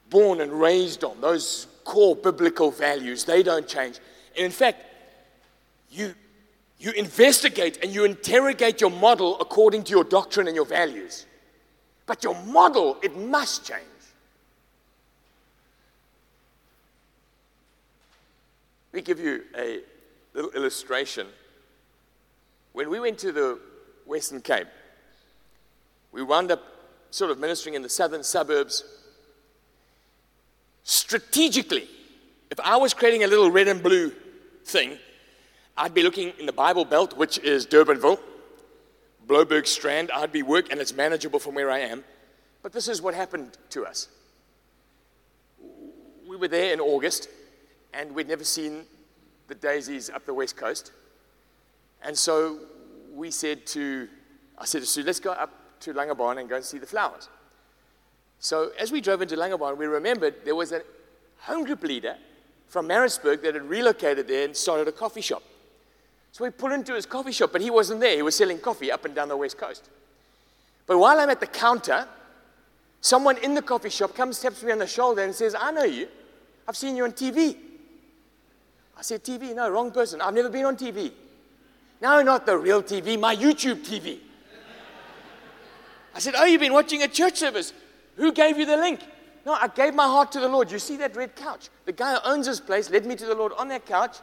born 0.09 0.39
and 0.39 0.51
raised 0.51 1.03
on, 1.03 1.19
those 1.19 1.67
core 1.83 2.15
biblical 2.15 2.71
values, 2.71 3.25
they 3.25 3.43
don't 3.43 3.67
change. 3.67 3.99
And 4.35 4.45
in 4.45 4.51
fact, 4.51 4.81
you, 5.91 6.15
you 6.79 6.91
investigate 6.91 7.83
and 7.83 7.93
you 7.93 8.05
interrogate 8.05 8.79
your 8.79 8.91
model 8.91 9.39
according 9.41 9.83
to 9.83 9.91
your 9.91 10.05
doctrine 10.05 10.47
and 10.47 10.55
your 10.55 10.65
values. 10.65 11.25
But 12.05 12.23
your 12.23 12.41
model, 12.45 12.97
it 13.03 13.15
must 13.17 13.67
change. 13.67 13.81
Let 18.93 18.99
me 18.99 19.01
give 19.01 19.19
you 19.19 19.43
a 19.57 19.81
little 20.33 20.51
illustration. 20.51 21.27
When 22.71 22.89
we 22.89 23.01
went 23.01 23.19
to 23.19 23.33
the 23.33 23.59
Western 24.05 24.39
Cape, 24.39 24.67
we 26.13 26.23
wound 26.23 26.49
up 26.49 26.72
sort 27.13 27.29
of 27.29 27.37
ministering 27.37 27.75
in 27.75 27.83
the 27.83 27.89
southern 27.89 28.23
suburbs. 28.23 28.83
Strategically, 30.83 31.87
if 32.49 32.59
I 32.59 32.77
was 32.77 32.95
creating 32.95 33.23
a 33.23 33.27
little 33.27 33.51
red 33.51 33.67
and 33.67 33.83
blue 33.83 34.11
thing, 34.65 34.97
I'd 35.77 35.93
be 35.93 36.01
looking 36.01 36.33
in 36.39 36.47
the 36.47 36.53
Bible 36.53 36.85
Belt, 36.85 37.15
which 37.15 37.37
is 37.37 37.67
Durbanville, 37.67 38.19
Blouberg 39.27 39.67
Strand. 39.67 40.09
I'd 40.11 40.31
be 40.31 40.41
work, 40.41 40.71
and 40.71 40.81
it's 40.81 40.91
manageable 40.91 41.37
from 41.37 41.53
where 41.53 41.69
I 41.69 41.81
am. 41.81 42.03
But 42.63 42.73
this 42.73 42.87
is 42.87 42.99
what 42.99 43.13
happened 43.13 43.59
to 43.69 43.85
us. 43.85 44.07
We 46.27 46.35
were 46.35 46.47
there 46.47 46.73
in 46.73 46.79
August, 46.79 47.29
and 47.93 48.15
we'd 48.15 48.27
never 48.27 48.43
seen 48.43 48.85
the 49.47 49.55
daisies 49.55 50.09
up 50.09 50.25
the 50.25 50.33
west 50.33 50.57
coast. 50.57 50.91
And 52.01 52.17
so 52.17 52.57
we 53.13 53.29
said 53.29 53.67
to, 53.67 54.07
I 54.57 54.65
said 54.65 54.81
to 54.81 54.87
Sue, 54.87 55.03
let's 55.03 55.19
go 55.19 55.31
up 55.31 55.62
to 55.83 55.93
Langebaan 55.93 56.39
and 56.39 56.49
go 56.49 56.55
and 56.55 56.65
see 56.65 56.77
the 56.77 56.85
flowers. 56.85 57.29
So 58.39 58.71
as 58.79 58.91
we 58.91 59.01
drove 59.01 59.21
into 59.21 59.35
Langebaan, 59.35 59.77
we 59.77 59.85
remembered 59.85 60.35
there 60.43 60.55
was 60.55 60.71
a 60.71 60.81
home 61.39 61.63
group 61.63 61.83
leader 61.83 62.15
from 62.67 62.87
Maritzburg 62.87 63.41
that 63.43 63.53
had 63.53 63.63
relocated 63.63 64.27
there 64.27 64.45
and 64.45 64.55
started 64.55 64.87
a 64.87 64.91
coffee 64.91 65.21
shop. 65.21 65.43
So 66.31 66.43
we 66.43 66.49
pulled 66.49 66.71
into 66.71 66.95
his 66.95 67.05
coffee 67.05 67.31
shop, 67.31 67.51
but 67.51 67.61
he 67.61 67.69
wasn't 67.69 67.99
there. 67.99 68.15
He 68.15 68.21
was 68.21 68.35
selling 68.35 68.57
coffee 68.57 68.91
up 68.91 69.05
and 69.05 69.13
down 69.13 69.27
the 69.27 69.37
west 69.37 69.57
coast. 69.57 69.87
But 70.87 70.97
while 70.97 71.19
I'm 71.19 71.29
at 71.29 71.39
the 71.39 71.47
counter, 71.47 72.07
someone 73.01 73.37
in 73.37 73.53
the 73.53 73.61
coffee 73.61 73.89
shop 73.89 74.15
comes, 74.15 74.39
taps 74.39 74.63
me 74.63 74.71
on 74.71 74.79
the 74.79 74.87
shoulder, 74.87 75.21
and 75.21 75.33
says, 75.33 75.55
I 75.57 75.71
know 75.71 75.83
you. 75.83 76.07
I've 76.67 76.75
seen 76.75 76.97
you 76.97 77.03
on 77.03 77.11
TV. 77.11 77.55
I 78.97 79.01
said, 79.01 79.23
TV? 79.23 79.53
No, 79.53 79.69
wrong 79.69 79.91
person. 79.91 80.21
I've 80.21 80.33
never 80.33 80.49
been 80.49 80.65
on 80.65 80.75
TV. 80.75 81.11
No, 82.01 82.21
not 82.21 82.45
the 82.45 82.57
real 82.57 82.81
TV, 82.81 83.19
my 83.19 83.35
YouTube 83.35 83.85
TV. 83.85 84.19
I 86.15 86.19
said, 86.19 86.35
Oh, 86.37 86.45
you've 86.45 86.61
been 86.61 86.73
watching 86.73 87.03
a 87.03 87.07
church 87.07 87.37
service. 87.37 87.73
Who 88.15 88.31
gave 88.31 88.57
you 88.57 88.65
the 88.65 88.77
link? 88.77 88.99
No, 89.45 89.53
I 89.53 89.67
gave 89.67 89.93
my 89.93 90.05
heart 90.05 90.31
to 90.33 90.39
the 90.39 90.47
Lord. 90.47 90.71
You 90.71 90.79
see 90.79 90.97
that 90.97 91.15
red 91.15 91.35
couch? 91.35 91.69
The 91.85 91.91
guy 91.91 92.13
who 92.13 92.19
owns 92.23 92.45
this 92.45 92.59
place 92.59 92.89
led 92.89 93.05
me 93.05 93.15
to 93.15 93.25
the 93.25 93.35
Lord 93.35 93.51
on 93.57 93.67
that 93.69 93.85
couch. 93.85 94.17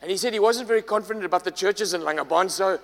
And 0.00 0.10
he 0.10 0.16
said 0.16 0.32
he 0.32 0.40
wasn't 0.40 0.68
very 0.68 0.82
confident 0.82 1.24
about 1.24 1.44
the 1.44 1.50
churches 1.50 1.94
in 1.94 2.00
Langebaan, 2.00 2.50
so 2.50 2.80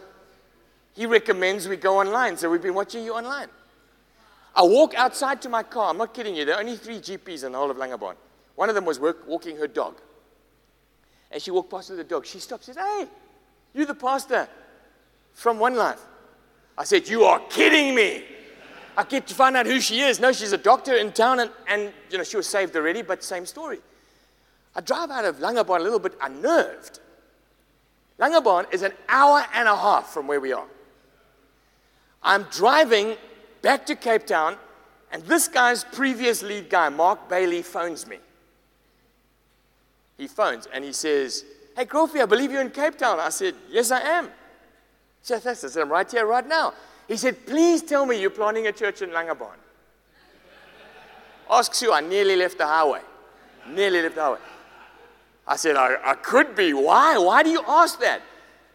he 0.95 1.07
recommends 1.07 1.67
we 1.67 1.77
go 1.77 1.99
online. 1.99 2.37
So 2.37 2.51
we've 2.51 2.63
been 2.63 2.75
watching 2.75 3.05
you 3.05 3.15
online. 3.15 3.49
I 4.55 4.63
walk 4.63 4.95
outside 4.95 5.41
to 5.43 5.49
my 5.49 5.63
car. 5.63 5.91
I'm 5.91 5.99
not 5.99 6.13
kidding 6.13 6.35
you. 6.35 6.45
There 6.45 6.57
are 6.57 6.61
only 6.61 6.77
three 6.77 6.99
GPs 6.99 7.45
in 7.45 7.53
the 7.53 7.59
whole 7.59 7.71
of 7.71 7.77
Langebaan. 7.77 8.15
One 8.57 8.69
of 8.69 8.75
them 8.75 8.85
was 8.85 9.01
work, 9.01 9.27
walking 9.27 9.57
her 9.57 9.69
dog. 9.69 10.01
As 11.31 11.43
she 11.43 11.51
walked 11.51 11.71
past 11.71 11.91
with 11.91 11.99
the 11.99 12.05
dog, 12.05 12.27
she 12.27 12.41
stopped 12.41 12.67
and 12.69 12.77
says, 12.77 12.85
Hey, 12.85 13.07
you're 13.75 13.87
the 13.87 13.95
pastor 13.95 14.49
from 15.33 15.59
One 15.59 15.77
Life. 15.77 16.01
I 16.79 16.85
said, 16.85 17.09
You 17.09 17.25
are 17.25 17.41
kidding 17.51 17.95
me. 17.95 18.25
I 18.97 19.05
get 19.05 19.27
to 19.27 19.35
find 19.35 19.57
out 19.57 19.67
who 19.67 19.81
she 19.81 20.01
is. 20.01 20.19
No, 20.19 20.33
she's 20.33 20.53
a 20.53 20.59
doctor 20.59 20.95
in 20.95 21.13
town, 21.13 21.41
and, 21.41 21.51
and 21.69 21.93
you 22.11 22.19
know, 22.19 22.25
she 22.25 22.37
was 22.37 22.47
saved 22.47 22.75
already, 22.75 23.03
but 23.03 23.23
same 23.23 23.45
story. 23.45 23.79
I 24.75 24.81
drive 24.81 25.11
out 25.11 25.25
of 25.25 25.37
Langebaan 25.37 25.81
a 25.81 25.83
little 25.83 25.99
bit 25.99 26.15
unnerved. 26.23 27.01
Langebaan 28.19 28.73
is 28.73 28.83
an 28.83 28.93
hour 29.09 29.45
and 29.55 29.69
a 29.69 29.77
half 29.77 30.13
from 30.13 30.27
where 30.27 30.41
we 30.41 30.53
are. 30.53 30.67
I'm 32.23 32.45
driving 32.45 33.17
back 33.63 33.87
to 33.87 33.97
Cape 33.97 34.27
Town, 34.27 34.57
and 35.13 35.23
this 35.25 35.49
guy's 35.49 35.85
previous 35.85 36.43
lead 36.43 36.71
guy, 36.71 36.89
Mark 36.89 37.29
Bailey, 37.29 37.63
phones 37.63 38.07
me. 38.07 38.19
He 40.17 40.27
phones 40.27 40.67
and 40.73 40.85
he 40.85 40.93
says, 40.93 41.45
Hey, 41.77 41.85
Kofi, 41.85 42.21
I 42.21 42.27
believe 42.27 42.51
you're 42.51 42.61
in 42.61 42.71
Cape 42.71 42.99
Town. 42.99 43.21
I 43.21 43.29
said, 43.29 43.55
Yes, 43.71 43.93
I 43.93 44.01
am. 44.01 44.29
I 45.31 45.39
said, 45.55 45.83
I'm 45.83 45.91
right 45.91 46.11
here, 46.11 46.27
right 46.27 46.47
now. 46.47 46.73
He 47.07 47.17
said, 47.17 47.47
Please 47.47 47.83
tell 47.83 48.07
me 48.07 48.21
you're 48.21 48.31
planting 48.31 48.67
a 48.67 48.73
church 48.73 49.03
in 49.03 49.11
Langebaan. 49.11 49.57
Asks 51.51 51.83
you, 51.83 51.93
I 51.93 52.01
nearly 52.01 52.37
left 52.37 52.59
the 52.59 52.67
highway. 52.67 53.01
Nearly 53.69 54.03
left 54.03 54.15
the 54.15 54.23
highway. 54.23 54.39
I 55.47 55.57
said, 55.57 55.77
I, 55.77 55.97
I 56.05 56.15
could 56.15 56.55
be. 56.55 56.75
Why? 56.75 57.17
Why 57.17 57.43
do 57.43 57.51
you 57.51 57.63
ask 57.67 57.99
that? 58.01 58.21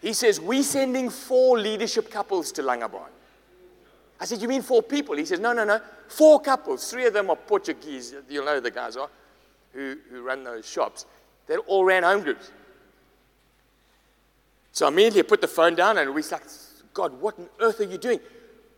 He 0.02 0.14
says, 0.14 0.40
We're 0.40 0.64
sending 0.64 1.10
four 1.10 1.60
leadership 1.60 2.10
couples 2.10 2.52
to 2.54 2.64
Langebaan. 2.64 3.10
I 4.20 4.26
said, 4.26 4.42
You 4.42 4.48
mean 4.48 4.62
four 4.62 4.82
people? 4.82 5.16
He 5.16 5.26
says, 5.26 5.40
No, 5.40 5.54
no, 5.54 5.64
no. 5.64 5.80
Four 6.08 6.42
couples. 6.42 6.90
Three 6.90 7.06
of 7.06 7.14
them 7.14 7.30
are 7.30 7.36
Portuguese. 7.36 8.16
You'll 8.30 8.46
know 8.46 8.60
the 8.60 8.72
guys 8.72 8.98
are 8.98 9.10
who, 9.74 9.98
who 10.10 10.22
run 10.22 10.44
those 10.44 10.70
shops. 10.70 11.06
They 11.48 11.58
all 11.58 11.86
ran 11.86 12.04
home 12.04 12.22
groups. 12.22 12.52
So 14.74 14.88
immediately 14.88 15.20
I 15.22 15.24
put 15.24 15.40
the 15.40 15.48
phone 15.48 15.76
down 15.76 16.00
and 16.00 16.14
we 16.14 16.24
like, 16.24 16.42
God, 16.94 17.22
what 17.22 17.38
on 17.40 17.48
earth 17.60 17.80
are 17.80 17.86
you 17.86 17.98
doing? 17.98 18.20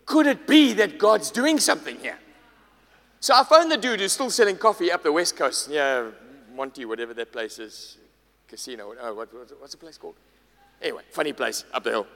Could 0.05 0.27
it 0.27 0.45
be 0.45 0.73
that 0.73 0.99
God's 0.99 1.31
doing 1.31 1.57
something 1.57 1.97
here? 1.97 2.19
So 3.21 3.33
I 3.33 3.43
phoned 3.43 3.71
the 3.71 3.77
dude 3.77 4.01
who's 4.01 4.11
still 4.11 4.29
selling 4.29 4.57
coffee 4.57 4.91
up 4.91 5.03
the 5.03 5.11
west 5.11 5.35
coast, 5.37 5.69
near 5.69 6.13
Monty, 6.53 6.85
whatever 6.85 7.13
that 7.13 7.31
place 7.31 7.59
is, 7.59 7.97
casino. 8.47 8.93
Oh, 9.01 9.13
what, 9.15 9.29
what's 9.59 9.71
the 9.71 9.77
place 9.77 9.97
called? 9.97 10.15
Anyway, 10.81 11.01
funny 11.11 11.33
place 11.33 11.63
up 11.73 11.83
the 11.83 11.91
hill. 11.91 12.07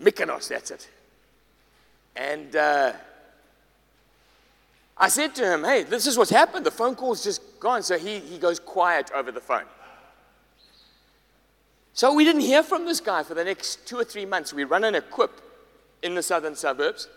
Mykonos, 0.00 0.48
that's 0.48 0.70
it. 0.70 0.88
And 2.14 2.54
uh, 2.54 2.92
I 4.98 5.08
said 5.08 5.34
to 5.36 5.54
him, 5.54 5.64
hey, 5.64 5.82
this 5.82 6.06
is 6.06 6.18
what's 6.18 6.30
happened. 6.30 6.66
The 6.66 6.70
phone 6.70 6.94
call's 6.94 7.24
just 7.24 7.58
gone. 7.58 7.82
So 7.82 7.98
he, 7.98 8.18
he 8.18 8.36
goes 8.38 8.60
quiet 8.60 9.10
over 9.14 9.32
the 9.32 9.40
phone. 9.40 9.64
So 11.96 12.12
we 12.12 12.24
didn't 12.24 12.42
hear 12.42 12.62
from 12.62 12.84
this 12.84 13.00
guy 13.00 13.22
for 13.22 13.32
the 13.32 13.42
next 13.42 13.86
two 13.86 13.96
or 13.96 14.04
three 14.04 14.26
months. 14.26 14.52
We 14.52 14.64
run 14.64 14.84
an 14.84 14.94
equip 14.94 15.40
in 16.02 16.14
the 16.14 16.22
southern 16.22 16.54
suburbs. 16.54 17.08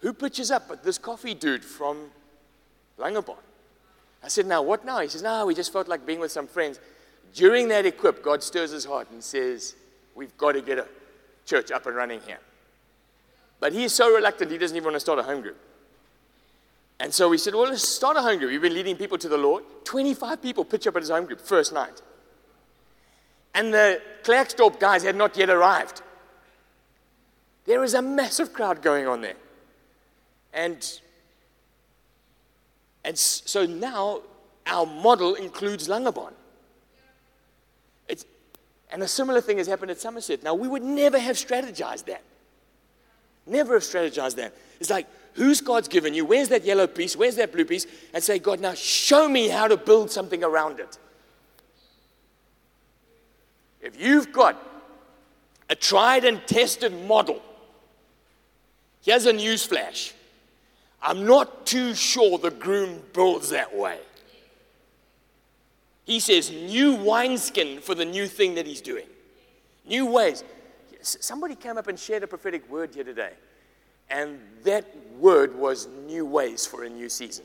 Who 0.00 0.14
pitches 0.14 0.50
up 0.50 0.68
but 0.68 0.82
this 0.82 0.96
coffee 0.96 1.34
dude 1.34 1.62
from 1.62 2.10
Langebaan? 2.98 3.36
I 4.24 4.28
said, 4.28 4.46
now 4.46 4.62
what 4.62 4.86
now? 4.86 5.00
He 5.00 5.08
says, 5.08 5.22
no, 5.22 5.44
we 5.44 5.54
just 5.54 5.70
felt 5.70 5.86
like 5.86 6.06
being 6.06 6.18
with 6.18 6.32
some 6.32 6.46
friends. 6.46 6.80
During 7.34 7.68
that 7.68 7.84
equip, 7.84 8.24
God 8.24 8.42
stirs 8.42 8.70
his 8.70 8.86
heart 8.86 9.10
and 9.10 9.22
says, 9.22 9.74
we've 10.14 10.34
got 10.38 10.52
to 10.52 10.62
get 10.62 10.78
a 10.78 10.86
church 11.44 11.70
up 11.70 11.84
and 11.84 11.94
running 11.94 12.20
here. 12.26 12.40
But 13.60 13.74
he 13.74 13.84
is 13.84 13.94
so 13.94 14.14
reluctant, 14.14 14.50
he 14.50 14.56
doesn't 14.56 14.74
even 14.74 14.86
want 14.86 14.96
to 14.96 15.00
start 15.00 15.18
a 15.18 15.24
home 15.24 15.42
group. 15.42 15.58
And 17.00 17.12
so 17.12 17.28
we 17.28 17.36
said, 17.36 17.54
well, 17.54 17.68
let's 17.68 17.86
start 17.86 18.16
a 18.16 18.22
home 18.22 18.38
group. 18.38 18.50
We've 18.50 18.62
been 18.62 18.72
leading 18.72 18.96
people 18.96 19.18
to 19.18 19.28
the 19.28 19.36
Lord. 19.36 19.64
25 19.84 20.40
people 20.40 20.64
pitch 20.64 20.86
up 20.86 20.96
at 20.96 21.02
his 21.02 21.10
home 21.10 21.26
group 21.26 21.42
first 21.42 21.74
night. 21.74 22.00
And 23.54 23.72
the 23.72 24.00
Klerksdorp 24.22 24.80
guys 24.80 25.02
had 25.02 25.16
not 25.16 25.36
yet 25.36 25.50
arrived. 25.50 26.02
There 27.64 27.84
is 27.84 27.94
a 27.94 28.02
massive 28.02 28.52
crowd 28.52 28.82
going 28.82 29.06
on 29.06 29.20
there. 29.20 29.36
And, 30.52 31.00
and 33.04 33.16
so 33.16 33.66
now 33.66 34.22
our 34.66 34.86
model 34.86 35.34
includes 35.34 35.88
Langebaan. 35.88 36.32
It's, 38.08 38.24
and 38.90 39.02
a 39.02 39.08
similar 39.08 39.40
thing 39.40 39.58
has 39.58 39.66
happened 39.66 39.90
at 39.90 40.00
Somerset. 40.00 40.42
Now, 40.42 40.54
we 40.54 40.68
would 40.68 40.82
never 40.82 41.18
have 41.18 41.36
strategized 41.36 42.06
that. 42.06 42.22
Never 43.46 43.74
have 43.74 43.82
strategized 43.82 44.36
that. 44.36 44.54
It's 44.80 44.90
like, 44.90 45.06
who's 45.34 45.60
God's 45.60 45.88
given 45.88 46.14
you? 46.14 46.24
Where's 46.24 46.48
that 46.50 46.64
yellow 46.64 46.86
piece? 46.86 47.16
Where's 47.16 47.36
that 47.36 47.52
blue 47.52 47.64
piece? 47.64 47.86
And 48.12 48.22
say, 48.22 48.38
God, 48.38 48.60
now 48.60 48.74
show 48.74 49.28
me 49.28 49.48
how 49.48 49.68
to 49.68 49.76
build 49.76 50.10
something 50.10 50.44
around 50.44 50.80
it. 50.80 50.98
If 53.82 54.00
you've 54.00 54.32
got 54.32 54.56
a 55.68 55.74
tried 55.74 56.24
and 56.24 56.46
tested 56.46 57.06
model, 57.06 57.42
here's 59.02 59.26
a 59.26 59.32
news 59.32 59.66
flash. 59.66 60.14
I'm 61.02 61.26
not 61.26 61.66
too 61.66 61.94
sure 61.94 62.38
the 62.38 62.52
groom 62.52 63.02
builds 63.12 63.50
that 63.50 63.76
way. 63.76 63.98
He 66.04 66.20
says, 66.20 66.50
new 66.50 66.94
wineskin 66.94 67.80
for 67.80 67.94
the 67.94 68.04
new 68.04 68.26
thing 68.26 68.54
that 68.54 68.66
he's 68.66 68.80
doing. 68.80 69.06
New 69.86 70.06
ways. 70.06 70.44
Somebody 71.00 71.56
came 71.56 71.76
up 71.76 71.88
and 71.88 71.98
shared 71.98 72.22
a 72.22 72.26
prophetic 72.28 72.68
word 72.70 72.94
here 72.94 73.04
today. 73.04 73.32
And 74.08 74.38
that 74.62 74.84
word 75.18 75.56
was 75.56 75.88
new 76.06 76.24
ways 76.24 76.66
for 76.66 76.84
a 76.84 76.88
new 76.88 77.08
season. 77.08 77.44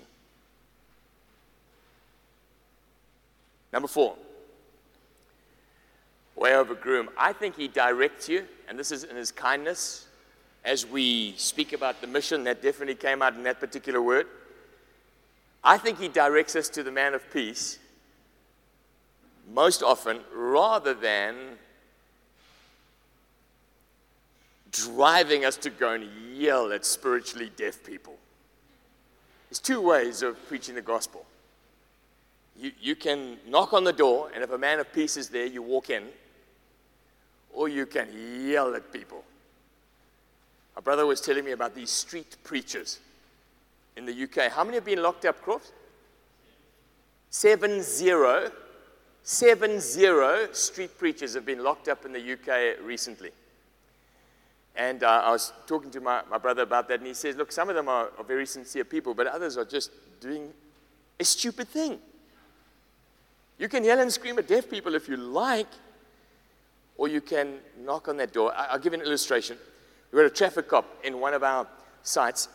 Number 3.73 3.87
four, 3.87 4.15
way 6.37 6.55
over 6.55 6.75
groom. 6.75 7.09
I 7.17 7.33
think 7.33 7.55
he 7.55 7.67
directs 7.67 8.29
you, 8.29 8.45
and 8.69 8.77
this 8.77 8.91
is 8.91 9.03
in 9.03 9.15
his 9.15 9.31
kindness, 9.31 10.05
as 10.63 10.85
we 10.85 11.33
speak 11.37 11.73
about 11.73 11.99
the 11.99 12.07
mission 12.07 12.43
that 12.43 12.61
definitely 12.61 12.95
came 12.95 13.21
out 13.21 13.35
in 13.35 13.43
that 13.43 13.59
particular 13.59 14.01
word. 14.01 14.27
I 15.63 15.77
think 15.77 15.99
he 15.99 16.07
directs 16.07 16.55
us 16.55 16.69
to 16.69 16.83
the 16.83 16.91
man 16.91 17.13
of 17.13 17.21
peace 17.33 17.79
most 19.53 19.81
often 19.81 20.19
rather 20.33 20.93
than 20.93 21.35
driving 24.71 25.45
us 25.45 25.57
to 25.57 25.69
go 25.69 25.93
and 25.93 26.05
yell 26.35 26.71
at 26.71 26.85
spiritually 26.85 27.51
deaf 27.55 27.83
people. 27.83 28.15
There's 29.49 29.59
two 29.59 29.81
ways 29.81 30.21
of 30.21 30.37
preaching 30.47 30.75
the 30.75 30.81
gospel. 30.81 31.25
You, 32.59 32.71
you 32.81 32.95
can 32.95 33.37
knock 33.47 33.73
on 33.73 33.83
the 33.83 33.93
door, 33.93 34.29
and 34.33 34.43
if 34.43 34.51
a 34.51 34.57
man 34.57 34.79
of 34.79 34.91
peace 34.91 35.15
is 35.15 35.29
there, 35.29 35.45
you 35.45 35.61
walk 35.61 35.89
in, 35.89 36.03
or 37.57 37.67
you 37.67 37.87
can 37.87 38.07
yell 38.47 38.75
at 38.75 38.93
people. 38.93 39.23
My 40.75 40.81
brother 40.81 41.07
was 41.07 41.19
telling 41.19 41.43
me 41.43 41.51
about 41.51 41.73
these 41.73 41.89
street 41.89 42.37
preachers 42.43 42.99
in 43.95 44.05
the 44.05 44.13
UK. 44.13 44.51
How 44.51 44.63
many 44.63 44.75
have 44.75 44.85
been 44.85 45.01
locked 45.01 45.25
up, 45.25 45.41
Croft? 45.41 45.71
Seven 47.31 47.81
zero. 47.81 48.51
Seven 49.23 49.79
zero 49.79 50.49
street 50.53 50.99
preachers 50.99 51.33
have 51.33 51.47
been 51.47 51.63
locked 51.63 51.87
up 51.87 52.05
in 52.05 52.13
the 52.13 52.33
UK 52.33 52.85
recently. 52.85 53.31
And 54.75 55.01
uh, 55.01 55.23
I 55.25 55.31
was 55.31 55.51
talking 55.65 55.89
to 55.89 55.99
my, 55.99 56.21
my 56.29 56.37
brother 56.37 56.61
about 56.61 56.87
that, 56.89 56.99
and 56.99 57.07
he 57.07 57.15
says, 57.15 57.35
Look, 57.35 57.51
some 57.51 57.69
of 57.69 57.75
them 57.75 57.89
are, 57.89 58.11
are 58.19 58.23
very 58.23 58.45
sincere 58.45 58.85
people, 58.85 59.15
but 59.15 59.25
others 59.25 59.57
are 59.57 59.65
just 59.65 59.89
doing 60.21 60.53
a 61.19 61.23
stupid 61.23 61.67
thing. 61.69 61.97
You 63.57 63.67
can 63.67 63.83
yell 63.83 63.99
and 63.99 64.13
scream 64.13 64.37
at 64.37 64.47
deaf 64.47 64.69
people 64.69 64.93
if 64.93 65.09
you 65.09 65.17
like, 65.17 65.67
or 66.97 67.07
you 67.07 67.21
can 67.21 67.59
knock 67.83 68.07
on 68.07 68.17
that 68.17 68.33
door. 68.33 68.53
I, 68.55 68.73
will 68.73 68.81
give 68.81 68.93
you 68.93 68.99
an 68.99 69.05
illustration. 69.05 69.57
We 70.11 70.17
had 70.17 70.25
a 70.25 70.33
traffic 70.33 70.67
cop 70.67 70.85
in 71.03 71.19
one 71.19 71.33
of 71.33 71.43
our 71.43 71.67
sites, 72.03 72.49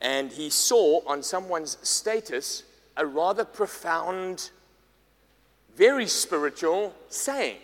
and 0.00 0.30
he 0.30 0.50
saw 0.50 1.00
on 1.06 1.22
someone's 1.22 1.78
status 1.82 2.62
a 2.96 3.06
rather 3.06 3.44
profound, 3.44 4.50
very 5.74 6.06
spiritual 6.06 6.94
saying. 7.08 7.58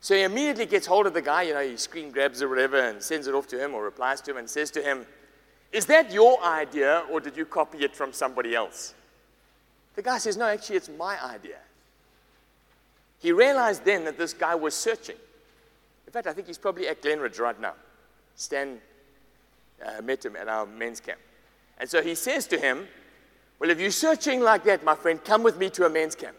So 0.00 0.14
he 0.14 0.22
immediately 0.22 0.66
gets 0.66 0.86
hold 0.86 1.06
of 1.06 1.14
the 1.14 1.22
guy, 1.22 1.42
you 1.42 1.54
know, 1.54 1.60
he 1.60 1.76
screen 1.76 2.10
grabs 2.10 2.40
or 2.40 2.48
whatever 2.48 2.80
and 2.80 3.02
sends 3.02 3.26
it 3.26 3.34
off 3.34 3.46
to 3.48 3.62
him 3.62 3.74
or 3.74 3.84
replies 3.84 4.20
to 4.22 4.30
him 4.30 4.38
and 4.38 4.48
says 4.48 4.70
to 4.72 4.82
him, 4.82 5.06
Is 5.72 5.84
that 5.86 6.10
your 6.10 6.42
idea 6.42 7.04
or 7.10 7.20
did 7.20 7.36
you 7.36 7.44
copy 7.44 7.78
it 7.78 7.94
from 7.94 8.12
somebody 8.12 8.54
else? 8.54 8.94
The 9.96 10.02
guy 10.02 10.18
says, 10.18 10.38
No, 10.38 10.46
actually, 10.46 10.76
it's 10.76 10.88
my 10.88 11.22
idea. 11.22 11.58
He 13.20 13.32
realized 13.32 13.84
then 13.84 14.04
that 14.06 14.18
this 14.18 14.32
guy 14.32 14.54
was 14.54 14.74
searching. 14.74 15.16
In 16.06 16.12
fact, 16.12 16.26
I 16.26 16.32
think 16.32 16.46
he's 16.46 16.58
probably 16.58 16.88
at 16.88 17.02
Glenridge 17.02 17.38
right 17.38 17.58
now. 17.60 17.74
Stan 18.34 18.80
uh, 19.84 20.02
met 20.02 20.24
him 20.24 20.34
at 20.36 20.48
our 20.48 20.66
men's 20.66 21.00
camp. 21.00 21.20
And 21.78 21.88
so 21.88 22.02
he 22.02 22.14
says 22.14 22.46
to 22.48 22.58
him, 22.58 22.88
Well, 23.58 23.70
if 23.70 23.78
you're 23.78 23.90
searching 23.90 24.40
like 24.40 24.64
that, 24.64 24.82
my 24.84 24.94
friend, 24.94 25.22
come 25.22 25.42
with 25.42 25.58
me 25.58 25.70
to 25.70 25.84
a 25.84 25.90
men's 25.90 26.14
camp. 26.14 26.36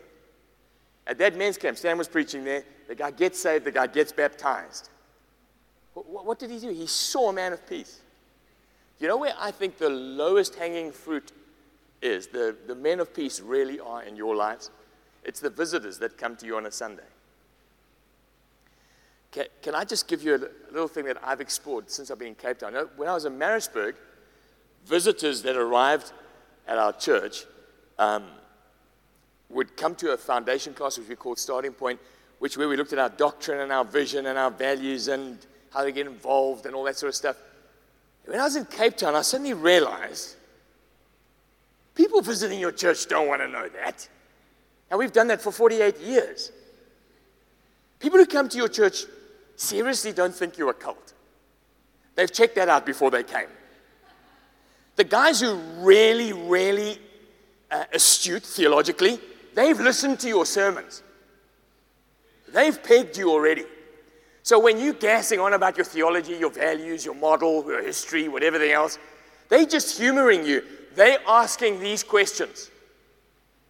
At 1.06 1.20
that 1.20 1.38
men's 1.38 1.58
camp, 1.58 1.78
Stan 1.78 1.98
was 1.98 2.08
preaching 2.08 2.44
there. 2.44 2.64
The 2.88 2.96
guy 2.96 3.12
gets 3.12 3.40
saved, 3.40 3.66
the 3.66 3.72
guy 3.72 3.88
gets 3.88 4.12
baptized. 4.12 4.90
What, 5.94 6.26
what 6.26 6.40
did 6.40 6.50
he 6.50 6.60
do? 6.60 6.70
He 6.70 6.88
saw 6.88 7.30
a 7.30 7.34
man 7.34 7.54
of 7.54 7.68
peace. 7.68 8.02
You 9.00 9.08
know 9.08 9.18
where 9.18 9.34
I 9.40 9.52
think 9.52 9.78
the 9.78 9.90
lowest 9.90 10.56
hanging 10.56 10.92
fruit 10.92 11.32
is? 12.02 12.28
The, 12.28 12.56
the 12.68 12.76
men 12.76 13.00
of 13.00 13.14
peace 13.14 13.40
really 13.40 13.80
are 13.80 14.04
in 14.04 14.16
your 14.16 14.36
lives. 14.36 14.70
It's 15.24 15.40
the 15.40 15.50
visitors 15.50 16.00
that 16.00 16.18
come 16.18 16.36
to 16.38 16.46
you 16.46 16.58
on 16.58 16.66
a 16.66 16.72
Sunday. 16.72 17.04
Can, 19.32 19.46
can 19.62 19.76
I 19.76 19.86
just 19.86 20.08
give 20.08 20.24
you 20.24 20.36
a 20.36 20.72
little 20.72 20.88
thing 20.88 21.06
that 21.06 21.18
I've 21.24 21.42
explored 21.42 21.90
since 21.90 22.12
I've 22.12 22.20
been 22.20 22.30
in 22.30 22.36
Cape 22.36 22.60
Town? 22.60 22.74
When 22.98 23.08
I 23.08 23.14
was 23.14 23.26
in 23.26 23.38
Maritzburg, 23.38 23.96
visitors 24.86 25.42
that 25.44 25.56
arrived 25.56 26.12
at 26.68 26.78
our 26.78 26.94
church 26.94 27.46
um, 27.98 28.24
would 29.50 29.78
come 29.78 29.96
to 29.96 30.12
a 30.12 30.18
foundation 30.18 30.74
class, 30.74 30.98
which 30.98 31.08
we 31.08 31.16
called 31.16 31.40
Starting 31.40 31.72
Point, 31.72 32.00
which 32.40 32.58
where 32.58 32.68
we 32.68 32.76
looked 32.76 32.94
at 32.94 33.00
our 33.00 33.10
doctrine 33.10 33.62
and 33.62 33.72
our 33.72 33.86
vision 33.86 34.26
and 34.26 34.38
our 34.38 34.52
values 34.52 35.08
and 35.08 35.38
how 35.72 35.84
to 35.84 35.92
get 35.92 36.08
involved 36.08 36.66
and 36.66 36.76
all 36.76 36.84
that 36.84 36.98
sort 36.98 37.10
of 37.10 37.16
stuff. 37.16 37.38
When 38.26 38.40
I 38.40 38.44
was 38.44 38.56
in 38.56 38.66
Cape 38.66 38.98
Town, 38.98 39.16
I 39.16 39.22
suddenly 39.22 39.54
realized 39.54 40.36
people 41.96 42.22
visiting 42.22 42.60
your 42.60 42.72
church 42.72 43.08
don't 43.08 43.28
want 43.28 43.42
to 43.42 43.48
know 43.48 43.70
that. 43.70 44.08
And 44.92 45.00
we've 45.00 45.14
done 45.14 45.30
that 45.30 45.42
for 45.42 45.54
48 45.54 46.00
years. 46.02 46.52
People 47.98 48.20
who 48.20 48.26
come 48.26 48.50
to 48.50 48.58
your 48.58 48.68
church 48.68 49.06
seriously 49.56 50.12
don't 50.12 50.36
think 50.36 50.58
you're 50.58 50.70
a 50.70 50.74
cult. 50.74 51.14
They've 52.16 52.32
checked 52.32 52.56
that 52.56 52.68
out 52.68 52.86
before 52.86 53.10
they 53.10 53.24
came. 53.24 53.48
The 54.98 55.06
guys 55.06 55.40
who 55.40 55.56
really, 55.80 56.34
really 56.34 57.00
uh, 57.72 57.86
astute 57.94 58.44
theologically, 58.44 59.18
they've 59.56 59.80
listened 59.80 60.20
to 60.20 60.28
your 60.28 60.46
sermons. 60.46 61.04
They've 62.50 62.84
pegged 62.84 63.18
you 63.18 63.32
already. 63.32 63.64
So 64.44 64.60
when 64.60 64.78
you're 64.78 64.94
gassing 64.94 65.40
on 65.40 65.54
about 65.54 65.78
your 65.78 65.86
theology, 65.86 66.34
your 66.34 66.52
values, 66.52 67.06
your 67.06 67.16
model, 67.16 67.64
your 67.66 67.82
history, 67.82 68.28
whatever 68.28 68.62
else, 68.62 69.00
they're 69.48 69.66
just 69.66 69.98
humoring 69.98 70.46
you. 70.46 70.64
They're 70.96 71.20
asking 71.26 71.80
these 71.80 72.04
questions 72.04 72.70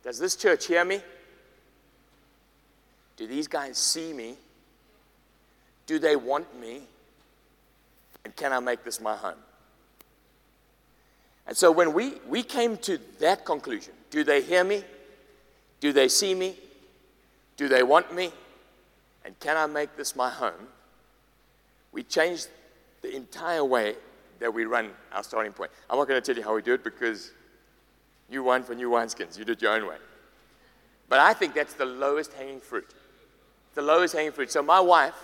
Does 0.03 0.17
this 0.17 0.35
church 0.35 0.65
hear 0.65 0.83
me? 0.83 1.01
Do 3.21 3.27
these 3.27 3.47
guys 3.47 3.77
see 3.77 4.13
me? 4.13 4.33
Do 5.85 5.99
they 5.99 6.15
want 6.15 6.59
me? 6.59 6.81
And 8.25 8.35
can 8.35 8.51
I 8.51 8.59
make 8.59 8.83
this 8.83 8.99
my 8.99 9.15
home? 9.15 9.37
And 11.45 11.55
so 11.55 11.71
when 11.71 11.93
we, 11.93 12.13
we 12.27 12.41
came 12.41 12.77
to 12.77 12.99
that 13.19 13.45
conclusion 13.45 13.93
do 14.09 14.23
they 14.23 14.41
hear 14.41 14.63
me? 14.63 14.83
Do 15.81 15.93
they 15.93 16.07
see 16.07 16.33
me? 16.33 16.55
Do 17.57 17.67
they 17.67 17.83
want 17.83 18.11
me? 18.11 18.31
And 19.23 19.39
can 19.39 19.55
I 19.55 19.67
make 19.67 19.95
this 19.95 20.15
my 20.15 20.31
home? 20.31 20.67
We 21.91 22.01
changed 22.01 22.47
the 23.03 23.15
entire 23.15 23.63
way 23.63 23.97
that 24.39 24.51
we 24.51 24.65
run 24.65 24.89
our 25.13 25.23
starting 25.23 25.53
point. 25.53 25.69
I'm 25.91 25.99
not 25.99 26.07
going 26.07 26.19
to 26.19 26.25
tell 26.25 26.35
you 26.35 26.43
how 26.43 26.55
we 26.55 26.63
do 26.63 26.73
it 26.73 26.83
because 26.83 27.29
you 28.31 28.41
wine 28.41 28.63
for 28.63 28.73
new 28.73 28.89
wineskins. 28.89 29.37
You 29.37 29.45
do 29.45 29.51
it 29.51 29.61
your 29.61 29.73
own 29.73 29.87
way. 29.87 29.97
But 31.07 31.19
I 31.19 31.35
think 31.35 31.53
that's 31.53 31.75
the 31.75 31.85
lowest 31.85 32.33
hanging 32.33 32.59
fruit. 32.59 32.89
The 33.73 33.81
lowest 33.81 34.13
hanging 34.13 34.31
fruit. 34.31 34.51
So 34.51 34.61
my 34.61 34.79
wife 34.79 35.15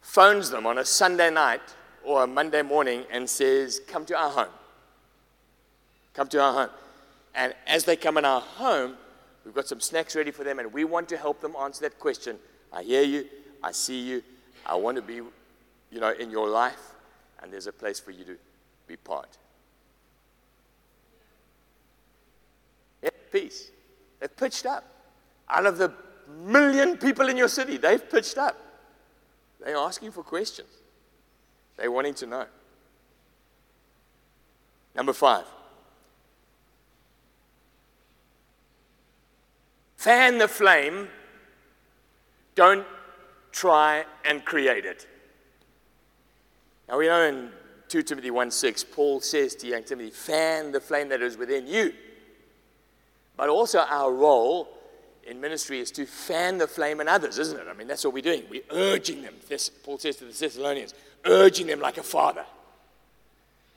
phones 0.00 0.50
them 0.50 0.66
on 0.66 0.78
a 0.78 0.84
Sunday 0.84 1.30
night 1.30 1.62
or 2.04 2.24
a 2.24 2.26
Monday 2.26 2.62
morning 2.62 3.04
and 3.10 3.28
says, 3.28 3.80
Come 3.86 4.04
to 4.06 4.16
our 4.16 4.30
home. 4.30 4.52
Come 6.14 6.28
to 6.28 6.40
our 6.40 6.52
home. 6.52 6.70
And 7.34 7.54
as 7.66 7.84
they 7.84 7.96
come 7.96 8.16
in 8.18 8.24
our 8.24 8.40
home, 8.40 8.96
we've 9.44 9.54
got 9.54 9.66
some 9.66 9.80
snacks 9.80 10.14
ready 10.14 10.30
for 10.30 10.44
them, 10.44 10.58
and 10.58 10.72
we 10.72 10.84
want 10.84 11.08
to 11.08 11.16
help 11.16 11.40
them 11.40 11.56
answer 11.60 11.82
that 11.82 11.98
question. 11.98 12.38
I 12.72 12.82
hear 12.82 13.02
you, 13.02 13.26
I 13.62 13.72
see 13.72 14.00
you, 14.00 14.22
I 14.64 14.76
want 14.76 14.96
to 14.96 15.02
be, 15.02 15.14
you 15.14 16.00
know, 16.00 16.12
in 16.12 16.30
your 16.30 16.48
life, 16.48 16.94
and 17.42 17.52
there's 17.52 17.66
a 17.66 17.72
place 17.72 17.98
for 17.98 18.12
you 18.12 18.24
to 18.24 18.36
be 18.86 18.96
part. 18.96 19.36
Peace. 23.34 23.72
They've 24.20 24.36
pitched 24.36 24.64
up. 24.64 24.84
Out 25.50 25.66
of 25.66 25.76
the 25.76 25.92
million 26.28 26.96
people 26.96 27.28
in 27.28 27.36
your 27.36 27.48
city, 27.48 27.76
they've 27.76 28.10
pitched 28.10 28.38
up. 28.38 28.60
They're 29.64 29.76
asking 29.76 30.12
for 30.12 30.22
questions. 30.22 30.68
They're 31.76 31.90
wanting 31.90 32.14
to 32.14 32.26
know. 32.26 32.46
Number 34.94 35.12
five. 35.12 35.44
Fan 39.96 40.38
the 40.38 40.48
flame, 40.48 41.08
don't 42.54 42.86
try 43.52 44.04
and 44.24 44.44
create 44.44 44.84
it. 44.84 45.06
Now 46.88 46.98
we 46.98 47.06
know 47.06 47.22
in 47.22 47.50
2 47.88 48.02
Timothy 48.02 48.30
1 48.30 48.50
6, 48.50 48.84
Paul 48.84 49.20
says 49.20 49.54
to 49.56 49.66
young 49.66 49.82
Timothy, 49.82 50.10
fan 50.10 50.72
the 50.72 50.80
flame 50.80 51.08
that 51.08 51.22
is 51.22 51.38
within 51.38 51.66
you. 51.66 51.94
But 53.36 53.48
also 53.48 53.78
our 53.80 54.12
role 54.12 54.68
in 55.26 55.40
ministry 55.40 55.80
is 55.80 55.90
to 55.92 56.06
fan 56.06 56.58
the 56.58 56.66
flame 56.66 57.00
in 57.00 57.08
others, 57.08 57.38
isn't 57.38 57.58
it? 57.58 57.66
I 57.68 57.72
mean, 57.74 57.86
that's 57.86 58.04
what 58.04 58.14
we're 58.14 58.22
doing. 58.22 58.44
We're 58.50 58.62
urging 58.70 59.22
them. 59.22 59.34
This, 59.48 59.68
Paul 59.68 59.98
says 59.98 60.16
to 60.16 60.24
the 60.24 60.32
Thessalonians, 60.32 60.94
urging 61.24 61.66
them 61.66 61.80
like 61.80 61.98
a 61.98 62.02
father. 62.02 62.44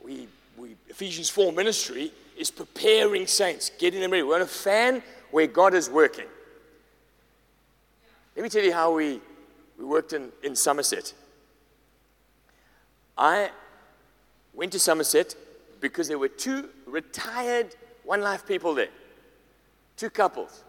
We, 0.03 0.27
we, 0.57 0.75
Ephesians 0.87 1.29
4 1.29 1.51
ministry 1.51 2.11
is 2.37 2.51
preparing 2.51 3.27
saints, 3.27 3.71
getting 3.77 4.01
them 4.01 4.11
ready. 4.11 4.23
We 4.23 4.29
want 4.29 4.43
to 4.43 4.47
fan 4.47 5.01
where 5.31 5.47
God 5.47 5.73
is 5.73 5.89
working. 5.89 6.25
Let 8.35 8.43
me 8.43 8.49
tell 8.49 8.63
you 8.63 8.73
how 8.73 8.93
we, 8.93 9.19
we 9.79 9.85
worked 9.85 10.13
in, 10.13 10.31
in 10.43 10.55
Somerset. 10.55 11.13
I 13.17 13.49
went 14.53 14.71
to 14.73 14.79
Somerset 14.79 15.35
because 15.81 16.07
there 16.07 16.19
were 16.19 16.27
two 16.27 16.69
retired 16.85 17.75
One 18.03 18.21
Life 18.21 18.45
people 18.45 18.75
there, 18.75 18.89
two 19.95 20.09
couples. 20.09 20.63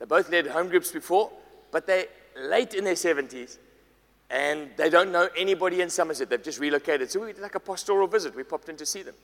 They 0.00 0.06
both 0.06 0.28
led 0.30 0.48
home 0.48 0.68
groups 0.68 0.90
before, 0.90 1.30
but 1.70 1.86
they're 1.86 2.06
late 2.36 2.74
in 2.74 2.82
their 2.82 2.94
70s 2.94 3.58
and 4.30 4.70
they 4.76 4.88
don't 4.90 5.12
know 5.12 5.28
anybody 5.36 5.80
in 5.80 5.90
Somerset. 5.90 6.30
They've 6.30 6.42
just 6.42 6.60
relocated. 6.60 7.10
So 7.10 7.20
we 7.20 7.32
did 7.32 7.42
like 7.42 7.56
a 7.56 7.60
pastoral 7.60 8.06
visit. 8.06 8.34
We 8.34 8.44
popped 8.44 8.68
in 8.68 8.76
to 8.76 8.86
see 8.86 9.02
them. 9.02 9.14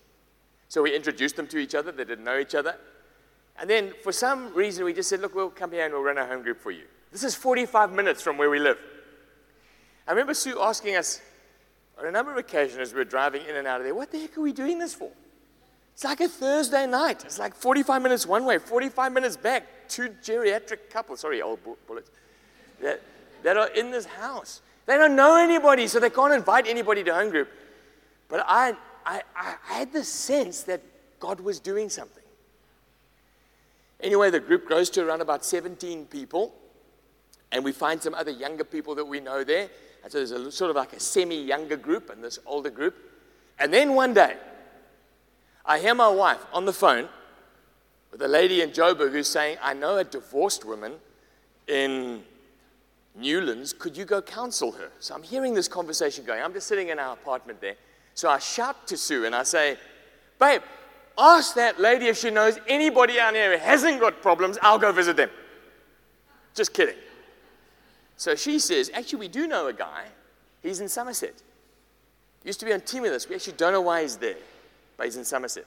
So 0.68 0.82
we 0.82 0.94
introduced 0.94 1.36
them 1.36 1.46
to 1.48 1.58
each 1.58 1.74
other. 1.74 1.92
They 1.92 2.04
didn't 2.04 2.24
know 2.24 2.38
each 2.38 2.54
other. 2.54 2.76
And 3.58 3.70
then 3.70 3.94
for 4.02 4.12
some 4.12 4.52
reason, 4.52 4.84
we 4.84 4.92
just 4.92 5.08
said, 5.08 5.20
look, 5.20 5.34
we'll 5.34 5.48
come 5.48 5.70
here 5.70 5.84
and 5.84 5.94
we'll 5.94 6.02
run 6.02 6.18
a 6.18 6.26
home 6.26 6.42
group 6.42 6.60
for 6.60 6.72
you. 6.72 6.84
This 7.12 7.22
is 7.22 7.34
45 7.34 7.92
minutes 7.92 8.20
from 8.20 8.36
where 8.36 8.50
we 8.50 8.58
live. 8.58 8.78
I 10.06 10.10
remember 10.10 10.34
Sue 10.34 10.60
asking 10.60 10.96
us 10.96 11.20
on 11.98 12.06
a 12.06 12.10
number 12.10 12.32
of 12.32 12.36
occasions 12.36 12.78
as 12.78 12.92
we 12.92 12.98
were 12.98 13.04
driving 13.04 13.42
in 13.48 13.56
and 13.56 13.66
out 13.66 13.80
of 13.80 13.84
there, 13.84 13.94
what 13.94 14.10
the 14.10 14.18
heck 14.18 14.36
are 14.36 14.42
we 14.42 14.52
doing 14.52 14.78
this 14.78 14.92
for? 14.92 15.10
It's 15.94 16.04
like 16.04 16.20
a 16.20 16.28
Thursday 16.28 16.86
night. 16.86 17.24
It's 17.24 17.38
like 17.38 17.54
45 17.54 18.02
minutes 18.02 18.26
one 18.26 18.44
way, 18.44 18.58
45 18.58 19.12
minutes 19.12 19.36
back. 19.36 19.66
Two 19.88 20.10
geriatric 20.22 20.90
couples, 20.90 21.20
sorry, 21.20 21.42
old 21.42 21.60
bullets, 21.86 22.10
that, 22.80 23.00
that 23.42 23.56
are 23.56 23.68
in 23.68 23.90
this 23.90 24.06
house. 24.06 24.62
They 24.86 24.96
don't 24.96 25.16
know 25.16 25.36
anybody, 25.36 25.86
so 25.88 25.98
they 25.98 26.10
can't 26.10 26.32
invite 26.32 26.66
anybody 26.66 27.02
to 27.04 27.14
home 27.14 27.30
group. 27.30 27.48
But 28.28 28.44
I, 28.46 28.74
I, 29.04 29.22
I 29.36 29.56
had 29.64 29.92
the 29.92 30.04
sense 30.04 30.62
that 30.62 30.80
God 31.18 31.40
was 31.40 31.60
doing 31.60 31.88
something. 31.88 32.22
Anyway, 34.00 34.30
the 34.30 34.40
group 34.40 34.66
grows 34.66 34.90
to 34.90 35.06
around 35.06 35.22
about 35.22 35.44
17 35.44 36.06
people, 36.06 36.54
and 37.50 37.64
we 37.64 37.72
find 37.72 38.02
some 38.02 38.14
other 38.14 38.30
younger 38.30 38.64
people 38.64 38.94
that 38.94 39.04
we 39.04 39.20
know 39.20 39.42
there. 39.42 39.68
And 40.02 40.12
so 40.12 40.18
there's 40.18 40.30
a 40.30 40.52
sort 40.52 40.70
of 40.70 40.76
like 40.76 40.92
a 40.92 41.00
semi 41.00 41.36
younger 41.36 41.76
group 41.76 42.10
and 42.10 42.22
this 42.22 42.38
older 42.46 42.70
group. 42.70 42.94
And 43.58 43.72
then 43.72 43.94
one 43.94 44.14
day, 44.14 44.36
I 45.64 45.78
hear 45.78 45.94
my 45.94 46.08
wife 46.08 46.44
on 46.52 46.64
the 46.64 46.72
phone 46.72 47.08
with 48.12 48.22
a 48.22 48.28
lady 48.28 48.62
in 48.62 48.70
Joburg 48.70 49.12
who's 49.12 49.28
saying, 49.28 49.58
I 49.62 49.74
know 49.74 49.98
a 49.98 50.04
divorced 50.04 50.64
woman 50.64 50.94
in 51.66 52.22
Newlands. 53.14 53.72
Could 53.72 53.96
you 53.96 54.04
go 54.04 54.22
counsel 54.22 54.72
her? 54.72 54.90
So 55.00 55.14
I'm 55.14 55.22
hearing 55.22 55.54
this 55.54 55.68
conversation 55.68 56.24
going. 56.24 56.42
I'm 56.42 56.52
just 56.52 56.66
sitting 56.66 56.88
in 56.88 56.98
our 56.98 57.14
apartment 57.14 57.60
there. 57.60 57.76
So 58.14 58.30
I 58.30 58.38
shout 58.38 58.86
to 58.88 58.96
Sue 58.96 59.24
and 59.24 59.34
I 59.34 59.42
say, 59.42 59.76
Babe, 60.38 60.62
Ask 61.18 61.54
that 61.54 61.80
lady 61.80 62.08
if 62.08 62.18
she 62.18 62.30
knows 62.30 62.58
anybody 62.68 63.18
out 63.18 63.34
here 63.34 63.56
who 63.56 63.64
hasn't 63.64 64.00
got 64.00 64.20
problems. 64.20 64.58
I'll 64.60 64.78
go 64.78 64.92
visit 64.92 65.16
them. 65.16 65.30
Just 66.54 66.74
kidding. 66.74 66.96
So 68.16 68.34
she 68.34 68.58
says, 68.58 68.90
Actually, 68.92 69.20
we 69.20 69.28
do 69.28 69.46
know 69.46 69.66
a 69.68 69.72
guy. 69.72 70.04
He's 70.62 70.80
in 70.80 70.88
Somerset. 70.88 71.34
Used 72.44 72.60
to 72.60 72.66
be 72.66 72.72
on 72.72 72.80
team 72.80 73.02
with 73.02 73.12
us. 73.12 73.28
We 73.28 73.34
actually 73.34 73.54
don't 73.54 73.72
know 73.72 73.80
why 73.80 74.02
he's 74.02 74.16
there, 74.16 74.36
but 74.96 75.06
he's 75.06 75.16
in 75.16 75.24
Somerset. 75.24 75.64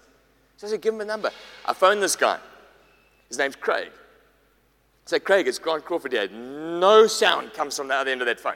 So 0.59 0.67
I 0.67 0.71
said, 0.71 0.81
Give 0.81 0.93
him 0.93 0.99
a 0.99 1.05
number. 1.05 1.31
I 1.65 1.71
phoned 1.71 2.03
this 2.03 2.17
guy. 2.17 2.37
His 3.29 3.37
name's 3.37 3.55
Craig. 3.55 3.87
I 3.93 5.05
said, 5.05 5.23
Craig, 5.23 5.47
it's 5.47 5.57
Grant 5.57 5.85
Crawford 5.85 6.11
here. 6.11 6.27
No 6.27 7.07
sound 7.07 7.53
comes 7.53 7.77
from 7.77 7.87
the 7.87 7.93
other 7.93 8.11
end 8.11 8.19
of 8.19 8.27
that 8.27 8.41
phone. 8.41 8.55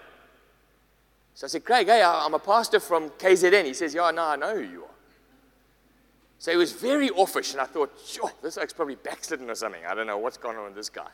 So 1.33 1.45
I 1.45 1.47
said, 1.47 1.63
Craig, 1.63 1.87
hey, 1.87 2.03
I'm 2.03 2.33
a 2.33 2.39
pastor 2.39 2.81
from 2.81 3.09
KZN. 3.11 3.63
He 3.63 3.73
says, 3.73 3.93
Yeah, 3.93 4.11
no, 4.11 4.25
I 4.25 4.35
know 4.35 4.53
who 4.53 4.63
you 4.63 4.83
are. 4.83 4.89
So 6.39 6.51
he 6.51 6.57
was 6.57 6.73
very 6.73 7.09
offish, 7.11 7.53
and 7.53 7.61
I 7.61 7.65
thought, 7.65 7.97
sure, 8.05 8.29
this 8.41 8.57
guy's 8.57 8.73
probably 8.73 8.95
backslidden 8.95 9.49
or 9.49 9.55
something. 9.55 9.85
I 9.85 9.95
don't 9.95 10.05
know 10.05 10.17
what's 10.17 10.35
going 10.35 10.57
on 10.57 10.65
with 10.65 10.75
this 10.75 10.89
guy. 10.89 11.07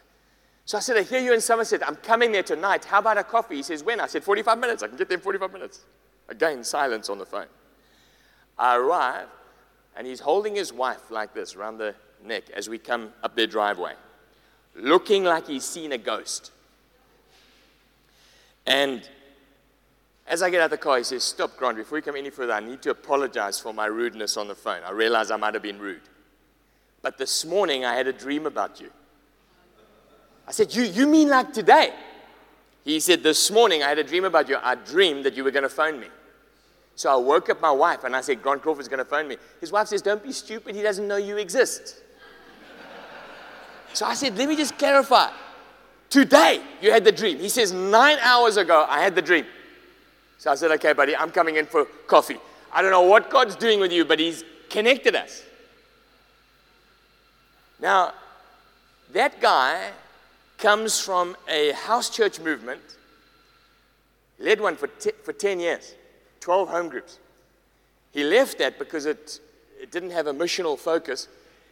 So 0.66 0.80
I 0.80 0.82
said, 0.82 0.98
I 0.98 1.04
hear 1.04 1.20
you 1.20 1.36
in 1.36 1.42
Somerset. 1.42 1.88
I'm 1.88 1.98
coming 1.98 2.32
there 2.32 2.42
tonight. 2.42 2.84
How 2.84 2.98
about 2.98 3.20
a 3.20 3.24
coffee? 3.24 3.58
He 3.58 3.64
says, 3.64 3.84
when? 3.84 4.00
I 4.00 4.08
said, 4.08 4.24
45 4.24 4.58
minutes. 4.58 4.82
I 4.82 4.88
can 4.88 4.98
get 4.98 5.08
there 5.08 5.20
in 5.20 5.24
45 5.24 5.54
minutes. 5.54 5.82
Again, 6.30 6.64
silence 6.64 7.10
on 7.10 7.20
the 7.20 7.28
phone. 7.28 7.46
I 8.58 8.76
arrive, 8.76 9.28
and 10.00 10.08
he's 10.08 10.22
holding 10.22 10.56
his 10.56 10.72
wife 10.72 11.12
like 11.12 11.34
this 11.34 11.58
around 11.58 11.78
the 11.78 11.94
neck 12.24 12.50
as 12.52 12.70
we 12.70 12.78
come 12.78 13.12
up 13.22 13.36
their 13.36 13.48
driveway, 13.48 13.92
looking 14.74 15.26
like 15.26 15.46
he's 15.46 15.66
seen 15.66 15.92
a 15.92 15.98
ghost. 15.98 16.52
And 18.66 19.08
As 20.26 20.44
I 20.44 20.52
get 20.52 20.62
out 20.62 20.66
of 20.66 20.72
the 20.72 20.78
car, 20.78 21.00
he 21.00 21.04
says, 21.04 21.24
Stop, 21.24 21.58
Grant, 21.58 21.76
before 21.76 21.98
you 21.98 22.04
come 22.04 22.16
any 22.16 22.30
further, 22.30 22.54
I 22.54 22.60
need 22.60 22.84
to 22.84 22.92
apologize 22.92 23.60
for 23.60 23.74
my 23.74 23.88
rudeness 23.88 24.38
on 24.38 24.48
the 24.48 24.54
phone. 24.54 24.82
I 24.86 24.92
realize 24.92 25.32
I 25.32 25.38
might 25.38 25.56
have 25.56 25.64
been 25.64 25.80
rude. 25.80 26.04
But 27.02 27.18
this 27.18 27.44
morning, 27.44 27.84
I 27.84 27.96
had 27.96 28.06
a 28.06 28.14
dream 28.14 28.46
about 28.46 28.80
you. 28.80 28.92
I 30.48 30.52
said, 30.52 30.74
You, 30.74 30.84
you 30.84 31.08
mean 31.08 31.30
like 31.30 31.52
today? 31.52 31.94
He 32.86 33.00
said, 33.00 33.24
This 33.24 33.50
morning, 33.50 33.82
I 33.82 33.90
had 33.90 33.98
a 33.98 34.04
dream 34.04 34.24
about 34.24 34.48
you. 34.48 34.58
I 34.62 34.76
dreamed 34.76 35.26
that 35.26 35.36
you 35.36 35.44
were 35.44 35.52
going 35.52 35.64
to 35.64 35.70
phone 35.70 36.00
me. 36.00 36.08
So 37.00 37.10
I 37.10 37.16
woke 37.16 37.50
up 37.50 37.62
my 37.62 37.72
wife 37.72 38.04
and 38.04 38.14
I 38.14 38.20
said, 38.20 38.44
Grant 38.44 38.62
Crawford's 38.62 38.90
going 38.90 38.98
to 38.98 39.06
phone 39.06 39.26
me. 39.26 39.38
His 39.62 39.72
wife 39.72 39.88
says, 39.88 40.02
Don't 40.02 40.22
be 40.22 40.34
stupid. 40.34 40.76
He 40.76 40.82
doesn't 40.82 41.08
know 41.08 41.16
you 41.16 41.38
exist. 41.38 41.96
so 43.94 44.06
I 44.06 44.16
said, 44.16 44.38
Let 44.38 44.50
me 44.50 44.58
just 44.58 44.78
clarify. 44.78 45.32
Today, 46.10 46.62
you 46.82 46.92
had 46.92 47.06
the 47.06 47.14
dream. 47.14 47.40
He 47.40 47.48
says, 47.48 47.72
Nine 47.72 48.18
hours 48.20 48.58
ago, 48.58 48.86
I 48.90 49.00
had 49.00 49.16
the 49.16 49.22
dream. 49.22 49.46
So 50.40 50.52
I 50.52 50.56
said, 50.56 50.72
okay, 50.72 50.92
buddy, 50.92 51.16
I'm 51.16 51.32
coming 51.32 51.56
in 51.56 51.68
for 51.68 51.86
coffee. 52.06 52.36
I 52.74 52.82
don't 52.82 52.92
know 52.92 53.04
what 53.04 53.30
God's 53.30 53.56
doing 53.56 53.80
with 53.80 53.94
you, 53.94 54.04
but 54.04 54.20
He's 54.20 54.44
connected 54.70 55.16
us. 55.16 55.42
Now, 57.80 58.12
that 59.14 59.40
guy 59.40 59.92
comes 60.58 61.00
from 61.00 61.38
a 61.48 61.72
house 61.72 62.10
church 62.10 62.42
movement, 62.42 62.82
led 64.38 64.60
one 64.60 64.76
for, 64.76 64.88
t- 64.88 65.14
for 65.24 65.32
10 65.32 65.62
years, 65.62 65.96
12 66.40 66.70
home 66.70 66.90
groups. 66.90 67.20
He 68.12 68.24
left 68.24 68.58
that 68.60 68.80
because 68.80 69.06
it, 69.06 69.40
it 69.80 69.92
didn't 69.92 70.12
have 70.12 70.28
a 70.28 70.34
missional 70.34 70.78
focus, 70.78 71.28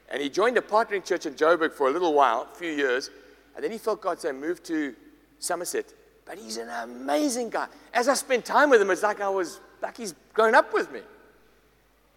and 0.09 0.21
he 0.21 0.29
joined 0.29 0.57
a 0.57 0.61
partnering 0.61 1.03
church 1.03 1.25
in 1.25 1.33
Joburg 1.33 1.73
for 1.73 1.87
a 1.87 1.91
little 1.91 2.13
while, 2.13 2.47
a 2.51 2.55
few 2.55 2.71
years, 2.71 3.09
and 3.55 3.63
then 3.63 3.71
he 3.71 3.77
felt 3.77 4.01
God 4.01 4.19
say, 4.19 4.31
move 4.31 4.61
to 4.63 4.95
Somerset 5.39 5.93
but 6.27 6.37
he's 6.37 6.57
an 6.57 6.69
amazing 6.69 7.49
guy. 7.49 7.67
As 7.93 8.09
I 8.09 8.13
spent 8.13 8.43
time 8.43 8.69
with 8.69 8.81
him, 8.81 8.91
it's 8.91 9.01
like 9.01 9.21
I 9.21 9.29
was, 9.29 9.61
like 9.81 9.95
he's 9.95 10.13
grown 10.33 10.53
up 10.53 10.73
with 10.73 10.91
me. 10.91 10.99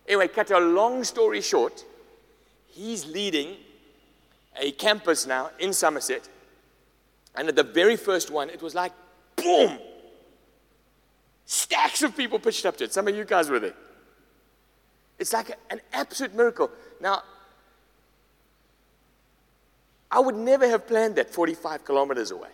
Anyway, 0.08 0.26
cut 0.28 0.50
a 0.50 0.58
long 0.58 1.04
story 1.04 1.40
short, 1.40 1.84
he's 2.66 3.06
leading 3.06 3.56
a 4.60 4.72
campus 4.72 5.26
now 5.26 5.50
in 5.60 5.72
Somerset. 5.72 6.28
And 7.36 7.48
at 7.48 7.54
the 7.54 7.62
very 7.62 7.96
first 7.96 8.30
one, 8.32 8.50
it 8.50 8.60
was 8.60 8.74
like, 8.74 8.92
boom! 9.36 9.78
Stacks 11.52 12.00
of 12.04 12.16
people 12.16 12.38
pitched 12.38 12.64
up 12.64 12.76
to 12.76 12.84
it. 12.84 12.92
Some 12.92 13.08
of 13.08 13.16
you 13.16 13.24
guys 13.24 13.50
were 13.50 13.58
there. 13.58 13.74
It's 15.18 15.32
like 15.32 15.50
an 15.68 15.80
absolute 15.92 16.32
miracle. 16.32 16.70
Now, 17.00 17.24
I 20.12 20.20
would 20.20 20.36
never 20.36 20.68
have 20.68 20.86
planned 20.86 21.16
that 21.16 21.28
45 21.28 21.84
kilometers 21.84 22.30
away. 22.30 22.50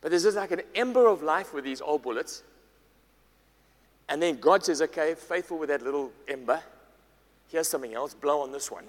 But 0.00 0.10
there's 0.10 0.24
just 0.24 0.36
like 0.36 0.50
an 0.50 0.62
ember 0.74 1.06
of 1.06 1.22
life 1.22 1.54
with 1.54 1.62
these 1.62 1.80
old 1.80 2.02
bullets. 2.02 2.42
And 4.08 4.20
then 4.20 4.38
God 4.38 4.64
says, 4.64 4.82
okay, 4.82 5.14
faithful 5.14 5.56
with 5.56 5.68
that 5.68 5.82
little 5.82 6.10
ember. 6.26 6.60
Here's 7.52 7.68
something 7.68 7.94
else. 7.94 8.14
Blow 8.14 8.40
on 8.40 8.50
this 8.50 8.68
one. 8.68 8.86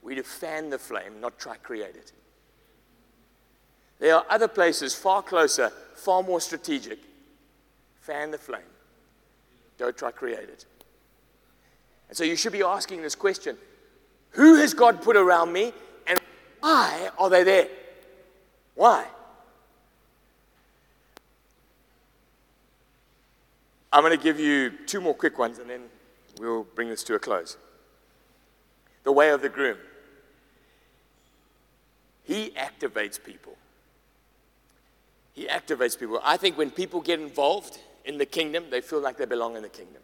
We 0.00 0.14
to 0.14 0.22
fan 0.22 0.70
the 0.70 0.78
flame, 0.78 1.20
not 1.20 1.38
try 1.38 1.56
create 1.56 1.94
it. 1.94 2.12
There 4.02 4.16
are 4.16 4.26
other 4.28 4.48
places 4.48 4.96
far 4.96 5.22
closer, 5.22 5.70
far 5.94 6.24
more 6.24 6.40
strategic. 6.40 6.98
Fan 8.00 8.32
the 8.32 8.36
flame. 8.36 8.62
Don't 9.78 9.96
try 9.96 10.10
create 10.10 10.40
it. 10.40 10.64
And 12.08 12.18
so 12.18 12.24
you 12.24 12.34
should 12.34 12.50
be 12.50 12.64
asking 12.64 13.02
this 13.02 13.14
question 13.14 13.56
Who 14.30 14.56
has 14.56 14.74
God 14.74 15.02
put 15.02 15.14
around 15.14 15.52
me, 15.52 15.72
and 16.08 16.18
why 16.58 17.10
are 17.16 17.30
they 17.30 17.44
there? 17.44 17.68
Why? 18.74 19.06
I'm 23.92 24.02
going 24.02 24.18
to 24.18 24.22
give 24.22 24.40
you 24.40 24.72
two 24.84 25.00
more 25.00 25.14
quick 25.14 25.38
ones 25.38 25.60
and 25.60 25.70
then 25.70 25.82
we'll 26.40 26.64
bring 26.64 26.88
this 26.88 27.04
to 27.04 27.14
a 27.14 27.20
close. 27.20 27.56
The 29.04 29.12
way 29.12 29.30
of 29.30 29.42
the 29.42 29.48
groom. 29.48 29.76
He 32.24 32.50
activates 32.50 33.22
people. 33.22 33.56
He 35.32 35.46
activates 35.46 35.98
people. 35.98 36.20
I 36.22 36.36
think 36.36 36.58
when 36.58 36.70
people 36.70 37.00
get 37.00 37.20
involved 37.20 37.78
in 38.04 38.18
the 38.18 38.26
kingdom, 38.26 38.64
they 38.70 38.80
feel 38.80 39.00
like 39.00 39.16
they 39.16 39.24
belong 39.24 39.56
in 39.56 39.62
the 39.62 39.68
kingdom. 39.68 40.02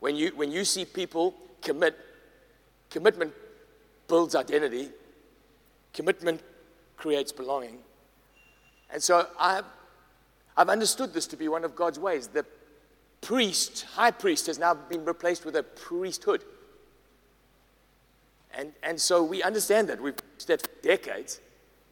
When 0.00 0.16
you, 0.16 0.32
when 0.34 0.50
you 0.50 0.64
see 0.64 0.84
people 0.84 1.34
commit, 1.60 1.96
commitment 2.90 3.32
builds 4.08 4.34
identity, 4.34 4.88
commitment 5.92 6.40
creates 6.96 7.32
belonging. 7.32 7.78
And 8.92 9.02
so 9.02 9.26
I've, 9.38 9.64
I've 10.56 10.68
understood 10.68 11.12
this 11.12 11.26
to 11.28 11.36
be 11.36 11.48
one 11.48 11.64
of 11.64 11.76
God's 11.76 11.98
ways. 11.98 12.28
The 12.28 12.44
priest, 13.20 13.86
high 13.94 14.10
priest, 14.10 14.46
has 14.46 14.58
now 14.58 14.74
been 14.74 15.04
replaced 15.04 15.44
with 15.44 15.56
a 15.56 15.62
priesthood. 15.62 16.42
And, 18.54 18.72
and 18.82 19.00
so 19.00 19.22
we 19.22 19.42
understand 19.42 19.88
that. 19.88 20.00
We've 20.00 20.14
said 20.38 20.62
for 20.62 20.68
decades. 20.82 21.40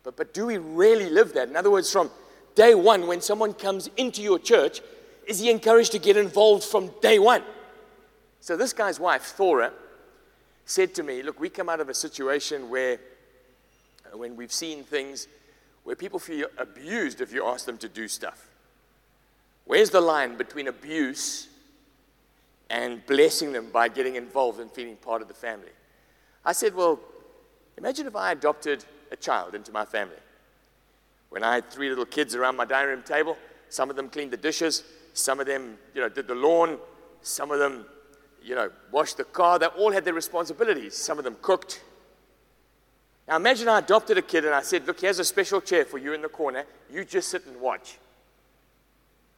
But, 0.03 0.17
but 0.17 0.35
do 0.35 0.47
we 0.47 0.59
really 0.59 1.11
live 1.11 1.35
that? 1.35 1.49
In 1.49 1.57
other 1.57 1.71
words, 1.71 1.91
from 1.93 2.11
day 2.55 2.75
one, 2.75 3.07
when 3.07 3.21
someone 3.21 3.55
comes 3.55 3.89
into 3.97 4.23
your 4.23 4.39
church, 4.39 4.81
is 5.27 5.41
he 5.41 5.51
encouraged 5.51 5.93
to 5.93 5.99
get 5.99 6.17
involved 6.17 6.65
from 6.65 6.91
day 7.01 7.19
one? 7.19 7.43
So 8.41 8.57
this 8.57 8.73
guy's 8.73 8.99
wife, 8.99 9.23
Thora, 9.23 9.73
said 10.65 10.95
to 10.95 11.03
me, 11.03 11.23
Look, 11.23 11.39
we 11.39 11.49
come 11.49 11.69
out 11.69 11.81
of 11.81 11.89
a 11.89 11.95
situation 11.95 12.71
where 12.71 12.99
uh, 14.13 14.17
when 14.17 14.37
we've 14.37 14.53
seen 14.53 14.85
things 14.85 15.29
where 15.85 15.97
people 15.97 16.19
feel 16.19 16.49
abused 16.59 17.21
if 17.21 17.33
you 17.33 17.45
ask 17.47 17.67
them 17.67 17.79
to 17.79 17.89
do 17.89 18.09
stuff. 18.09 18.49
Where's 19.65 19.91
the 19.91 20.01
line 20.01 20.37
between 20.37 20.69
abuse 20.69 21.49
and 22.69 23.05
blessing 23.07 23.53
them 23.53 23.71
by 23.71 23.89
getting 23.89 24.17
involved 24.17 24.61
and 24.61 24.71
feeling 24.71 24.97
part 24.97 25.23
of 25.23 25.29
the 25.29 25.35
family? 25.35 25.73
I 26.45 26.53
said, 26.53 26.75
Well, 26.75 27.01
imagine 27.77 28.07
if 28.07 28.17
I 28.17 28.33
adopted 28.33 28.85
a 29.11 29.17
child 29.17 29.55
into 29.55 29.73
my 29.73 29.85
family. 29.85 30.17
When 31.31 31.45
I 31.45 31.55
had 31.55 31.71
three 31.71 31.89
little 31.89 32.07
kids 32.07 32.35
around 32.35 32.57
my 32.57 32.65
dining 32.65 32.91
room 32.91 33.03
table, 33.03 33.37
some 33.69 33.91
of 33.91 33.97
them 33.97 34.09
cleaned 34.09 34.33
the 34.33 34.37
dishes, 34.37 34.83
some 35.15 35.41
of 35.41 35.47
them, 35.47 35.79
you 35.95 36.01
know, 36.01 36.09
did 36.09 36.27
the 36.27 36.35
lawn, 36.35 36.79
some 37.23 37.51
of 37.51 37.59
them, 37.59 37.87
you 38.43 38.55
know, 38.55 38.71
washed 38.91 39.17
the 39.17 39.25
car. 39.25 39.59
They 39.59 39.67
all 39.67 39.93
had 39.93 40.05
their 40.05 40.15
responsibilities. 40.15 40.97
Some 40.97 41.19
of 41.19 41.25
them 41.25 41.37
cooked, 41.41 41.83
now 43.31 43.37
imagine 43.37 43.69
I 43.69 43.79
adopted 43.79 44.19
a 44.19 44.23
kid 44.23 44.45
and 44.45 44.53
I 44.53 44.63
said, 44.63 44.89
Look, 44.89 45.01
here's 45.01 45.21
a 45.21 45.25
special 45.25 45.61
chair 45.61 45.85
for 45.85 45.99
you 45.99 46.15
in 46.15 46.21
the 46.21 46.29
corner. 46.29 46.65
You 46.93 47.05
just 47.05 47.29
sit 47.29 47.47
and 47.47 47.61
watch. 47.61 47.97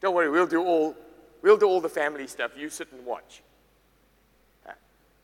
Don't 0.00 0.14
worry, 0.14 0.30
we'll 0.30 0.46
do 0.46 0.64
all, 0.64 0.96
we'll 1.42 1.58
do 1.58 1.66
all 1.66 1.82
the 1.82 1.90
family 1.90 2.26
stuff. 2.26 2.52
You 2.56 2.70
sit 2.70 2.90
and 2.90 3.04
watch. 3.04 3.42
Uh, 4.66 4.72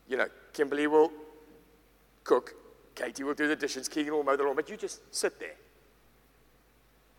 you 0.07 0.17
know, 0.17 0.27
Kimberly 0.53 0.85
will 0.85 1.11
cook, 2.23 2.53
Katie 2.99 3.23
will 3.23 3.33
do 3.33 3.47
the 3.47 3.55
dishes, 3.55 3.87
Keegan 3.87 4.13
will 4.13 4.23
mow 4.23 4.35
the 4.35 4.43
lawn, 4.43 4.55
but 4.55 4.69
you 4.69 4.75
just 4.75 5.15
sit 5.15 5.39
there. 5.39 5.55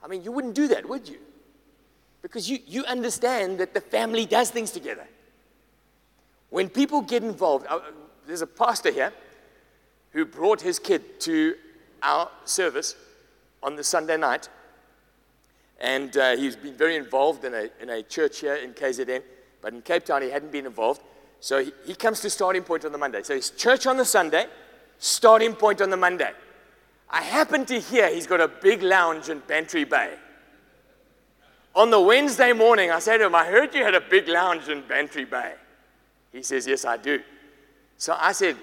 I 0.02 0.08
mean, 0.08 0.22
you 0.22 0.32
wouldn't 0.32 0.54
do 0.54 0.68
that, 0.68 0.86
would 0.88 1.08
you? 1.08 1.18
Because 2.22 2.50
you, 2.50 2.58
you 2.66 2.84
understand 2.84 3.58
that 3.58 3.72
the 3.72 3.80
family 3.80 4.26
does 4.26 4.50
things 4.50 4.70
together. 4.70 5.06
When 6.50 6.68
people 6.68 7.00
get 7.00 7.22
involved, 7.22 7.66
uh, 7.68 7.80
there's 8.26 8.42
a 8.42 8.46
pastor 8.46 8.90
here 8.90 9.12
who 10.10 10.26
brought 10.26 10.60
his 10.60 10.78
kid 10.78 11.20
to 11.20 11.54
our 12.02 12.28
service 12.44 12.96
on 13.62 13.76
the 13.76 13.84
Sunday 13.84 14.16
night. 14.16 14.48
And 15.80 16.14
uh, 16.16 16.36
he's 16.36 16.56
been 16.56 16.74
very 16.74 16.96
involved 16.96 17.44
in 17.44 17.54
a, 17.54 17.70
in 17.80 17.88
a 17.88 18.02
church 18.02 18.40
here 18.40 18.56
in 18.56 18.74
KZN, 18.74 19.22
but 19.62 19.72
in 19.72 19.80
Cape 19.80 20.04
Town 20.04 20.20
he 20.20 20.28
hadn't 20.28 20.52
been 20.52 20.66
involved. 20.66 21.00
So 21.40 21.64
he, 21.64 21.72
he 21.86 21.94
comes 21.94 22.20
to 22.20 22.28
starting 22.28 22.64
point 22.64 22.84
on 22.84 22.92
the 22.92 22.98
Monday. 22.98 23.22
So 23.22 23.34
he's 23.34 23.50
church 23.50 23.86
on 23.86 23.96
the 23.96 24.04
Sunday, 24.04 24.46
starting 25.00 25.54
point 25.54 25.80
on 25.80 25.90
the 25.90 25.96
Monday. 25.96 26.30
I 27.08 27.22
happen 27.22 27.66
to 27.66 27.80
hear 27.80 28.14
he's 28.14 28.28
got 28.28 28.40
a 28.40 28.46
big 28.46 28.82
lounge 28.82 29.28
in 29.28 29.40
Bantry 29.40 29.82
Bay. 29.82 30.14
On 31.74 31.90
the 31.90 32.00
Wednesday 32.00 32.52
morning, 32.52 32.90
I 32.90 33.00
say 33.00 33.18
to 33.18 33.26
him, 33.26 33.34
I 33.34 33.46
heard 33.46 33.74
you 33.74 33.82
had 33.82 33.94
a 33.94 34.00
big 34.00 34.28
lounge 34.28 34.68
in 34.68 34.82
Bantry 34.86 35.24
Bay. 35.24 35.54
He 36.32 36.42
says, 36.42 36.66
Yes, 36.66 36.84
I 36.84 36.96
do. 36.96 37.20
So 37.96 38.16
I 38.18 38.32
said, 38.32 38.56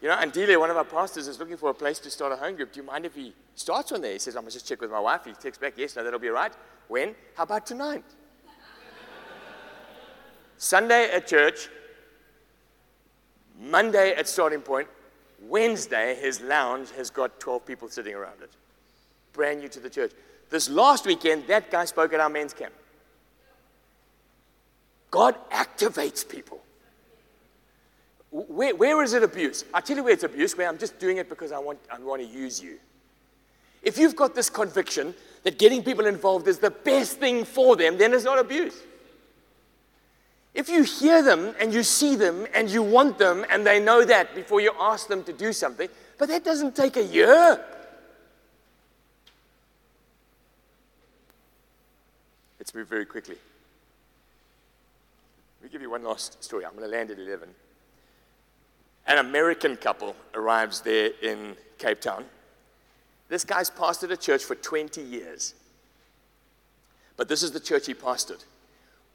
you 0.00 0.08
know, 0.08 0.16
and 0.18 0.32
Delia, 0.32 0.58
one 0.58 0.70
of 0.70 0.76
our 0.76 0.84
pastors, 0.84 1.28
is 1.28 1.38
looking 1.38 1.56
for 1.56 1.70
a 1.70 1.74
place 1.74 1.98
to 2.00 2.10
start 2.10 2.32
a 2.32 2.36
home 2.36 2.56
group. 2.56 2.72
Do 2.72 2.80
you 2.80 2.86
mind 2.86 3.06
if 3.06 3.14
he 3.14 3.34
starts 3.54 3.92
on 3.92 4.00
there? 4.00 4.12
He 4.12 4.18
says, 4.18 4.34
I'm 4.34 4.42
going 4.42 4.50
to 4.50 4.56
just 4.56 4.68
check 4.68 4.80
with 4.80 4.90
my 4.90 4.98
wife. 4.98 5.24
He 5.24 5.32
texts 5.32 5.60
back, 5.60 5.74
yes, 5.76 5.94
no, 5.94 6.02
that'll 6.02 6.18
be 6.18 6.28
right. 6.28 6.52
When? 6.88 7.14
How 7.36 7.44
about 7.44 7.66
tonight? 7.66 8.04
Sunday 10.56 11.10
at 11.12 11.28
church, 11.28 11.68
Monday 13.60 14.14
at 14.14 14.26
starting 14.26 14.60
point, 14.60 14.88
Wednesday, 15.48 16.16
his 16.20 16.40
lounge 16.40 16.90
has 16.92 17.10
got 17.10 17.40
12 17.40 17.66
people 17.66 17.88
sitting 17.88 18.14
around 18.14 18.42
it. 18.42 18.50
Brand 19.32 19.60
new 19.60 19.68
to 19.68 19.80
the 19.80 19.90
church. 19.90 20.12
This 20.50 20.68
last 20.68 21.06
weekend, 21.06 21.46
that 21.46 21.70
guy 21.70 21.84
spoke 21.84 22.12
at 22.12 22.20
our 22.20 22.28
men's 22.28 22.52
camp. 22.52 22.72
God 25.10 25.36
activates 25.50 26.26
people. 26.26 26.60
Where, 28.30 28.74
where 28.74 29.02
is 29.02 29.12
it 29.12 29.22
abuse? 29.22 29.64
i 29.74 29.80
tell 29.80 29.96
you 29.96 30.04
where 30.04 30.14
it's 30.14 30.24
abuse, 30.24 30.56
where 30.56 30.68
I'm 30.68 30.78
just 30.78 30.98
doing 30.98 31.18
it 31.18 31.28
because 31.28 31.52
I 31.52 31.58
want, 31.58 31.78
I 31.90 31.98
want 31.98 32.22
to 32.22 32.26
use 32.26 32.62
you. 32.62 32.78
If 33.82 33.98
you've 33.98 34.16
got 34.16 34.34
this 34.34 34.48
conviction 34.48 35.14
that 35.42 35.58
getting 35.58 35.82
people 35.82 36.06
involved 36.06 36.48
is 36.48 36.58
the 36.58 36.70
best 36.70 37.18
thing 37.18 37.44
for 37.44 37.76
them, 37.76 37.98
then 37.98 38.14
it's 38.14 38.24
not 38.24 38.38
abuse. 38.38 38.76
If 40.54 40.68
you 40.68 40.82
hear 40.82 41.22
them 41.22 41.54
and 41.58 41.72
you 41.72 41.82
see 41.82 42.14
them 42.14 42.46
and 42.54 42.70
you 42.70 42.82
want 42.82 43.18
them 43.18 43.44
and 43.48 43.66
they 43.66 43.80
know 43.80 44.04
that 44.04 44.34
before 44.34 44.60
you 44.60 44.72
ask 44.78 45.08
them 45.08 45.24
to 45.24 45.32
do 45.32 45.52
something, 45.52 45.88
but 46.18 46.28
that 46.28 46.44
doesn't 46.44 46.76
take 46.76 46.96
a 46.96 47.02
year. 47.02 47.58
Let's 52.58 52.74
move 52.74 52.88
very 52.88 53.06
quickly. 53.06 53.36
Let 55.60 55.64
me 55.64 55.72
give 55.72 55.82
you 55.82 55.90
one 55.90 56.04
last 56.04 56.42
story. 56.44 56.64
I'm 56.64 56.72
going 56.72 56.84
to 56.84 56.96
land 56.96 57.10
at 57.10 57.18
11. 57.18 57.48
An 59.06 59.18
American 59.18 59.76
couple 59.76 60.14
arrives 60.34 60.80
there 60.82 61.10
in 61.22 61.56
Cape 61.78 62.00
Town. 62.00 62.24
This 63.28 63.44
guy's 63.44 63.70
pastored 63.70 64.10
a 64.10 64.16
church 64.16 64.44
for 64.44 64.54
20 64.54 65.00
years. 65.00 65.54
But 67.16 67.28
this 67.28 67.42
is 67.42 67.52
the 67.52 67.60
church 67.60 67.86
he 67.86 67.94
pastored. 67.94 68.44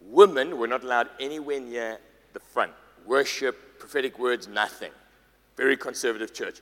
Women 0.01 0.57
were 0.57 0.67
not 0.67 0.83
allowed 0.83 1.09
anywhere 1.19 1.59
near 1.59 1.99
the 2.33 2.39
front. 2.39 2.71
Worship, 3.05 3.79
prophetic 3.79 4.19
words, 4.19 4.47
nothing. 4.47 4.91
Very 5.55 5.77
conservative 5.77 6.33
church. 6.33 6.59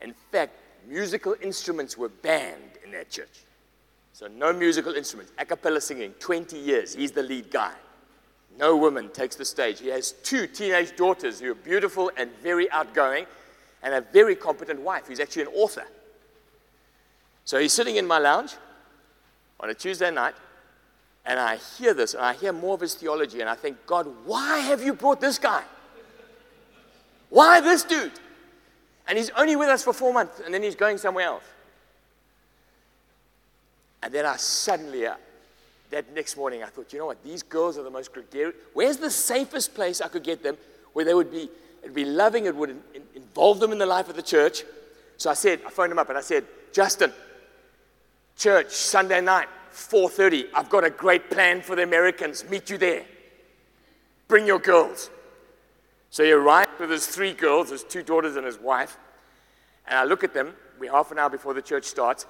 In 0.00 0.14
fact, 0.32 0.54
musical 0.88 1.36
instruments 1.42 1.96
were 1.96 2.08
banned 2.08 2.78
in 2.84 2.92
that 2.92 3.10
church. 3.10 3.44
So, 4.12 4.26
no 4.26 4.52
musical 4.52 4.94
instruments, 4.94 5.32
a 5.38 5.44
cappella 5.44 5.80
singing, 5.80 6.12
20 6.18 6.58
years. 6.58 6.94
He's 6.94 7.12
the 7.12 7.22
lead 7.22 7.50
guy. 7.50 7.72
No 8.58 8.76
woman 8.76 9.10
takes 9.10 9.36
the 9.36 9.44
stage. 9.44 9.80
He 9.80 9.88
has 9.88 10.12
two 10.12 10.46
teenage 10.46 10.96
daughters 10.96 11.40
who 11.40 11.52
are 11.52 11.54
beautiful 11.54 12.10
and 12.16 12.30
very 12.42 12.70
outgoing, 12.70 13.26
and 13.82 13.94
a 13.94 14.00
very 14.00 14.36
competent 14.36 14.80
wife 14.80 15.06
who's 15.06 15.20
actually 15.20 15.42
an 15.42 15.48
author. 15.54 15.84
So 17.44 17.58
he's 17.58 17.72
sitting 17.72 17.96
in 17.96 18.06
my 18.06 18.18
lounge 18.18 18.54
on 19.58 19.70
a 19.70 19.74
Tuesday 19.74 20.10
night, 20.10 20.34
and 21.30 21.38
I 21.38 21.58
hear 21.78 21.94
this, 21.94 22.14
and 22.14 22.24
I 22.24 22.32
hear 22.32 22.52
more 22.52 22.74
of 22.74 22.80
his 22.80 22.94
theology, 22.94 23.40
and 23.40 23.48
I 23.48 23.54
think, 23.54 23.86
God, 23.86 24.08
why 24.24 24.58
have 24.58 24.82
you 24.82 24.92
brought 24.92 25.20
this 25.20 25.38
guy? 25.38 25.62
Why 27.28 27.60
this 27.60 27.84
dude? 27.84 28.10
And 29.06 29.16
he's 29.16 29.30
only 29.30 29.54
with 29.54 29.68
us 29.68 29.84
for 29.84 29.92
four 29.92 30.12
months, 30.12 30.40
and 30.44 30.52
then 30.52 30.60
he's 30.60 30.74
going 30.74 30.98
somewhere 30.98 31.26
else. 31.26 31.44
And 34.02 34.12
then 34.12 34.26
I 34.26 34.38
suddenly, 34.38 35.06
uh, 35.06 35.14
that 35.90 36.12
next 36.16 36.36
morning, 36.36 36.64
I 36.64 36.66
thought, 36.66 36.92
you 36.92 36.98
know 36.98 37.06
what? 37.06 37.22
These 37.22 37.44
girls 37.44 37.78
are 37.78 37.84
the 37.84 37.90
most 37.90 38.12
gregarious. 38.12 38.56
Where's 38.72 38.96
the 38.96 39.10
safest 39.10 39.72
place 39.72 40.00
I 40.00 40.08
could 40.08 40.24
get 40.24 40.42
them 40.42 40.56
where 40.94 41.04
they 41.04 41.14
would 41.14 41.30
be, 41.30 41.48
it'd 41.84 41.94
be 41.94 42.06
loving, 42.06 42.46
it 42.46 42.56
would 42.56 42.70
in, 42.70 43.02
involve 43.14 43.60
them 43.60 43.70
in 43.70 43.78
the 43.78 43.86
life 43.86 44.08
of 44.08 44.16
the 44.16 44.22
church? 44.22 44.64
So 45.16 45.30
I 45.30 45.34
said, 45.34 45.60
I 45.64 45.70
phoned 45.70 45.92
him 45.92 45.98
up 46.00 46.08
and 46.08 46.18
I 46.18 46.22
said, 46.22 46.44
Justin, 46.72 47.12
church, 48.36 48.72
Sunday 48.72 49.20
night, 49.20 49.46
4.30, 49.72 50.46
I've 50.54 50.68
got 50.68 50.84
a 50.84 50.90
great 50.90 51.30
plan 51.30 51.62
for 51.62 51.76
the 51.76 51.82
Americans. 51.82 52.44
Meet 52.48 52.70
you 52.70 52.78
there. 52.78 53.04
Bring 54.28 54.46
your 54.46 54.58
girls. 54.58 55.10
So 56.10 56.24
he 56.24 56.32
arrived 56.32 56.80
with 56.80 56.90
his 56.90 57.06
three 57.06 57.32
girls, 57.32 57.70
his 57.70 57.84
two 57.84 58.02
daughters 58.02 58.36
and 58.36 58.44
his 58.44 58.58
wife. 58.58 58.96
And 59.86 59.98
I 59.98 60.04
look 60.04 60.24
at 60.24 60.34
them, 60.34 60.54
we're 60.78 60.92
half 60.92 61.10
an 61.12 61.18
hour 61.18 61.30
before 61.30 61.54
the 61.54 61.62
church 61.62 61.84
starts, 61.84 62.26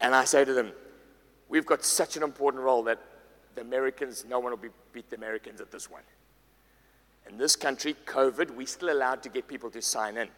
and 0.00 0.14
I 0.14 0.24
say 0.24 0.44
to 0.44 0.52
them, 0.52 0.72
We've 1.48 1.66
got 1.66 1.84
such 1.84 2.16
an 2.16 2.22
important 2.22 2.62
role 2.62 2.82
that 2.84 2.98
the 3.54 3.60
Americans, 3.60 4.24
no 4.26 4.38
one 4.38 4.52
will 4.52 4.56
be, 4.56 4.70
beat 4.94 5.10
the 5.10 5.16
Americans 5.16 5.60
at 5.60 5.70
this 5.70 5.90
one. 5.90 6.00
In 7.28 7.36
this 7.36 7.56
country, 7.56 7.94
COVID, 8.06 8.56
we're 8.56 8.66
still 8.66 8.90
allowed 8.90 9.22
to 9.24 9.28
get 9.28 9.46
people 9.46 9.70
to 9.72 9.82
sign 9.82 10.16
in. 10.16 10.28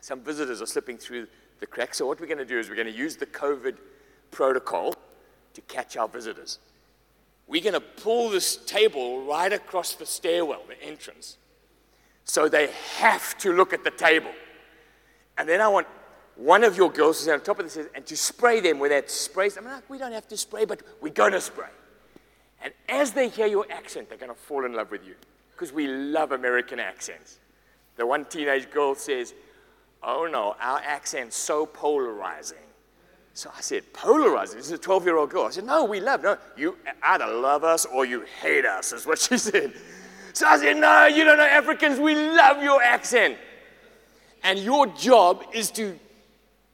Some 0.00 0.20
visitors 0.20 0.62
are 0.62 0.66
slipping 0.66 0.96
through 0.96 1.26
the 1.60 1.66
cracks. 1.66 1.98
So, 1.98 2.06
what 2.06 2.20
we're 2.20 2.26
going 2.26 2.38
to 2.38 2.46
do 2.46 2.58
is 2.58 2.70
we're 2.70 2.74
going 2.74 2.90
to 2.90 2.98
use 2.98 3.16
the 3.16 3.26
COVID 3.26 3.76
protocol 4.30 4.94
to 5.54 5.60
catch 5.62 5.96
our 5.96 6.08
visitors. 6.08 6.58
We're 7.46 7.62
going 7.62 7.74
to 7.74 7.80
pull 7.80 8.30
this 8.30 8.56
table 8.56 9.24
right 9.24 9.52
across 9.52 9.94
the 9.94 10.06
stairwell, 10.06 10.62
the 10.68 10.82
entrance. 10.82 11.36
So 12.24 12.48
they 12.48 12.70
have 12.98 13.36
to 13.38 13.52
look 13.52 13.72
at 13.72 13.84
the 13.84 13.90
table. 13.90 14.30
And 15.36 15.48
then 15.48 15.60
I 15.60 15.68
want 15.68 15.86
one 16.36 16.64
of 16.64 16.76
your 16.76 16.90
girls 16.90 17.18
to 17.18 17.22
stand 17.24 17.40
on 17.40 17.44
top 17.44 17.58
of 17.58 17.72
this 17.72 17.86
and 17.94 18.06
to 18.06 18.16
spray 18.16 18.60
them 18.60 18.78
with 18.78 18.90
that 18.90 19.10
spray. 19.10 19.50
I'm 19.56 19.64
like, 19.64 19.88
we 19.88 19.98
don't 19.98 20.12
have 20.12 20.28
to 20.28 20.36
spray, 20.36 20.64
but 20.64 20.82
we're 21.00 21.12
going 21.12 21.32
to 21.32 21.40
spray. 21.40 21.68
And 22.62 22.72
as 22.88 23.12
they 23.12 23.28
hear 23.28 23.46
your 23.46 23.66
accent, 23.70 24.08
they're 24.08 24.18
going 24.18 24.32
to 24.32 24.38
fall 24.38 24.64
in 24.64 24.72
love 24.72 24.90
with 24.90 25.06
you 25.06 25.14
because 25.52 25.72
we 25.72 25.86
love 25.86 26.32
American 26.32 26.80
accents. 26.80 27.38
The 27.96 28.06
one 28.06 28.24
teenage 28.24 28.70
girl 28.70 28.94
says, 28.94 29.34
Oh 30.02 30.28
no, 30.30 30.54
our 30.60 30.80
accent's 30.80 31.36
so 31.36 31.64
polarizing. 31.66 32.58
So 33.34 33.50
I 33.56 33.60
said, 33.60 33.92
Polarizing? 33.92 34.58
This 34.58 34.66
is 34.66 34.72
a 34.72 34.78
12 34.78 35.04
year 35.04 35.16
old 35.16 35.30
girl. 35.30 35.44
I 35.44 35.50
said, 35.50 35.64
No, 35.64 35.84
we 35.84 36.00
love. 36.00 36.22
No, 36.22 36.38
you 36.56 36.76
either 37.02 37.26
love 37.26 37.64
us 37.64 37.84
or 37.84 38.06
you 38.06 38.24
hate 38.40 38.64
us, 38.64 38.92
is 38.92 39.06
what 39.06 39.18
she 39.18 39.36
said. 39.50 39.74
So 40.32 40.46
I 40.46 40.56
said, 40.58 40.76
No, 40.76 41.06
you 41.06 41.24
don't 41.24 41.38
know 41.38 41.44
Africans. 41.44 41.98
We 41.98 42.14
love 42.14 42.62
your 42.62 42.82
accent. 42.82 43.36
And 44.44 44.58
your 44.58 44.86
job 44.86 45.44
is 45.52 45.70
to 45.72 45.98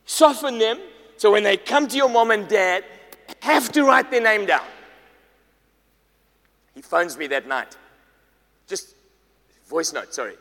soften 0.04 0.58
them 0.58 0.78
so 1.20 1.30
when 1.30 1.42
they 1.42 1.58
come 1.58 1.86
to 1.86 1.96
your 1.98 2.08
mom 2.08 2.30
and 2.30 2.48
dad, 2.48 2.82
have 3.40 3.70
to 3.72 3.84
write 3.84 4.10
their 4.10 4.22
name 4.22 4.46
down. 4.46 4.64
He 6.74 6.80
phones 6.80 7.16
me 7.18 7.26
that 7.26 7.46
night. 7.46 7.76
Just 8.66 8.94
voice 9.68 9.92
note, 9.92 10.14
sorry. 10.14 10.36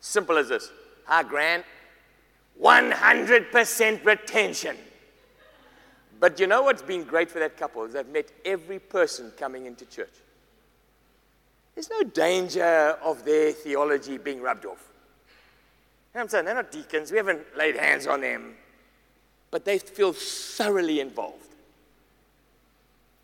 Simple 0.00 0.38
as 0.38 0.48
this. 0.48 0.72
Hi, 1.06 1.22
Grant. 1.22 1.64
100% 2.60 4.04
retention. 4.04 4.76
But 6.22 6.40
you 6.40 6.46
know 6.46 6.62
what's 6.62 6.80
been 6.80 7.04
great 7.04 7.30
for 7.30 7.38
that 7.40 7.58
couple 7.58 7.84
is 7.84 7.92
they've 7.92 8.08
met 8.08 8.32
every 8.46 8.78
person 8.78 9.30
coming 9.36 9.66
into 9.66 9.84
church. 9.84 10.14
There's 11.74 11.90
no 11.90 12.02
danger 12.02 12.96
of 13.02 13.26
their 13.26 13.52
theology 13.52 14.16
being 14.16 14.40
rubbed 14.40 14.64
off. 14.64 14.88
I'm 16.14 16.28
saying? 16.28 16.46
They're 16.46 16.54
not 16.54 16.72
deacons. 16.72 17.10
We 17.10 17.18
haven't 17.18 17.40
laid 17.56 17.76
hands 17.76 18.06
on 18.06 18.22
them 18.22 18.54
but 19.52 19.66
they 19.66 19.78
feel 19.78 20.14
thoroughly 20.14 20.98
involved. 20.98 21.54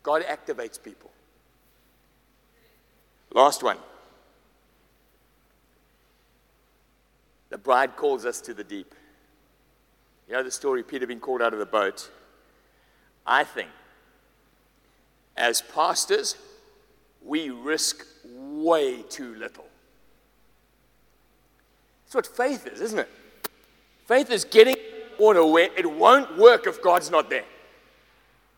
God 0.03 0.23
activates 0.23 0.81
people. 0.81 1.09
Last 3.33 3.63
one. 3.63 3.77
The 7.49 7.57
bride 7.57 7.95
calls 7.95 8.25
us 8.25 8.39
to 8.41 8.53
the 8.53 8.63
deep. 8.63 8.93
You 10.27 10.35
know 10.35 10.43
the 10.43 10.51
story, 10.51 10.83
Peter 10.83 11.07
being 11.07 11.19
called 11.19 11.41
out 11.41 11.51
of 11.51 11.59
the 11.59 11.65
boat. 11.65 12.09
I 13.29 13.43
think 13.43 13.69
as 15.37 15.61
pastors, 15.61 16.35
we 17.23 17.51
risk 17.51 18.05
way 18.25 19.03
too 19.03 19.35
little. 19.35 19.67
That's 22.05 22.15
what 22.15 22.27
faith 22.27 22.65
is, 22.65 22.81
isn't 22.81 22.99
it? 22.99 23.09
Faith 24.07 24.31
is 24.31 24.43
getting 24.43 24.75
water 25.19 25.45
where 25.45 25.69
it 25.77 25.89
won't 25.89 26.39
work 26.39 26.65
if 26.65 26.81
God's 26.81 27.11
not 27.11 27.29
there. 27.29 27.45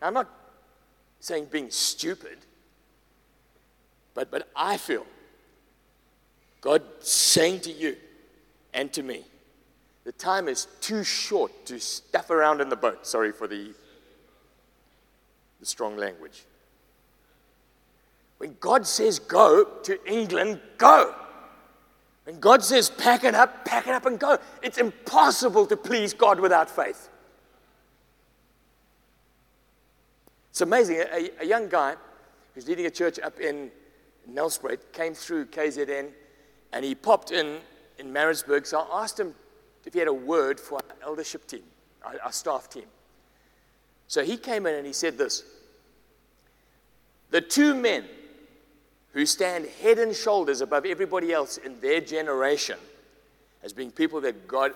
Now, 0.00 0.06
I'm 0.06 0.14
not 0.14 0.30
saying 1.20 1.48
being 1.50 1.70
stupid, 1.70 2.38
but, 4.14 4.30
but 4.30 4.48
I 4.56 4.78
feel 4.78 5.04
God 6.62 6.82
saying 7.00 7.60
to 7.60 7.70
you 7.70 7.96
and 8.72 8.90
to 8.94 9.02
me, 9.02 9.22
the 10.04 10.12
time 10.12 10.48
is 10.48 10.66
too 10.80 11.04
short 11.04 11.66
to 11.66 11.78
stuff 11.78 12.30
around 12.30 12.62
in 12.62 12.70
the 12.70 12.76
boat. 12.76 13.06
Sorry 13.06 13.32
for 13.32 13.46
the, 13.46 13.74
the 15.62 15.66
strong 15.66 15.96
language. 15.96 16.44
When 18.38 18.56
God 18.58 18.84
says 18.84 19.20
go 19.20 19.64
to 19.84 20.12
England, 20.12 20.60
go. 20.76 21.14
When 22.24 22.40
God 22.40 22.64
says, 22.64 22.90
pack 22.90 23.22
it 23.22 23.36
up, 23.36 23.64
pack 23.64 23.86
it 23.86 23.94
up 23.94 24.04
and 24.04 24.18
go, 24.18 24.38
it's 24.60 24.78
impossible 24.78 25.66
to 25.66 25.76
please 25.76 26.14
God 26.14 26.40
without 26.40 26.68
faith. 26.68 27.08
It's 30.50 30.60
amazing. 30.60 30.96
A, 30.96 31.30
a 31.40 31.46
young 31.46 31.68
guy 31.68 31.94
who's 32.54 32.66
leading 32.66 32.86
a 32.86 32.90
church 32.90 33.20
up 33.20 33.38
in 33.38 33.70
Nelspruit 34.28 34.80
came 34.92 35.14
through 35.14 35.46
KZN 35.46 36.10
and 36.72 36.84
he 36.84 36.96
popped 36.96 37.30
in 37.30 37.58
in 37.98 38.12
Maritzburg. 38.12 38.66
So 38.66 38.80
I 38.80 39.04
asked 39.04 39.18
him 39.18 39.32
if 39.84 39.92
he 39.92 40.00
had 40.00 40.08
a 40.08 40.12
word 40.12 40.58
for 40.58 40.76
our 40.76 41.08
eldership 41.08 41.46
team, 41.46 41.62
our, 42.04 42.16
our 42.24 42.32
staff 42.32 42.68
team. 42.68 42.86
So 44.08 44.24
he 44.24 44.36
came 44.36 44.66
in 44.66 44.74
and 44.74 44.86
he 44.86 44.92
said 44.92 45.16
this 45.16 45.44
The 47.32 47.40
two 47.40 47.74
men 47.74 48.04
who 49.14 49.24
stand 49.24 49.66
head 49.80 49.98
and 49.98 50.14
shoulders 50.14 50.60
above 50.60 50.84
everybody 50.84 51.32
else 51.32 51.56
in 51.56 51.80
their 51.80 51.98
generation 52.02 52.78
as 53.62 53.72
being 53.72 53.90
people 53.90 54.20
that 54.20 54.46
God 54.46 54.74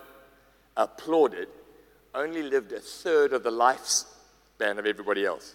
applauded, 0.74 1.48
only 2.14 2.42
lived 2.42 2.72
a 2.72 2.80
third 2.80 3.34
of 3.34 3.42
the 3.42 3.50
lifespan 3.50 4.78
of 4.78 4.86
everybody 4.86 5.26
else. 5.26 5.54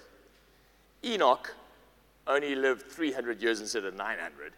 Enoch 1.04 1.56
only 2.28 2.54
lived 2.54 2.84
300 2.84 3.42
years 3.42 3.62
instead 3.62 3.84
of 3.84 3.96
900. 3.96 4.54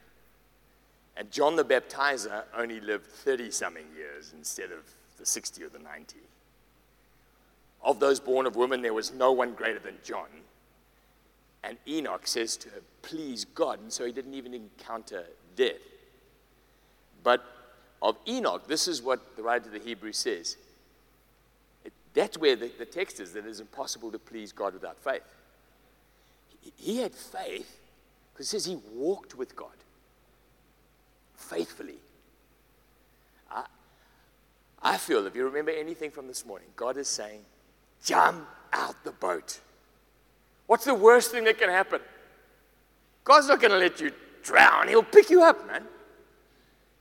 And 1.15 1.31
John 1.31 1.55
the 1.55 1.63
Baptizer 1.63 2.43
only 2.57 2.81
lived 2.81 3.05
30 3.05 3.51
something 3.51 3.85
years 3.95 4.33
instead 4.37 4.71
of 4.73 4.79
the 5.17 5.25
60 5.25 5.63
or 5.63 5.69
the 5.69 5.79
90. 5.79 6.17
of 7.83 8.01
those 8.01 8.19
born 8.19 8.45
of 8.45 8.57
women, 8.57 8.81
there 8.81 8.93
was 8.93 9.13
no 9.13 9.31
one 9.31 9.53
greater 9.53 9.79
than 9.79 9.95
John. 10.03 10.27
And 11.63 11.77
Enoch 11.87 12.27
says 12.27 12.57
to 12.57 12.69
please 13.01 13.45
God, 13.45 13.79
and 13.79 13.91
so 13.91 14.05
he 14.05 14.11
didn't 14.11 14.33
even 14.33 14.53
encounter 14.53 15.23
death. 15.55 15.79
But 17.23 17.43
of 18.01 18.17
Enoch, 18.27 18.67
this 18.67 18.87
is 18.87 19.01
what 19.01 19.37
the 19.37 19.43
writer 19.43 19.67
of 19.67 19.71
the 19.71 19.79
Hebrews 19.79 20.17
says. 20.17 20.57
It, 21.85 21.93
that's 22.13 22.37
where 22.37 22.57
the, 22.57 22.69
the 22.77 22.85
text 22.85 23.19
is 23.21 23.31
that 23.33 23.45
it 23.45 23.49
is 23.49 23.61
impossible 23.61 24.11
to 24.11 24.19
please 24.19 24.51
God 24.51 24.73
without 24.73 24.97
faith. 24.97 25.23
He, 26.61 26.73
he 26.75 26.97
had 26.97 27.13
faith 27.13 27.79
because 28.33 28.47
it 28.47 28.49
says 28.49 28.65
he 28.65 28.77
walked 28.93 29.37
with 29.37 29.55
God 29.55 29.69
faithfully. 31.37 31.95
I, 33.49 33.65
I 34.81 34.97
feel, 34.97 35.25
if 35.25 35.35
you 35.35 35.45
remember 35.45 35.71
anything 35.71 36.11
from 36.11 36.27
this 36.27 36.45
morning, 36.45 36.67
God 36.75 36.97
is 36.97 37.07
saying, 37.07 37.39
jump 38.03 38.47
out 38.73 39.01
the 39.05 39.11
boat. 39.11 39.61
What's 40.67 40.85
the 40.85 40.93
worst 40.93 41.31
thing 41.31 41.43
that 41.45 41.57
can 41.57 41.69
happen? 41.69 42.01
God's 43.23 43.47
not 43.47 43.59
going 43.59 43.71
to 43.71 43.77
let 43.77 43.99
you 43.99 44.11
drown. 44.43 44.87
He'll 44.87 45.03
pick 45.03 45.29
you 45.29 45.43
up, 45.43 45.65
man. 45.67 45.83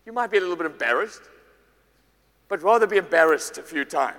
You 0.07 0.13
might 0.13 0.31
be 0.31 0.39
a 0.39 0.41
little 0.41 0.57
bit 0.57 0.67
embarrassed, 0.67 1.23
but 2.49 2.63
rather 2.63 2.87
be 2.87 2.97
embarrassed 2.97 3.59
a 3.59 3.63
few 3.63 3.85
times 3.85 4.17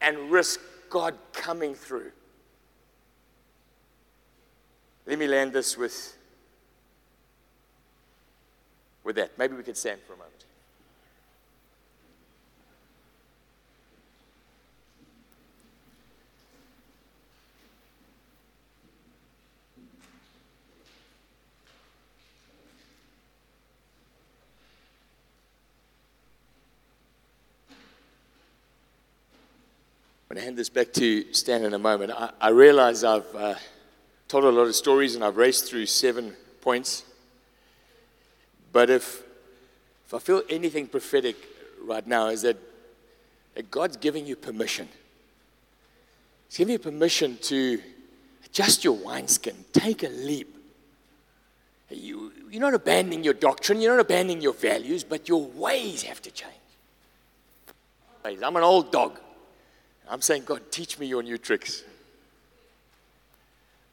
and 0.00 0.30
risk 0.30 0.60
God 0.90 1.16
coming 1.32 1.74
through. 1.74 2.12
Let 5.06 5.18
me 5.18 5.26
land 5.26 5.52
this 5.52 5.76
with, 5.76 6.16
with 9.02 9.16
that. 9.16 9.36
Maybe 9.36 9.56
we 9.56 9.62
could 9.62 9.76
stand 9.76 10.00
for 10.06 10.14
a 10.14 10.16
moment. 10.16 10.44
Going 30.32 30.40
to 30.40 30.46
hand 30.46 30.56
this 30.56 30.70
back 30.70 30.94
to 30.94 31.30
Stan 31.34 31.62
in 31.62 31.74
a 31.74 31.78
moment. 31.78 32.10
I, 32.10 32.30
I 32.40 32.48
realize 32.48 33.04
I've 33.04 33.36
uh, 33.36 33.54
told 34.28 34.44
a 34.44 34.48
lot 34.48 34.62
of 34.62 34.74
stories 34.74 35.14
and 35.14 35.22
I've 35.22 35.36
raced 35.36 35.68
through 35.68 35.84
seven 35.84 36.34
points. 36.62 37.04
But 38.72 38.88
if, 38.88 39.22
if 40.06 40.14
I 40.14 40.18
feel 40.18 40.40
anything 40.48 40.86
prophetic 40.86 41.36
right 41.84 42.06
now, 42.06 42.28
is 42.28 42.40
that, 42.40 42.56
that 43.56 43.70
God's 43.70 43.98
giving 43.98 44.26
you 44.26 44.34
permission. 44.34 44.88
He's 46.48 46.56
giving 46.56 46.72
you 46.72 46.78
permission 46.78 47.36
to 47.42 47.82
adjust 48.46 48.84
your 48.84 48.94
wineskin, 48.94 49.66
take 49.74 50.02
a 50.02 50.08
leap. 50.08 50.56
You, 51.90 52.32
you're 52.50 52.62
not 52.62 52.72
abandoning 52.72 53.22
your 53.22 53.34
doctrine, 53.34 53.82
you're 53.82 53.96
not 53.96 54.00
abandoning 54.00 54.40
your 54.40 54.54
values, 54.54 55.04
but 55.04 55.28
your 55.28 55.44
ways 55.44 56.04
have 56.04 56.22
to 56.22 56.30
change. 56.30 56.54
I'm 58.24 58.56
an 58.56 58.62
old 58.62 58.90
dog. 58.90 59.18
I'm 60.12 60.20
saying, 60.20 60.42
God, 60.44 60.70
teach 60.70 60.98
me 60.98 61.06
your 61.06 61.22
new 61.22 61.38
tricks. 61.38 61.84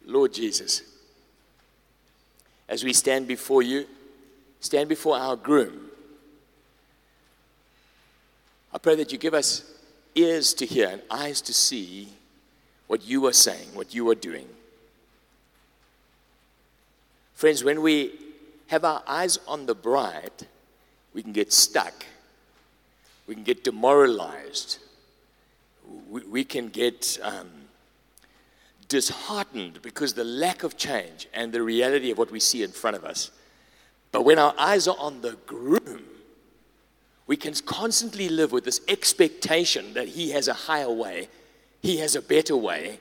Lord 0.06 0.34
Jesus, 0.34 0.82
as 2.68 2.84
we 2.84 2.92
stand 2.92 3.26
before 3.26 3.62
you, 3.62 3.86
stand 4.60 4.90
before 4.90 5.16
our 5.16 5.38
groom. 5.38 5.86
I 8.74 8.80
pray 8.80 8.96
that 8.96 9.14
you 9.14 9.18
give 9.18 9.34
us 9.34 9.64
ears 10.14 10.54
to 10.56 10.66
hear 10.66 10.90
and 10.90 11.02
eyes 11.10 11.40
to 11.40 11.54
see 11.54 12.10
what 12.88 13.02
you 13.08 13.26
are 13.28 13.34
saying, 13.34 13.70
what 13.74 13.96
you 13.96 14.10
are 14.10 14.16
doing. 14.16 14.48
Friends, 17.34 17.64
when 17.64 17.82
we 17.82 18.12
have 18.68 18.84
our 18.84 19.02
eyes 19.08 19.40
on 19.48 19.68
the 19.68 19.76
bride, 19.76 20.46
we 21.14 21.24
can 21.24 21.32
get 21.32 21.54
stuck. 21.54 22.06
We 23.26 23.36
can 23.36 23.46
get 23.46 23.64
demoralized 23.64 24.80
we, 26.10 26.22
we 26.22 26.44
can 26.44 26.70
get 26.70 27.18
um, 27.22 27.50
disheartened 28.88 29.82
because 29.82 30.14
the 30.14 30.24
lack 30.24 30.64
of 30.64 30.78
change 30.78 31.28
and 31.34 31.52
the 31.52 31.62
reality 31.62 32.12
of 32.12 32.18
what 32.18 32.32
we 32.32 32.40
see 32.40 32.64
in 32.64 32.72
front 32.72 32.96
of 32.96 33.06
us. 33.06 33.32
But 34.12 34.24
when 34.24 34.40
our 34.40 34.54
eyes 34.58 34.88
are 34.88 34.98
on 35.00 35.22
the 35.22 35.38
groom, 35.46 36.04
we 37.28 37.38
can 37.38 37.54
constantly 37.54 38.28
live 38.28 38.52
with 38.52 38.64
this 38.64 38.82
expectation 38.88 39.94
that 39.94 40.08
he 40.08 40.32
has 40.32 40.48
a 40.48 40.54
higher 40.54 40.90
way, 40.90 41.30
he 41.82 41.98
has 41.98 42.16
a 42.16 42.22
better 42.22 42.58
way, 42.58 43.00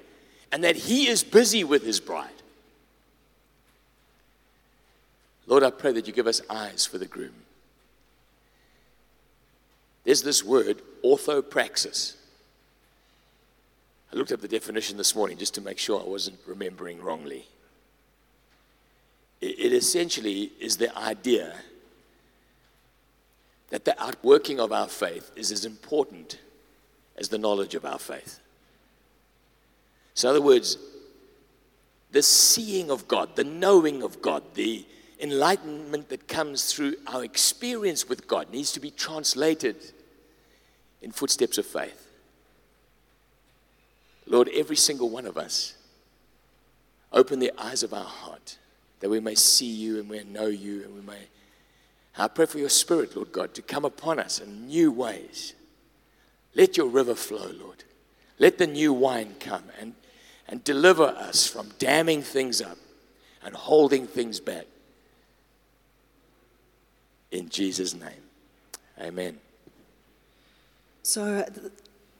and 0.52 0.62
that 0.62 0.76
he 0.76 1.08
is 1.08 1.24
busy 1.24 1.64
with 1.64 1.82
his 1.82 1.98
bride. 1.98 2.28
Lord, 5.46 5.62
I 5.62 5.70
pray 5.70 5.92
that 5.92 6.06
you 6.06 6.12
give 6.12 6.26
us 6.26 6.42
eyes 6.50 6.84
for 6.84 6.98
the 6.98 7.06
groom. 7.06 7.32
There's 10.04 10.22
this 10.22 10.44
word, 10.44 10.82
orthopraxis. 11.02 12.17
I 14.12 14.16
looked 14.16 14.32
up 14.32 14.40
the 14.40 14.48
definition 14.48 14.96
this 14.96 15.14
morning 15.14 15.36
just 15.36 15.54
to 15.54 15.60
make 15.60 15.78
sure 15.78 16.00
I 16.00 16.08
wasn't 16.08 16.38
remembering 16.46 17.02
wrongly. 17.02 17.46
It, 19.40 19.72
essentially 19.72 20.50
is 20.58 20.78
the 20.78 20.96
idea 20.98 21.54
that 23.70 23.84
the 23.84 24.00
outworking 24.02 24.58
of 24.58 24.72
our 24.72 24.88
faith 24.88 25.30
is 25.36 25.52
as 25.52 25.64
important 25.64 26.38
as 27.16 27.28
the 27.28 27.38
knowledge 27.38 27.74
of 27.74 27.84
our 27.84 27.98
faith. 27.98 28.40
So, 30.14 30.28
in 30.28 30.36
other 30.36 30.44
words, 30.44 30.78
the 32.10 32.22
seeing 32.22 32.90
of 32.90 33.06
God, 33.06 33.36
the 33.36 33.44
knowing 33.44 34.02
of 34.02 34.22
God, 34.22 34.42
the 34.54 34.84
enlightenment 35.20 36.08
that 36.08 36.26
comes 36.26 36.72
through 36.72 36.96
our 37.06 37.22
experience 37.22 38.08
with 38.08 38.26
God 38.26 38.50
needs 38.50 38.72
to 38.72 38.80
be 38.80 38.90
translated 38.90 39.76
in 41.02 41.12
footsteps 41.12 41.58
of 41.58 41.66
faith. 41.66 42.07
Lord, 44.28 44.48
every 44.54 44.76
single 44.76 45.08
one 45.08 45.26
of 45.26 45.36
us, 45.36 45.74
open 47.12 47.38
the 47.38 47.52
eyes 47.58 47.82
of 47.82 47.94
our 47.94 48.04
heart 48.04 48.58
that 49.00 49.08
we 49.08 49.20
may 49.20 49.34
see 49.34 49.66
you 49.66 49.98
and 49.98 50.08
we 50.08 50.18
may 50.18 50.24
know 50.24 50.46
you 50.46 50.82
and 50.82 50.94
we 50.94 51.00
may. 51.00 51.28
I 52.16 52.28
pray 52.28 52.46
for 52.46 52.58
your 52.58 52.68
spirit, 52.68 53.14
Lord 53.14 53.32
God, 53.32 53.54
to 53.54 53.62
come 53.62 53.84
upon 53.84 54.18
us 54.18 54.40
in 54.40 54.66
new 54.66 54.90
ways. 54.90 55.54
Let 56.54 56.76
your 56.76 56.88
river 56.88 57.14
flow, 57.14 57.50
Lord. 57.60 57.84
Let 58.38 58.58
the 58.58 58.66
new 58.66 58.92
wine 58.92 59.36
come 59.38 59.64
and, 59.80 59.94
and 60.48 60.64
deliver 60.64 61.04
us 61.04 61.46
from 61.46 61.70
damming 61.78 62.22
things 62.22 62.60
up 62.60 62.78
and 63.42 63.54
holding 63.54 64.06
things 64.06 64.40
back. 64.40 64.66
In 67.30 67.48
Jesus' 67.48 67.94
name, 67.94 68.22
amen. 69.00 69.38
So, 71.02 71.44